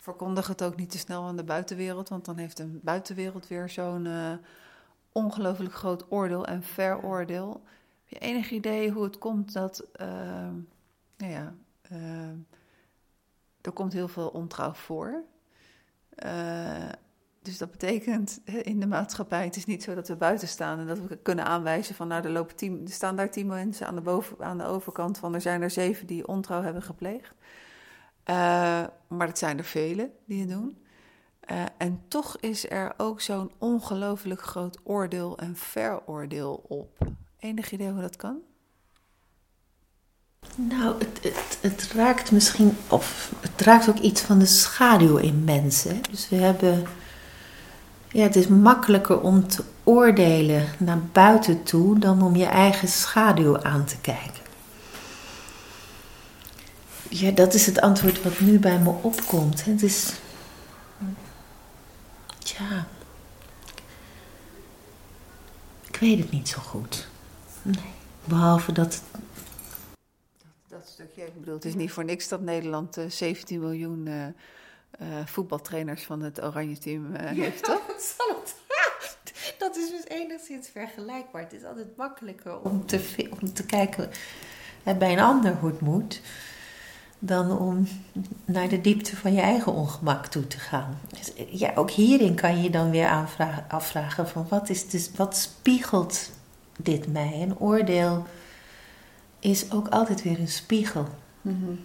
verkondig 0.06 0.48
het 0.48 0.64
ook 0.64 0.76
niet 0.76 0.90
te 0.90 0.98
snel 0.98 1.24
aan 1.24 1.36
de 1.36 1.44
buitenwereld, 1.44 2.10
want 2.10 2.26
dan 2.26 2.38
heeft 2.38 2.58
de 2.58 2.80
buitenwereld 2.82 3.48
weer 3.48 3.70
zo'n 3.70 4.06
uh, 4.06 4.34
ongelooflijk 5.12 5.74
groot 5.74 6.06
oordeel 6.12 6.46
en 6.46 6.64
veroordeel. 6.64 7.64
Heb 8.04 8.22
je 8.22 8.28
enig 8.28 8.52
idee 8.52 8.92
hoe 8.92 9.04
het 9.04 9.18
komt 9.18 9.54
dat, 9.54 9.84
uh, 10.02 10.08
nou 11.18 11.32
ja, 11.32 11.54
uh, 11.92 12.30
er 13.62 13.72
komt 13.74 13.94
heel 13.94 14.08
veel 14.08 14.28
ontrouw 14.28 14.74
voor. 14.74 15.24
dus 17.42 17.58
dat 17.58 17.72
betekent 17.72 18.42
in 18.46 18.80
de 18.80 18.88
maatschappij, 18.88 19.46
het 19.46 19.56
is 19.56 19.66
niet 19.66 19.84
zo 19.84 19.96
dat 19.96 20.08
we 20.08 20.16
buiten 20.16 20.48
staan 20.48 20.80
en 20.80 20.88
dat 20.88 21.00
we 21.00 21.18
kunnen 21.18 21.46
aanwijzen 21.46 21.96
van, 21.96 22.08
nou, 22.08 22.24
er, 22.24 22.32
lopen 22.32 22.56
tien, 22.56 22.82
er 22.86 22.92
staan 22.92 23.16
daar 23.16 23.32
tien 23.32 23.48
mensen 23.48 23.88
aan 23.88 23.96
de, 23.96 24.02
boven, 24.02 24.46
aan 24.46 24.58
de 24.58 24.66
overkant 24.66 25.18
van, 25.18 25.34
er 25.34 25.42
zijn 25.42 25.62
er 25.62 25.72
zeven 25.72 26.08
die 26.08 26.28
ontrouw 26.28 26.62
hebben 26.62 26.82
gepleegd. 26.82 27.36
Uh, 28.30 28.36
maar 29.08 29.28
het 29.28 29.38
zijn 29.38 29.58
er 29.58 29.64
velen 29.64 30.12
die 30.26 30.40
het 30.40 30.50
doen. 30.50 30.78
Uh, 31.52 31.64
en 31.78 32.02
toch 32.08 32.38
is 32.40 32.70
er 32.70 32.94
ook 32.98 33.22
zo'n 33.22 33.52
ongelooflijk 33.58 34.42
groot 34.42 34.80
oordeel 34.84 35.38
en 35.38 35.56
veroordeel 35.56 36.64
op. 36.68 36.98
Enig 37.40 37.72
idee 37.72 37.92
hoe 37.92 38.02
dat 38.02 38.16
kan? 38.16 38.38
Nou, 40.56 40.96
het, 40.98 41.24
het, 41.24 41.58
het 41.62 41.92
raakt 41.92 42.32
misschien, 42.32 42.78
of 42.90 43.34
het 43.40 43.62
raakt 43.62 43.90
ook 43.90 44.00
iets 44.00 44.22
van 44.22 44.40
de 44.40 44.46
schaduw 44.46 45.18
in 45.18 45.44
mensen. 45.44 46.02
Dus 46.10 46.30
we 46.30 46.36
hebben, 46.36 46.84
ja, 48.12 48.24
het 48.24 48.36
is 48.36 48.48
makkelijker 48.48 49.22
om 49.22 49.48
te 49.48 49.64
oordelen 49.84 50.66
naar 50.78 51.00
buiten 51.12 51.64
toe 51.64 52.00
dan 52.00 52.22
om 52.22 52.36
je 52.36 52.46
eigen 52.46 52.88
schaduw 52.88 53.62
aan 53.62 53.86
te 53.86 53.98
kijken. 54.02 54.45
Ja, 57.20 57.32
dat 57.32 57.54
is 57.54 57.66
het 57.66 57.82
antwoord 57.82 58.24
wat 58.24 58.40
nu 58.40 58.60
bij 58.60 58.80
me 58.80 58.90
opkomt. 58.90 59.66
Het 59.66 59.84
is, 59.84 60.14
ja, 62.40 62.88
ik 65.88 65.96
weet 65.96 66.20
het 66.20 66.32
niet 66.32 66.50
zo 66.50 66.60
goed. 66.60 67.08
Nee. 67.62 67.94
Behalve 68.24 68.72
dat 68.72 69.02
dat 70.68 70.88
stukje, 70.88 71.26
ik 71.26 71.40
bedoel, 71.40 71.56
het 71.56 71.66
is 71.66 71.76
niet 71.76 71.92
voor 71.92 72.06
niks 72.06 72.28
dat 72.28 72.42
Nederland 72.42 72.98
17 73.08 73.56
eh, 73.56 73.64
miljoen 73.64 74.06
uh, 74.06 74.26
uh, 74.26 75.26
voetbaltrainers 75.26 76.04
van 76.04 76.22
het 76.22 76.44
Oranje 76.44 76.78
team 76.78 77.16
heeft, 77.16 77.64
toch? 77.64 77.82
dat 79.58 79.76
is 79.76 79.90
dus 79.90 80.06
enigszins 80.08 80.68
vergelijkbaar. 80.68 81.42
Het 81.42 81.54
is 81.54 81.64
altijd 81.64 81.98
makkelijker 81.98 82.60
om 82.60 82.86
te, 82.86 83.28
om 83.42 83.54
te 83.54 83.66
kijken 83.66 84.10
bij 84.84 85.12
een 85.12 85.20
ander 85.20 85.56
hoe 85.56 85.70
het 85.70 85.82
moet, 85.82 86.22
dan 87.20 87.58
om 87.58 87.88
naar 88.46 88.70
de 88.70 88.82
diepte 88.82 89.16
van 89.16 89.34
je 89.34 89.42
eigen 89.42 89.74
ongemak 89.74 90.26
toe 90.26 90.48
te 90.48 90.60
gaan. 90.60 91.00
Dus, 91.10 91.32
ja, 91.50 91.72
ook 91.76 91.92
hierin 91.92 92.36
kan 92.36 92.62
je 92.62 92.70
dan 92.70 92.90
weer 92.90 93.28
afvragen 93.68 94.28
van 94.28 94.46
wat, 94.50 94.70
is 94.70 94.90
dus, 94.90 95.10
wat 95.16 95.38
spiegelt 95.38 96.30
dit 96.78 97.12
mij? 97.12 97.42
Een 97.42 97.60
oordeel 97.60 98.26
is 99.40 99.72
ook 99.72 99.88
altijd 99.88 100.24
weer 100.24 100.40
een 100.40 100.48
spiegel. 100.48 101.08
Mm 101.42 101.80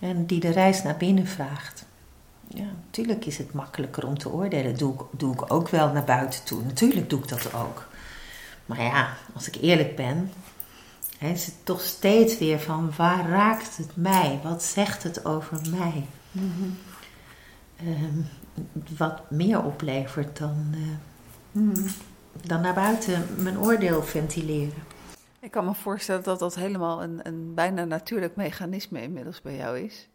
En 0.00 0.26
die 0.26 0.40
de 0.40 0.50
reis 0.50 0.82
naar 0.82 0.96
binnen 0.96 1.26
vraagt. 1.26 1.84
Ja, 2.48 2.66
natuurlijk 2.84 3.24
is 3.24 3.38
het 3.38 3.52
makkelijker 3.52 4.06
om 4.06 4.18
te 4.18 4.30
oordelen. 4.30 4.76
Doe 4.76 4.94
ik, 4.94 5.00
doe 5.10 5.32
ik 5.32 5.52
ook 5.52 5.68
wel 5.68 5.92
naar 5.92 6.04
buiten 6.04 6.44
toe. 6.44 6.62
Natuurlijk 6.62 7.10
doe 7.10 7.20
ik 7.20 7.28
dat 7.28 7.54
ook. 7.54 7.88
Maar 8.66 8.82
ja, 8.82 9.16
als 9.34 9.48
ik 9.48 9.56
eerlijk 9.60 9.96
ben, 9.96 10.30
hè, 11.20 11.28
is 11.28 11.46
het 11.46 11.54
toch 11.64 11.80
steeds 11.80 12.38
weer 12.38 12.60
van 12.60 12.92
waar 12.96 13.28
raakt 13.28 13.76
het 13.76 13.96
mij? 13.96 14.40
Wat 14.42 14.62
zegt 14.62 15.02
het 15.02 15.24
over 15.24 15.60
mij? 15.70 16.06
Mm 16.30 16.76
wat 18.96 19.30
meer 19.30 19.64
oplevert 19.64 20.38
dan, 20.38 20.74
uh, 21.52 21.84
dan 22.46 22.60
naar 22.60 22.74
buiten 22.74 23.42
mijn 23.42 23.58
oordeel 23.58 24.02
ventileren. 24.02 24.82
Ik 25.40 25.50
kan 25.50 25.64
me 25.64 25.74
voorstellen 25.74 26.22
dat 26.22 26.38
dat 26.38 26.54
helemaal 26.54 27.02
een, 27.02 27.26
een 27.26 27.54
bijna 27.54 27.84
natuurlijk 27.84 28.36
mechanisme 28.36 29.02
inmiddels 29.02 29.40
bij 29.40 29.56
jou 29.56 29.78
is. 29.78 30.08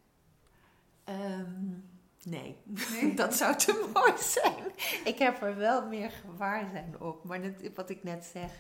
Um, 1.10 1.84
nee. 2.24 2.56
nee, 2.92 3.14
dat 3.24 3.36
zou 3.36 3.56
te 3.56 3.90
mooi 3.94 4.14
zijn. 4.18 4.64
Ik 5.06 5.18
heb 5.20 5.42
er 5.42 5.58
wel 5.58 5.88
meer 5.88 6.12
gewaarzijn 6.12 6.96
op. 7.00 7.24
Maar 7.24 7.40
wat 7.76 7.90
ik 7.90 8.04
net 8.04 8.30
zeg, 8.34 8.52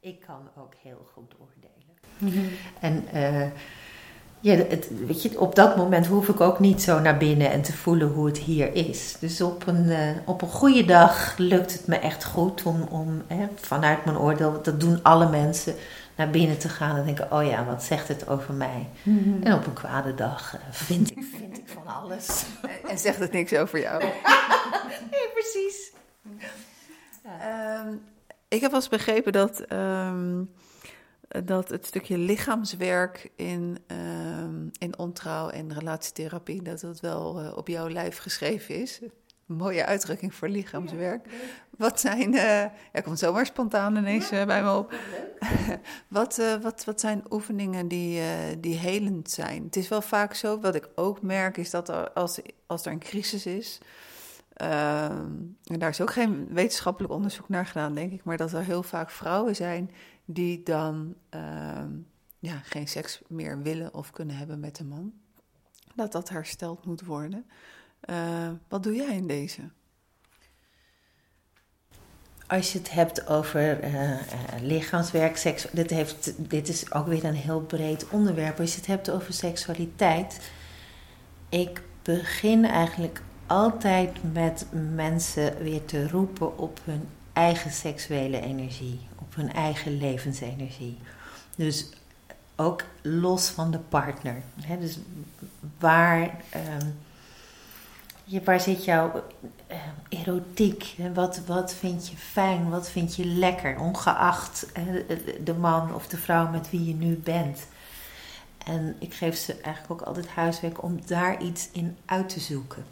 ik 0.00 0.20
kan 0.20 0.50
ook 0.56 0.74
heel 0.74 1.08
goed 1.12 1.34
oordelen. 1.40 1.71
Mhm. 2.22 2.38
En 2.80 3.04
uh, 3.14 3.46
ja, 4.40 4.54
het, 4.54 4.88
weet 5.06 5.22
je, 5.22 5.40
op 5.40 5.54
dat 5.54 5.76
moment 5.76 6.06
hoef 6.06 6.28
ik 6.28 6.40
ook 6.40 6.58
niet 6.58 6.82
zo 6.82 7.00
naar 7.00 7.16
binnen 7.16 7.50
en 7.50 7.62
te 7.62 7.72
voelen 7.72 8.08
hoe 8.08 8.26
het 8.26 8.38
hier 8.38 8.74
is. 8.74 9.16
Dus 9.20 9.40
op 9.40 9.66
een, 9.66 9.84
uh, 9.84 9.98
op 10.24 10.42
een 10.42 10.48
goede 10.48 10.84
dag 10.84 11.34
lukt 11.36 11.72
het 11.72 11.86
me 11.86 11.96
echt 11.96 12.24
goed 12.24 12.62
om, 12.62 12.82
om 12.82 13.22
hè, 13.26 13.46
vanuit 13.60 14.04
mijn 14.04 14.18
oordeel, 14.18 14.62
dat 14.62 14.80
doen 14.80 15.02
alle 15.02 15.28
mensen 15.28 15.74
naar 16.16 16.30
binnen 16.30 16.58
te 16.58 16.68
gaan 16.68 16.96
en 16.96 17.04
denken: 17.04 17.32
oh 17.32 17.44
ja, 17.44 17.64
wat 17.64 17.82
zegt 17.82 18.08
het 18.08 18.28
over 18.28 18.54
mij? 18.54 18.88
Mhm. 19.02 19.42
En 19.42 19.54
op 19.54 19.66
een 19.66 19.72
kwade 19.72 20.14
dag 20.14 20.54
uh, 20.54 20.60
vind, 20.70 21.10
ik, 21.10 21.24
vind 21.38 21.58
ik 21.58 21.68
van 21.68 21.86
alles. 21.86 22.44
en 22.88 22.98
zegt 22.98 23.18
het 23.18 23.32
niks 23.32 23.54
over 23.54 23.80
jou? 23.80 24.02
nee, 25.10 25.28
precies. 25.34 25.92
Ja. 27.24 27.80
Um, 27.80 28.02
ik 28.48 28.60
heb 28.60 28.70
wel 28.70 28.80
eens 28.80 28.88
begrepen 28.88 29.32
dat, 29.32 29.64
um, 29.72 30.50
dat 31.44 31.68
het 31.68 31.86
stukje 31.86 32.18
lichaamswerk 32.18 33.30
in, 33.36 33.78
um, 33.86 34.70
in 34.78 34.98
ontrouw 34.98 35.48
en 35.48 35.74
relatietherapie, 35.74 36.62
dat 36.62 36.80
het 36.80 37.00
wel 37.00 37.42
uh, 37.42 37.56
op 37.56 37.68
jouw 37.68 37.88
lijf 37.88 38.18
geschreven 38.18 38.74
is 38.74 39.00
mooie 39.46 39.84
uitdrukking 39.84 40.34
voor 40.34 40.48
lichaamswerk. 40.48 41.26
Wat 41.76 42.00
zijn, 42.00 42.34
uh, 42.34 42.64
ja, 42.92 43.00
komt 43.02 43.18
zomaar 43.18 43.46
spontaan 43.46 43.96
ineens 43.96 44.32
uh, 44.32 44.44
bij 44.44 44.62
me 44.62 44.76
op. 44.76 44.94
wat, 46.08 46.42
wat, 46.62 46.84
wat 46.84 47.00
zijn 47.00 47.22
oefeningen 47.30 47.88
die, 47.88 48.20
die 48.60 48.76
helend 48.76 49.30
zijn? 49.30 49.64
Het 49.64 49.76
is 49.76 49.88
wel 49.88 50.02
vaak 50.02 50.34
zo, 50.34 50.60
wat 50.60 50.74
ik 50.74 50.88
ook 50.94 51.22
merk, 51.22 51.56
is 51.56 51.70
dat 51.70 52.14
als, 52.14 52.40
als 52.66 52.86
er 52.86 52.92
een 52.92 52.98
crisis 52.98 53.46
is, 53.46 53.78
ehm, 54.52 55.36
en 55.64 55.78
daar 55.78 55.88
is 55.88 56.00
ook 56.00 56.12
geen 56.12 56.48
wetenschappelijk 56.50 57.12
onderzoek 57.12 57.48
naar 57.48 57.66
gedaan, 57.66 57.94
denk 57.94 58.12
ik, 58.12 58.24
maar 58.24 58.36
dat 58.36 58.52
er 58.52 58.64
heel 58.64 58.82
vaak 58.82 59.10
vrouwen 59.10 59.56
zijn 59.56 59.90
die 60.24 60.62
dan 60.62 61.14
ehm, 61.28 61.90
ja, 62.38 62.58
geen 62.58 62.88
seks 62.88 63.20
meer 63.28 63.62
willen 63.62 63.94
of 63.94 64.10
kunnen 64.10 64.36
hebben 64.36 64.60
met 64.60 64.78
een 64.78 64.88
man. 64.88 65.12
Dat 65.94 66.12
dat 66.12 66.28
hersteld 66.28 66.84
moet 66.84 67.04
worden. 67.04 67.46
Uh, 68.10 68.50
wat 68.68 68.82
doe 68.82 68.94
jij 68.94 69.16
in 69.16 69.26
deze? 69.26 69.60
Als 72.46 72.72
je 72.72 72.78
het 72.78 72.90
hebt 72.90 73.26
over 73.26 73.84
uh, 73.84 74.10
uh, 74.10 74.18
lichaamswerk, 74.60 75.36
seks, 75.36 75.66
dit, 75.72 75.90
heeft, 75.90 76.50
dit 76.50 76.68
is 76.68 76.92
ook 76.92 77.06
weer 77.06 77.24
een 77.24 77.34
heel 77.34 77.60
breed 77.60 78.08
onderwerp. 78.08 78.60
Als 78.60 78.70
je 78.70 78.76
het 78.76 78.86
hebt 78.86 79.10
over 79.10 79.32
seksualiteit, 79.32 80.50
ik 81.48 81.82
begin 82.02 82.64
eigenlijk 82.64 83.22
altijd 83.46 84.32
met 84.32 84.66
mensen 84.94 85.58
weer 85.58 85.84
te 85.84 86.08
roepen 86.08 86.58
op 86.58 86.80
hun 86.84 87.08
eigen 87.32 87.70
seksuele 87.70 88.40
energie, 88.40 89.00
op 89.32 89.38
hun 89.38 89.52
eigen 89.52 89.96
levensenergie. 89.96 90.98
Dus 91.56 91.88
ook 92.56 92.82
los 93.02 93.48
van 93.48 93.70
de 93.70 93.78
partner. 93.78 94.42
Dus 94.80 94.98
waar. 95.78 96.40
Uh, 96.56 98.40
waar 98.44 98.60
zit 98.60 98.84
jouw 98.84 99.24
uh, 99.70 99.76
erotiek? 100.08 100.96
Wat, 101.14 101.40
wat 101.46 101.74
vind 101.74 102.08
je 102.08 102.16
fijn? 102.16 102.70
Wat 102.70 102.90
vind 102.90 103.16
je 103.16 103.24
lekker? 103.24 103.78
Ongeacht 103.78 104.66
de 105.44 105.54
man 105.54 105.94
of 105.94 106.06
de 106.06 106.16
vrouw 106.16 106.48
met 106.48 106.70
wie 106.70 106.84
je 106.84 106.94
nu 106.94 107.16
bent. 107.16 107.66
En 108.66 108.96
ik 108.98 109.14
geef 109.14 109.36
ze 109.36 109.60
eigenlijk 109.60 109.92
ook 109.92 110.08
altijd 110.08 110.28
huiswerk 110.28 110.82
om 110.82 111.00
daar 111.06 111.42
iets 111.42 111.68
in 111.72 111.96
uit 112.04 112.28
te 112.28 112.40
zoeken. 112.40 112.84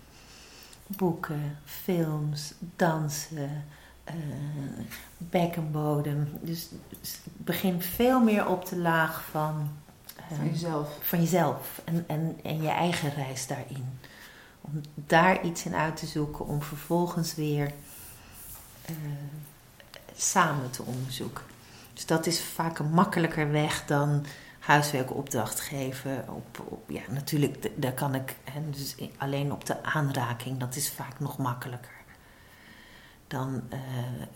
Boeken, 0.87 1.59
films, 1.65 2.55
dansen, 2.77 3.65
bekkenbodem. 5.19 6.29
Dus, 6.41 6.69
dus 7.01 7.21
begin 7.37 7.83
veel 7.83 8.21
meer 8.21 8.49
op 8.49 8.69
de 8.69 8.77
laag 8.77 9.25
van, 9.31 9.71
van 10.29 10.51
jezelf. 10.51 10.99
Van 11.01 11.21
jezelf 11.21 11.83
en, 11.85 12.05
en, 12.07 12.39
en 12.43 12.63
je 12.63 12.69
eigen 12.69 13.15
reis 13.15 13.47
daarin. 13.47 13.99
Om 14.61 14.81
daar 14.95 15.45
iets 15.45 15.65
in 15.65 15.75
uit 15.75 15.97
te 15.97 16.07
zoeken, 16.07 16.47
om 16.47 16.63
vervolgens 16.63 17.35
weer 17.35 17.73
uh, 18.91 18.97
samen 20.17 20.71
te 20.71 20.83
onderzoeken. 20.83 21.45
Dus 21.93 22.07
dat 22.07 22.27
is 22.27 22.43
vaak 22.43 22.79
een 22.79 22.91
makkelijker 22.91 23.51
weg 23.51 23.85
dan 23.87 24.25
huiswerkopdracht 24.59 25.61
geven. 25.61 26.25
Op, 26.29 26.63
op, 26.69 26.91
ja, 26.91 27.01
natuurlijk, 27.09 27.71
daar 27.77 27.93
kan 27.93 28.15
ik, 28.15 28.37
hè, 28.45 28.71
dus 28.71 28.95
alleen 29.17 29.53
op 29.53 29.67
de 29.67 29.83
aanraking, 29.83 30.59
dat 30.59 30.77
is 30.77 30.91
vaak 30.91 31.21
nog 31.21 31.39
makkelijker. 31.39 32.00
Dan 33.31 33.63
uh, 33.73 33.79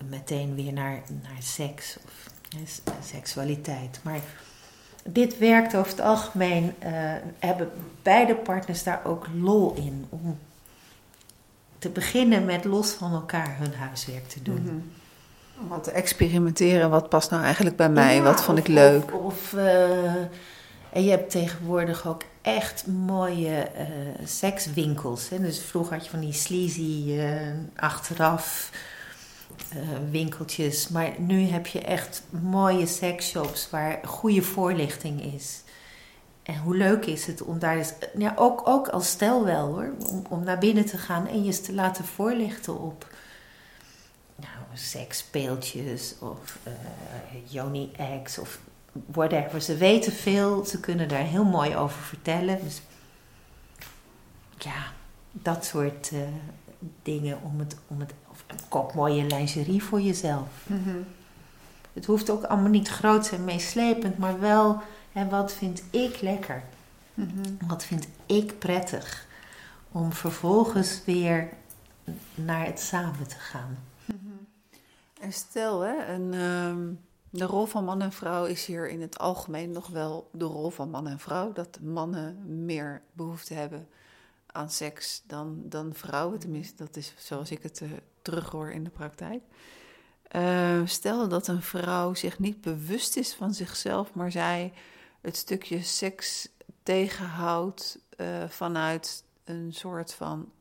meteen 0.09 0.55
weer 0.55 0.73
naar, 0.73 1.03
naar 1.23 1.43
seks 1.43 1.97
of 2.05 2.29
seksualiteit. 3.05 4.01
Maar 4.03 4.21
dit 5.05 5.39
werkt 5.39 5.77
over 5.77 5.91
het 5.91 6.01
algemeen, 6.01 6.65
uh, 6.65 6.91
hebben 7.39 7.71
beide 8.03 8.35
partners 8.35 8.83
daar 8.83 9.01
ook 9.05 9.27
lol 9.41 9.75
in. 9.75 10.07
Om 10.09 10.39
te 11.79 11.89
beginnen 11.89 12.45
met 12.45 12.65
los 12.65 12.91
van 12.91 13.13
elkaar 13.13 13.57
hun 13.59 13.75
huiswerk 13.75 14.29
te 14.29 14.43
doen. 14.43 14.63
Mm 14.63 14.93
Om 15.61 15.69
wat 15.69 15.85
te 15.85 15.91
experimenteren, 15.91 16.91
wat 16.91 17.09
past 17.09 17.31
nou 17.31 17.43
eigenlijk 17.43 17.77
bij 17.77 17.91
mij, 17.91 18.23
wat 18.23 18.43
vond 18.43 18.59
ik 18.59 18.67
leuk. 18.67 19.15
Of, 19.15 19.23
of 19.23 19.53
uh, 19.53 20.15
en 20.93 21.05
je 21.05 21.11
hebt 21.11 21.31
tegenwoordig 21.31 22.07
ook 22.07 22.23
echt 22.45 22.87
mooie 22.87 23.71
uh, 23.79 24.27
sekswinkels. 24.27 25.29
Hè? 25.29 25.41
Dus 25.41 25.59
vroeger 25.59 25.95
had 25.95 26.05
je 26.05 26.11
van 26.11 26.21
die 26.21 26.33
sleazy 26.33 27.19
achteraf 27.77 28.71
uh, 29.77 29.81
winkeltjes. 30.11 30.89
Maar 30.89 31.13
nu 31.19 31.41
heb 31.41 31.67
je 31.67 31.81
echt 31.81 32.23
mooie 32.31 32.87
sexshops 32.87 33.71
waar 33.71 34.01
goede 34.07 34.43
voorlichting 34.43 35.35
is. 35.35 35.63
En 36.43 36.59
hoe 36.59 36.77
leuk 36.77 37.05
is 37.05 37.27
het 37.27 37.43
om 37.43 37.59
daar 37.59 37.77
eens, 37.77 37.93
ja, 38.19 38.33
ook, 38.37 38.69
ook 38.69 38.89
als 38.89 39.09
stel 39.09 39.45
wel 39.45 39.67
hoor, 39.67 39.95
om, 40.09 40.25
om 40.29 40.45
naar 40.45 40.59
binnen 40.59 40.85
te 40.85 40.99
gaan 40.99 41.27
en 41.27 41.45
je 41.45 41.61
te 41.61 41.73
laten 41.73 42.05
voorlichten 42.05 42.81
op 42.81 43.09
nou, 44.37 44.65
seksspeeltjes 44.75 46.15
of 46.21 46.59
uh, 46.67 46.73
Yoni 47.53 47.91
eggs 47.97 48.39
of 48.39 48.59
whatever. 49.07 49.61
Ze 49.61 49.77
weten 49.77 50.13
veel, 50.13 50.65
ze 50.65 50.81
kunnen 50.81 51.09
daar 51.09 51.25
heel 51.25 51.45
mooi 51.45 51.77
over 51.77 52.03
vertellen. 52.03 52.59
Dus 52.65 52.83
ja, 54.59 54.93
dat 55.33 55.65
soort 55.65 56.11
uh, 56.13 56.21
dingen 57.03 57.39
om 57.43 57.59
het, 57.59 57.77
om 57.87 58.01
het 58.01 58.13
of 58.31 58.45
een 58.47 58.69
kop 58.69 58.95
mooie 58.95 59.25
lingerie 59.25 59.83
voor 59.83 60.01
jezelf. 60.01 60.49
Mhm. 60.67 60.97
Het 61.93 62.07
hoeft 62.07 62.31
ook 62.31 62.45
allemaal 62.45 62.71
niet 62.71 62.89
groot 62.89 63.31
en 63.31 63.45
meeslepend, 63.45 64.19
maar 64.19 64.41
wel, 64.41 64.83
hè, 65.13 65.29
wat 65.29 65.53
vind 65.53 65.83
ik 65.91 66.21
lekker? 66.21 66.63
Mhm. 67.15 67.67
Wat 67.67 67.85
vind 67.85 68.09
ik 68.27 68.59
prettig? 68.59 69.27
Om 69.93 70.13
vervolgens 70.13 71.01
weer 71.05 71.49
naar 72.35 72.67
het 72.67 72.81
samen 72.81 73.27
te 73.27 73.39
gaan. 73.39 73.79
En 75.21 75.33
stel, 75.33 75.81
hè, 75.81 76.07
een, 76.07 76.35
ehm, 76.35 76.93
de 77.39 77.45
rol 77.45 77.67
van 77.67 77.85
man 77.85 78.03
en 78.03 78.13
vrouw 78.13 78.45
is 78.45 78.67
hier 78.67 78.89
in 78.89 79.01
het 79.01 79.19
algemeen 79.19 79.71
nog 79.71 79.87
wel 79.87 80.29
de 80.33 80.45
rol 80.45 80.71
van 80.71 80.91
man 80.91 81.07
en 81.07 81.19
vrouw. 81.19 81.53
Dat 81.53 81.79
mannen 81.81 82.65
meer 82.65 83.03
behoefte 83.13 83.55
hebben 83.55 83.89
aan 84.47 84.71
seks 84.71 85.23
dan, 85.27 85.63
dan 85.65 85.95
vrouwen. 85.95 86.39
Tenminste, 86.39 86.75
dat 86.77 86.97
is 86.97 87.15
zoals 87.17 87.51
ik 87.51 87.63
het 87.63 87.81
uh, 87.81 87.91
terughoor 88.23 88.71
in 88.71 88.85
de 88.85 88.91
praktijk. 88.91 89.43
Uh, 90.37 90.81
stel 90.85 91.29
dat 91.29 91.47
een 91.47 91.63
vrouw 91.63 92.15
zich 92.15 92.39
niet 92.39 92.61
bewust 92.61 93.17
is 93.17 93.35
van 93.35 93.55
zichzelf, 93.55 94.15
maar 94.15 94.31
zij 94.31 94.73
het 95.21 95.37
stukje 95.37 95.83
seks 95.83 96.49
tegenhoudt 96.83 97.99
uh, 98.17 98.49
vanuit 98.49 99.25
een 99.45 99.73
soort 99.73 100.15
van 100.15 100.53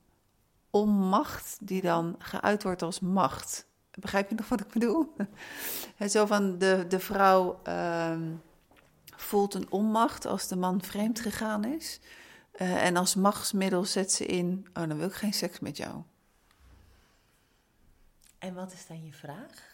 onmacht 0.69 1.57
die 1.61 1.81
dan 1.81 2.15
geuit 2.17 2.63
wordt 2.63 2.81
als 2.81 2.99
macht. 2.99 3.65
Begrijp 3.99 4.29
je 4.29 4.35
nog 4.35 4.49
wat 4.49 4.59
ik 4.59 4.67
bedoel? 4.67 5.13
Zo 6.07 6.25
van 6.25 6.57
de, 6.57 6.85
de 6.87 6.99
vrouw 6.99 7.59
uh, 7.67 8.17
voelt 9.15 9.53
een 9.53 9.71
onmacht 9.71 10.25
als 10.25 10.47
de 10.47 10.55
man 10.55 10.81
vreemd 10.81 11.19
gegaan 11.19 11.63
is. 11.63 11.99
Uh, 12.61 12.85
en 12.85 12.95
als 12.95 13.15
machtsmiddel 13.15 13.85
zet 13.85 14.11
ze 14.11 14.25
in: 14.25 14.67
Oh, 14.73 14.87
dan 14.87 14.97
wil 14.97 15.07
ik 15.07 15.13
geen 15.13 15.33
seks 15.33 15.59
met 15.59 15.77
jou. 15.77 16.01
En 18.37 18.53
wat 18.53 18.73
is 18.73 18.87
dan 18.87 19.05
je 19.05 19.13
vraag? 19.13 19.71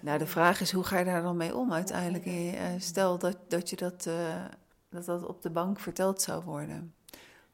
Nou, 0.00 0.18
de 0.18 0.26
vraag 0.26 0.60
is: 0.60 0.72
hoe 0.72 0.84
ga 0.84 0.98
je 0.98 1.04
daar 1.04 1.22
dan 1.22 1.36
mee 1.36 1.56
om 1.56 1.72
uiteindelijk? 1.72 2.26
Uh, 2.26 2.60
stel 2.78 3.18
dat, 3.18 3.36
dat 3.48 3.70
je 3.70 3.76
dat, 3.76 4.06
uh, 4.06 4.44
dat 4.88 5.04
dat 5.04 5.26
op 5.26 5.42
de 5.42 5.50
bank 5.50 5.80
verteld 5.80 6.22
zou 6.22 6.44
worden. 6.44 6.94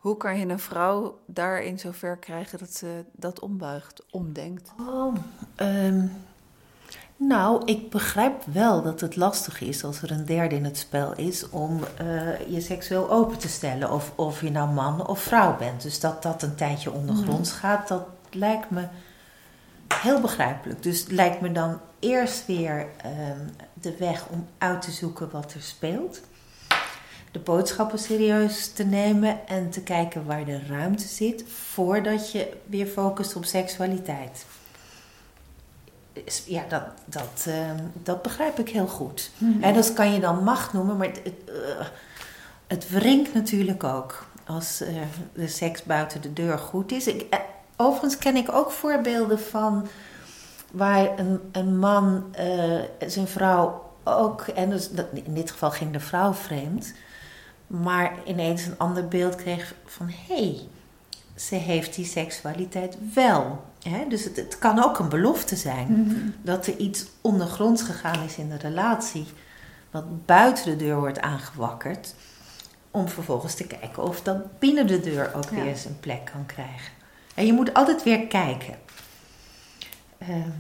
Hoe 0.09 0.16
kan 0.16 0.38
je 0.38 0.46
een 0.46 0.59
vrouw 0.59 1.18
daarin 1.26 1.78
zover 1.78 2.16
krijgen 2.16 2.59
dat 2.59 2.74
ze 2.74 3.04
dat 3.12 3.40
ombuigt, 3.40 4.02
omdenkt? 4.11 4.72
Oh, 4.80 5.14
um, 5.56 6.12
nou, 7.16 7.64
ik 7.64 7.90
begrijp 7.90 8.44
wel 8.52 8.82
dat 8.82 9.00
het 9.00 9.16
lastig 9.16 9.61
is 9.61 9.84
als 9.84 10.02
er 10.02 10.11
een 10.11 10.24
derde 10.24 10.54
in 10.54 10.64
het 10.64 10.78
spel 10.78 11.14
is 11.14 11.50
om 11.50 11.80
uh, 12.02 12.48
je 12.48 12.61
seksueel 12.61 13.11
open 13.11 13.38
te 13.38 13.48
stellen. 13.48 13.92
Of, 13.92 14.12
of 14.14 14.40
je 14.40 14.50
nou 14.50 14.70
man 14.70 15.06
of 15.06 15.20
vrouw 15.20 15.56
bent. 15.56 15.82
Dus 15.82 16.00
dat 16.00 16.22
dat 16.22 16.42
een 16.42 16.54
tijdje 16.54 16.92
ondergronds 16.92 17.52
mm. 17.52 17.56
gaat, 17.56 17.88
dat 17.88 18.06
lijkt 18.30 18.70
me 18.70 18.86
heel 19.94 20.20
begrijpelijk. 20.20 20.82
Dus 20.82 21.00
het 21.00 21.12
lijkt 21.12 21.40
me 21.40 21.52
dan 21.52 21.80
eerst 21.98 22.46
weer 22.46 22.86
um, 23.06 23.50
de 23.72 23.96
weg 23.96 24.26
om 24.28 24.46
uit 24.59 24.82
te 24.82 24.90
zoeken 24.90 25.30
wat 25.30 25.54
er 25.54 25.62
speelt 25.62 26.20
de 27.33 27.39
boodschappen 27.39 27.99
serieus 27.99 28.72
te 28.72 28.85
nemen 28.85 29.47
en 29.47 29.70
te 29.70 29.81
kijken 29.81 30.26
waar 30.26 30.45
de 30.45 30.61
ruimte 30.68 31.07
zit 31.07 31.45
voordat 31.49 32.33
je 32.33 32.57
weer 32.66 32.87
focust 32.87 33.37
op 33.37 33.45
seksualiteit. 33.45 34.47
Ja, 36.45 36.64
dat, 36.68 36.83
dat, 37.05 37.45
uh, 37.49 37.70
dat 38.03 38.22
begrijp 38.22 38.59
ik 38.59 38.68
heel 38.68 38.87
goed. 38.87 39.31
En 39.61 39.74
dat 39.74 39.93
kan 39.93 40.12
je 40.12 40.20
dan 40.20 40.45
macht 40.45 40.72
noemen, 40.72 40.97
maar 40.97 41.07
het, 41.07 41.20
het, 41.24 41.35
uh, 41.49 41.87
het 42.66 42.91
wringt 42.91 43.35
natuurlijk 43.35 43.85
ook 43.85 44.26
als 44.47 44.83
uh, 44.83 44.89
de 45.33 45.49
seks 45.49 45.83
buiten 45.83 46.20
de 46.20 46.33
deur 46.33 46.59
goed 46.59 46.93
is. 46.93 47.07
Ik, 47.07 47.26
eh, 47.31 47.39
overigens 47.76 48.18
ken 48.18 48.37
ik 48.37 48.53
ook 48.53 48.70
voorbeelden 48.70 49.41
van 49.41 49.87
waar 50.72 51.18
een, 51.18 51.41
een 51.53 51.79
man 51.79 52.24
zijn 53.07 53.29
vrouw 53.29 53.87
ook, 54.05 54.41
en 54.41 54.70
dus, 54.70 54.91
in 55.12 55.35
dit 55.35 55.51
geval 55.51 55.70
ging 55.70 55.93
de 55.93 56.01
vrouw 56.01 56.33
vreemd, 56.33 56.95
maar 57.68 58.12
ineens 58.24 58.66
een 58.66 58.78
ander 58.78 59.08
beeld 59.08 59.34
kreeg 59.34 59.74
van 59.84 60.10
hé, 60.26 60.34
hey, 60.34 60.68
ze 61.36 61.54
heeft 61.54 61.94
die 61.94 62.04
seksualiteit 62.04 62.96
wel. 63.14 63.64
Hè? 63.82 64.04
Dus 64.08 64.24
het, 64.24 64.36
het, 64.36 64.58
kan 64.58 64.84
ook 64.84 64.98
een 64.98 65.08
belofte 65.08 65.56
zijn 65.56 65.86
mm-hmm. 65.88 66.34
dat 66.42 66.66
er 66.66 66.76
iets 66.76 67.06
ondergronds 67.20 67.82
gegaan 67.82 68.24
is 68.24 68.36
in 68.36 68.48
de 68.48 68.56
relatie, 68.56 69.26
wat 69.90 70.26
buiten 70.26 70.64
de 70.64 70.84
deur 70.84 70.98
wordt 70.98 71.20
aangewakkerd, 71.20 72.14
om 72.90 73.08
vervolgens 73.08 73.54
te 73.54 73.66
kijken 73.66 74.02
of 74.02 74.22
dat 74.22 74.58
binnen 74.58 74.86
de 74.86 75.00
deur 75.00 75.34
ook 75.34 75.50
ja. 75.50 75.62
weer 75.62 75.76
zijn 75.76 76.00
plek 76.00 76.24
kan 76.32 76.46
krijgen. 76.46 76.92
En 77.34 77.46
je 77.46 77.52
moet 77.52 77.74
altijd 77.74 78.02
weer 78.02 78.26
kijken. 78.26 78.74
Um, 80.28 80.58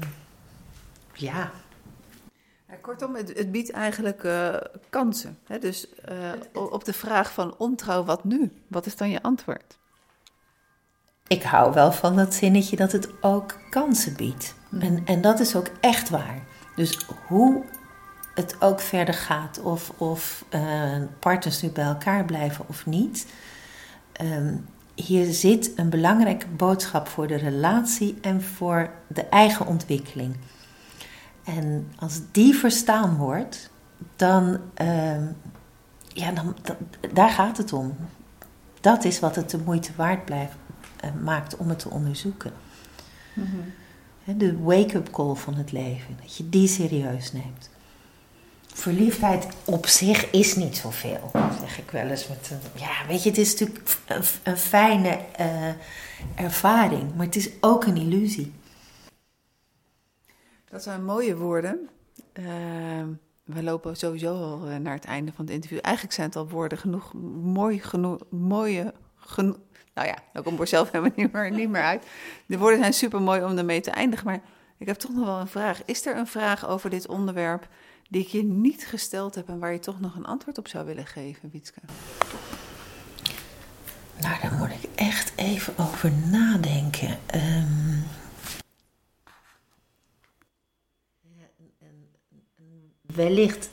ja, 1.12 1.50
ja, 2.68 2.74
kortom, 2.80 3.14
het, 3.14 3.38
het, 3.38 3.52
biedt 3.52 3.70
eigenlijk 3.70 4.22
uh, 4.22 4.54
kansen. 4.88 5.38
Hè? 5.46 5.58
Dus 5.58 5.86
uh, 6.10 6.32
op 6.52 6.84
de 6.84 6.92
vraag 6.92 7.32
van 7.32 7.54
ontrouw, 7.58 8.04
wat 8.04 8.24
nu? 8.24 8.52
Wat 8.66 8.86
is 8.86 8.96
dan 8.96 9.10
je 9.10 9.22
antwoord? 9.22 9.78
Ik 11.26 11.42
hou 11.42 11.72
wel 11.72 11.92
van 11.92 12.16
dat 12.16 12.34
zinnetje 12.34 12.76
dat 12.76 12.92
het 12.92 13.08
ook 13.20 13.58
kansen 13.70 14.16
biedt. 14.16 14.54
Hm. 14.68 14.80
En, 14.80 15.02
en 15.04 15.20
dat 15.20 15.40
is 15.40 15.56
ook 15.56 15.68
echt 15.80 16.08
waar. 16.08 16.42
Dus 16.76 16.98
hoe 17.26 17.64
het 18.34 18.56
ook 18.60 18.80
verder 18.80 19.14
gaat, 19.14 19.60
of, 19.62 19.90
of 19.96 20.44
uh, 20.54 21.02
partners 21.18 21.62
nu 21.62 21.70
bij 21.70 21.84
elkaar 21.84 22.24
blijven 22.24 22.64
of 22.68 22.86
niet. 22.86 23.26
Um, 24.20 24.66
hier 24.94 25.32
zit 25.32 25.72
een 25.76 25.90
belangrijke 25.90 26.46
boodschap 26.46 27.08
voor 27.08 27.26
de 27.26 27.36
relatie 27.36 28.18
en 28.20 28.42
voor 28.42 28.90
de 29.06 29.24
eigen 29.24 29.66
ontwikkeling. 29.66 30.36
En 31.56 31.92
als 31.98 32.20
die 32.32 32.54
verstaan 32.54 33.16
wordt, 33.16 33.70
dan, 34.16 34.58
uh, 34.82 35.26
ja, 36.08 36.32
dan, 36.32 36.56
dan, 36.62 36.76
daar 37.12 37.30
gaat 37.30 37.56
het 37.56 37.72
om. 37.72 37.96
Dat 38.80 39.04
is 39.04 39.20
wat 39.20 39.36
het 39.36 39.50
de 39.50 39.58
moeite 39.58 39.90
waard 39.96 40.24
blijft, 40.24 40.54
uh, 41.04 41.10
maakt 41.22 41.56
om 41.56 41.68
het 41.68 41.78
te 41.78 41.90
onderzoeken. 41.90 42.52
Mm-hmm. 43.34 44.38
De 44.38 44.58
wake-up 44.58 45.10
call 45.10 45.34
van 45.34 45.54
het 45.54 45.72
leven, 45.72 46.16
dat 46.22 46.36
je 46.36 46.48
die 46.48 46.68
serieus 46.68 47.32
neemt. 47.32 47.70
Verliefdheid 48.74 49.46
op 49.64 49.86
zich 49.86 50.30
is 50.30 50.54
niet 50.54 50.76
zoveel, 50.76 51.30
zeg 51.60 51.78
ik 51.78 51.90
wel 51.90 52.06
eens. 52.06 52.28
Met 52.28 52.50
een, 52.50 52.80
ja, 52.80 53.06
weet 53.06 53.22
je, 53.22 53.28
het 53.28 53.38
is 53.38 53.50
natuurlijk 53.50 53.98
een, 54.06 54.22
een 54.42 54.56
fijne 54.56 55.18
uh, 55.40 56.44
ervaring, 56.44 57.14
maar 57.14 57.26
het 57.26 57.36
is 57.36 57.50
ook 57.60 57.84
een 57.84 57.96
illusie. 57.96 58.52
Dat 60.70 60.82
zijn 60.82 61.04
mooie 61.04 61.36
woorden. 61.36 61.88
Uh, 62.38 62.46
we 63.44 63.62
lopen 63.62 63.96
sowieso 63.96 64.34
al 64.34 64.68
eh, 64.68 64.76
naar 64.76 64.94
het 64.94 65.04
einde 65.04 65.32
van 65.32 65.44
het 65.44 65.54
interview. 65.54 65.78
Eigenlijk 65.82 66.14
zijn 66.14 66.26
het 66.26 66.36
al 66.36 66.48
woorden 66.48 66.78
genoeg, 66.78 67.12
mooi 67.42 67.80
genoeg, 67.80 68.18
mooie 68.30 68.94
genoeg. 69.16 69.56
Nou 69.94 70.08
ja, 70.08 70.16
dat 70.32 70.44
komt 70.44 70.60
er 70.60 70.66
zelf 70.66 70.90
helemaal 70.92 71.12
niet 71.16 71.32
meer, 71.32 71.50
niet 71.50 71.68
meer 71.68 71.82
uit. 71.82 72.06
De 72.46 72.58
woorden 72.58 72.78
zijn 72.78 72.92
super 72.92 73.22
mooi 73.22 73.44
om 73.44 73.58
ermee 73.58 73.80
te 73.80 73.90
eindigen. 73.90 74.26
Maar 74.26 74.40
ik 74.78 74.86
heb 74.86 74.96
toch 74.96 75.14
nog 75.14 75.24
wel 75.24 75.40
een 75.40 75.48
vraag. 75.48 75.84
Is 75.84 76.06
er 76.06 76.16
een 76.16 76.26
vraag 76.26 76.66
over 76.66 76.90
dit 76.90 77.08
onderwerp 77.08 77.68
die 78.10 78.22
ik 78.22 78.28
je 78.28 78.44
niet 78.44 78.86
gesteld 78.86 79.34
heb 79.34 79.48
en 79.48 79.58
waar 79.58 79.72
je 79.72 79.78
toch 79.78 80.00
nog 80.00 80.14
een 80.16 80.26
antwoord 80.26 80.58
op 80.58 80.68
zou 80.68 80.86
willen 80.86 81.06
geven, 81.06 81.50
Wietske? 81.50 81.80
Nou, 84.20 84.36
daar 84.42 84.52
moet 84.52 84.70
ik 84.70 84.88
echt 84.94 85.32
even 85.36 85.74
over 85.78 86.12
nadenken. 86.30 87.18
Um... 87.34 88.17
wellicht, 93.14 93.70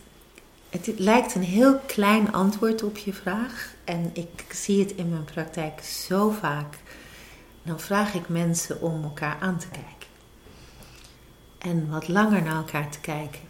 het 0.70 0.92
lijkt 0.98 1.36
een 1.36 1.44
heel 1.44 1.80
klein 1.80 2.34
antwoord 2.34 2.84
op 2.84 2.98
je 2.98 3.14
vraag. 3.14 3.74
En 3.84 4.10
ik 4.14 4.46
zie 4.54 4.80
het 4.80 4.92
in 4.92 5.10
mijn 5.10 5.24
praktijk 5.24 5.84
zo 5.84 6.30
vaak. 6.30 6.78
Dan 7.64 7.80
vraag 7.80 8.14
ik 8.14 8.30
mensen 8.30 8.82
om 8.82 9.04
elkaar 9.04 9.38
aan 9.40 9.58
te 9.58 9.68
kijken. 9.68 10.08
En 11.58 11.90
wat 11.90 12.08
langer 12.08 12.42
naar 12.42 12.56
elkaar 12.56 12.90
te 12.90 13.00
kijken. 13.00 13.42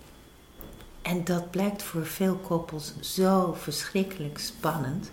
En 1.01 1.23
dat 1.23 1.51
blijkt 1.51 1.83
voor 1.83 2.05
veel 2.05 2.35
koppels 2.35 2.93
zo 2.99 3.53
verschrikkelijk 3.53 4.37
spannend. 4.37 5.11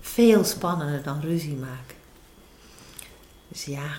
Veel 0.00 0.44
spannender 0.44 1.02
dan 1.02 1.20
ruzie 1.20 1.56
maken. 1.56 1.96
Dus 3.48 3.64
ja, 3.64 3.98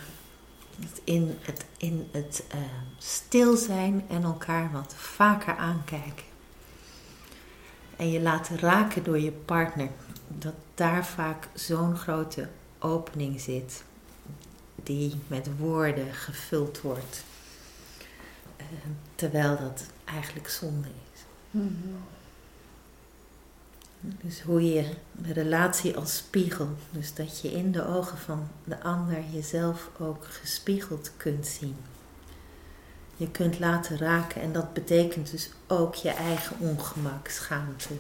in 1.04 1.38
het, 1.42 1.66
in 1.78 2.08
het 2.12 2.44
uh, 2.56 2.62
stil 2.98 3.58
zijn 3.58 4.06
en 4.10 4.24
elkaar 4.24 4.72
wat 4.72 4.94
vaker 4.96 5.56
aankijken. 5.56 6.26
En 7.96 8.12
je 8.12 8.22
laten 8.22 8.60
raken 8.60 9.04
door 9.04 9.20
je 9.20 9.32
partner. 9.32 9.90
Dat 10.28 10.54
daar 10.74 11.06
vaak 11.06 11.48
zo'n 11.54 11.98
grote 11.98 12.50
opening 12.80 13.42
zit. 13.42 13.84
Die 14.76 15.16
met 15.28 15.58
woorden 15.58 16.14
gevuld 16.14 16.82
wordt. 16.82 17.24
eh, 18.58 18.66
terwijl 19.16 19.58
dat 19.58 19.86
eigenlijk 20.06 20.50
zonde 20.50 20.88
is. 21.14 21.22
Dus 24.22 24.42
hoe 24.42 24.74
je 24.74 24.90
de 25.12 25.34
relatie 25.34 25.98
als 25.98 26.16
spiegel, 26.16 26.70
dus 26.92 27.14
dat 27.14 27.42
je 27.42 27.52
in 27.52 27.72
de 27.72 27.88
ogen 27.88 28.18
van 28.18 28.48
de 28.64 28.82
ander 28.82 29.24
jezelf 29.32 29.90
ook 30.00 30.26
gespiegeld 30.26 31.12
kunt 31.18 31.48
zien. 31.48 31.76
Je 33.18 33.32
kunt 33.32 33.60
laten 33.60 33.98
raken 33.98 34.42
en 34.42 34.52
dat 34.52 34.74
betekent 34.74 35.32
dus 35.32 35.50
ook 35.68 35.96
je 35.96 36.10
eigen 36.10 36.60
ongemak, 36.60 37.28
schaamte, 37.28 37.94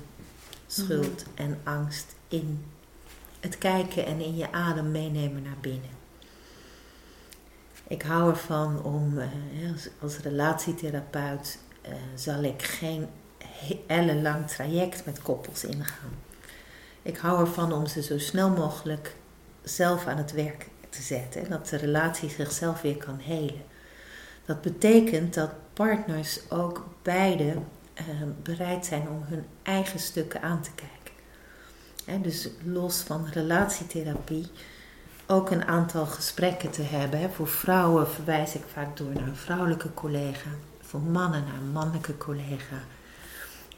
schuld 0.67 1.25
en 1.33 1.59
angst 1.63 2.15
in 2.27 2.65
het 3.39 3.57
kijken 3.57 4.05
en 4.05 4.21
in 4.21 4.35
je 4.35 4.51
adem 4.51 4.91
meenemen 4.91 5.43
naar 5.43 5.57
binnen. 5.61 5.89
Ik 7.87 8.01
hou 8.01 8.29
ervan 8.29 8.83
om 8.83 9.17
eh, 9.17 9.27
als, 10.01 10.17
relatietherapeut 10.17 11.59
uh, 11.85 11.93
zal 12.15 12.43
ik 12.43 12.63
geen 12.63 13.07
ellenlang 13.87 14.47
traject 14.47 15.05
met 15.05 15.21
koppels 15.21 15.63
ingaan. 15.63 16.13
Ik 17.01 17.17
hou 17.17 17.39
ervan 17.39 17.73
om 17.73 17.87
ze 17.87 18.03
zo 18.03 18.17
snel 18.17 18.49
mogelijk 18.49 19.15
zelf 19.63 20.07
aan 20.07 20.17
het 20.17 20.31
werk 20.31 20.67
te 20.89 21.01
zetten 21.01 21.43
en 21.43 21.49
dat 21.49 21.67
de 21.67 21.77
relatie 21.77 22.29
zichzelf 22.29 22.81
weer 22.81 22.97
kan 22.97 23.19
helen. 23.19 23.63
Dat 24.45 24.61
betekent 24.61 25.33
dat 25.33 25.49
partners 25.73 26.39
ook 26.49 26.85
beide 27.01 27.43
uh, 27.43 28.03
bereid 28.43 28.85
zijn 28.85 29.09
om 29.09 29.23
hun 29.23 29.45
eigen 29.63 29.99
stukken 29.99 30.41
aan 30.41 30.61
te 30.61 30.71
kijken. 30.75 30.95
En 32.05 32.21
dus 32.21 32.49
los 32.63 33.01
van 33.01 33.27
relatietherapie 33.31 34.47
ook 35.27 35.49
een 35.49 35.65
aantal 35.65 36.05
gesprekken 36.05 36.71
te 36.71 36.81
hebben. 36.81 37.31
Voor 37.31 37.47
vrouwen 37.47 38.09
verwijs 38.09 38.55
ik 38.55 38.63
vaak 38.73 38.97
door 38.97 39.13
naar 39.13 39.27
een 39.27 39.35
vrouwelijke 39.35 39.93
collega. 39.93 40.49
Voor 40.81 40.99
mannen 40.99 41.43
naar 41.43 41.55
een 41.55 41.71
mannelijke 41.71 42.17
collega. 42.17 42.75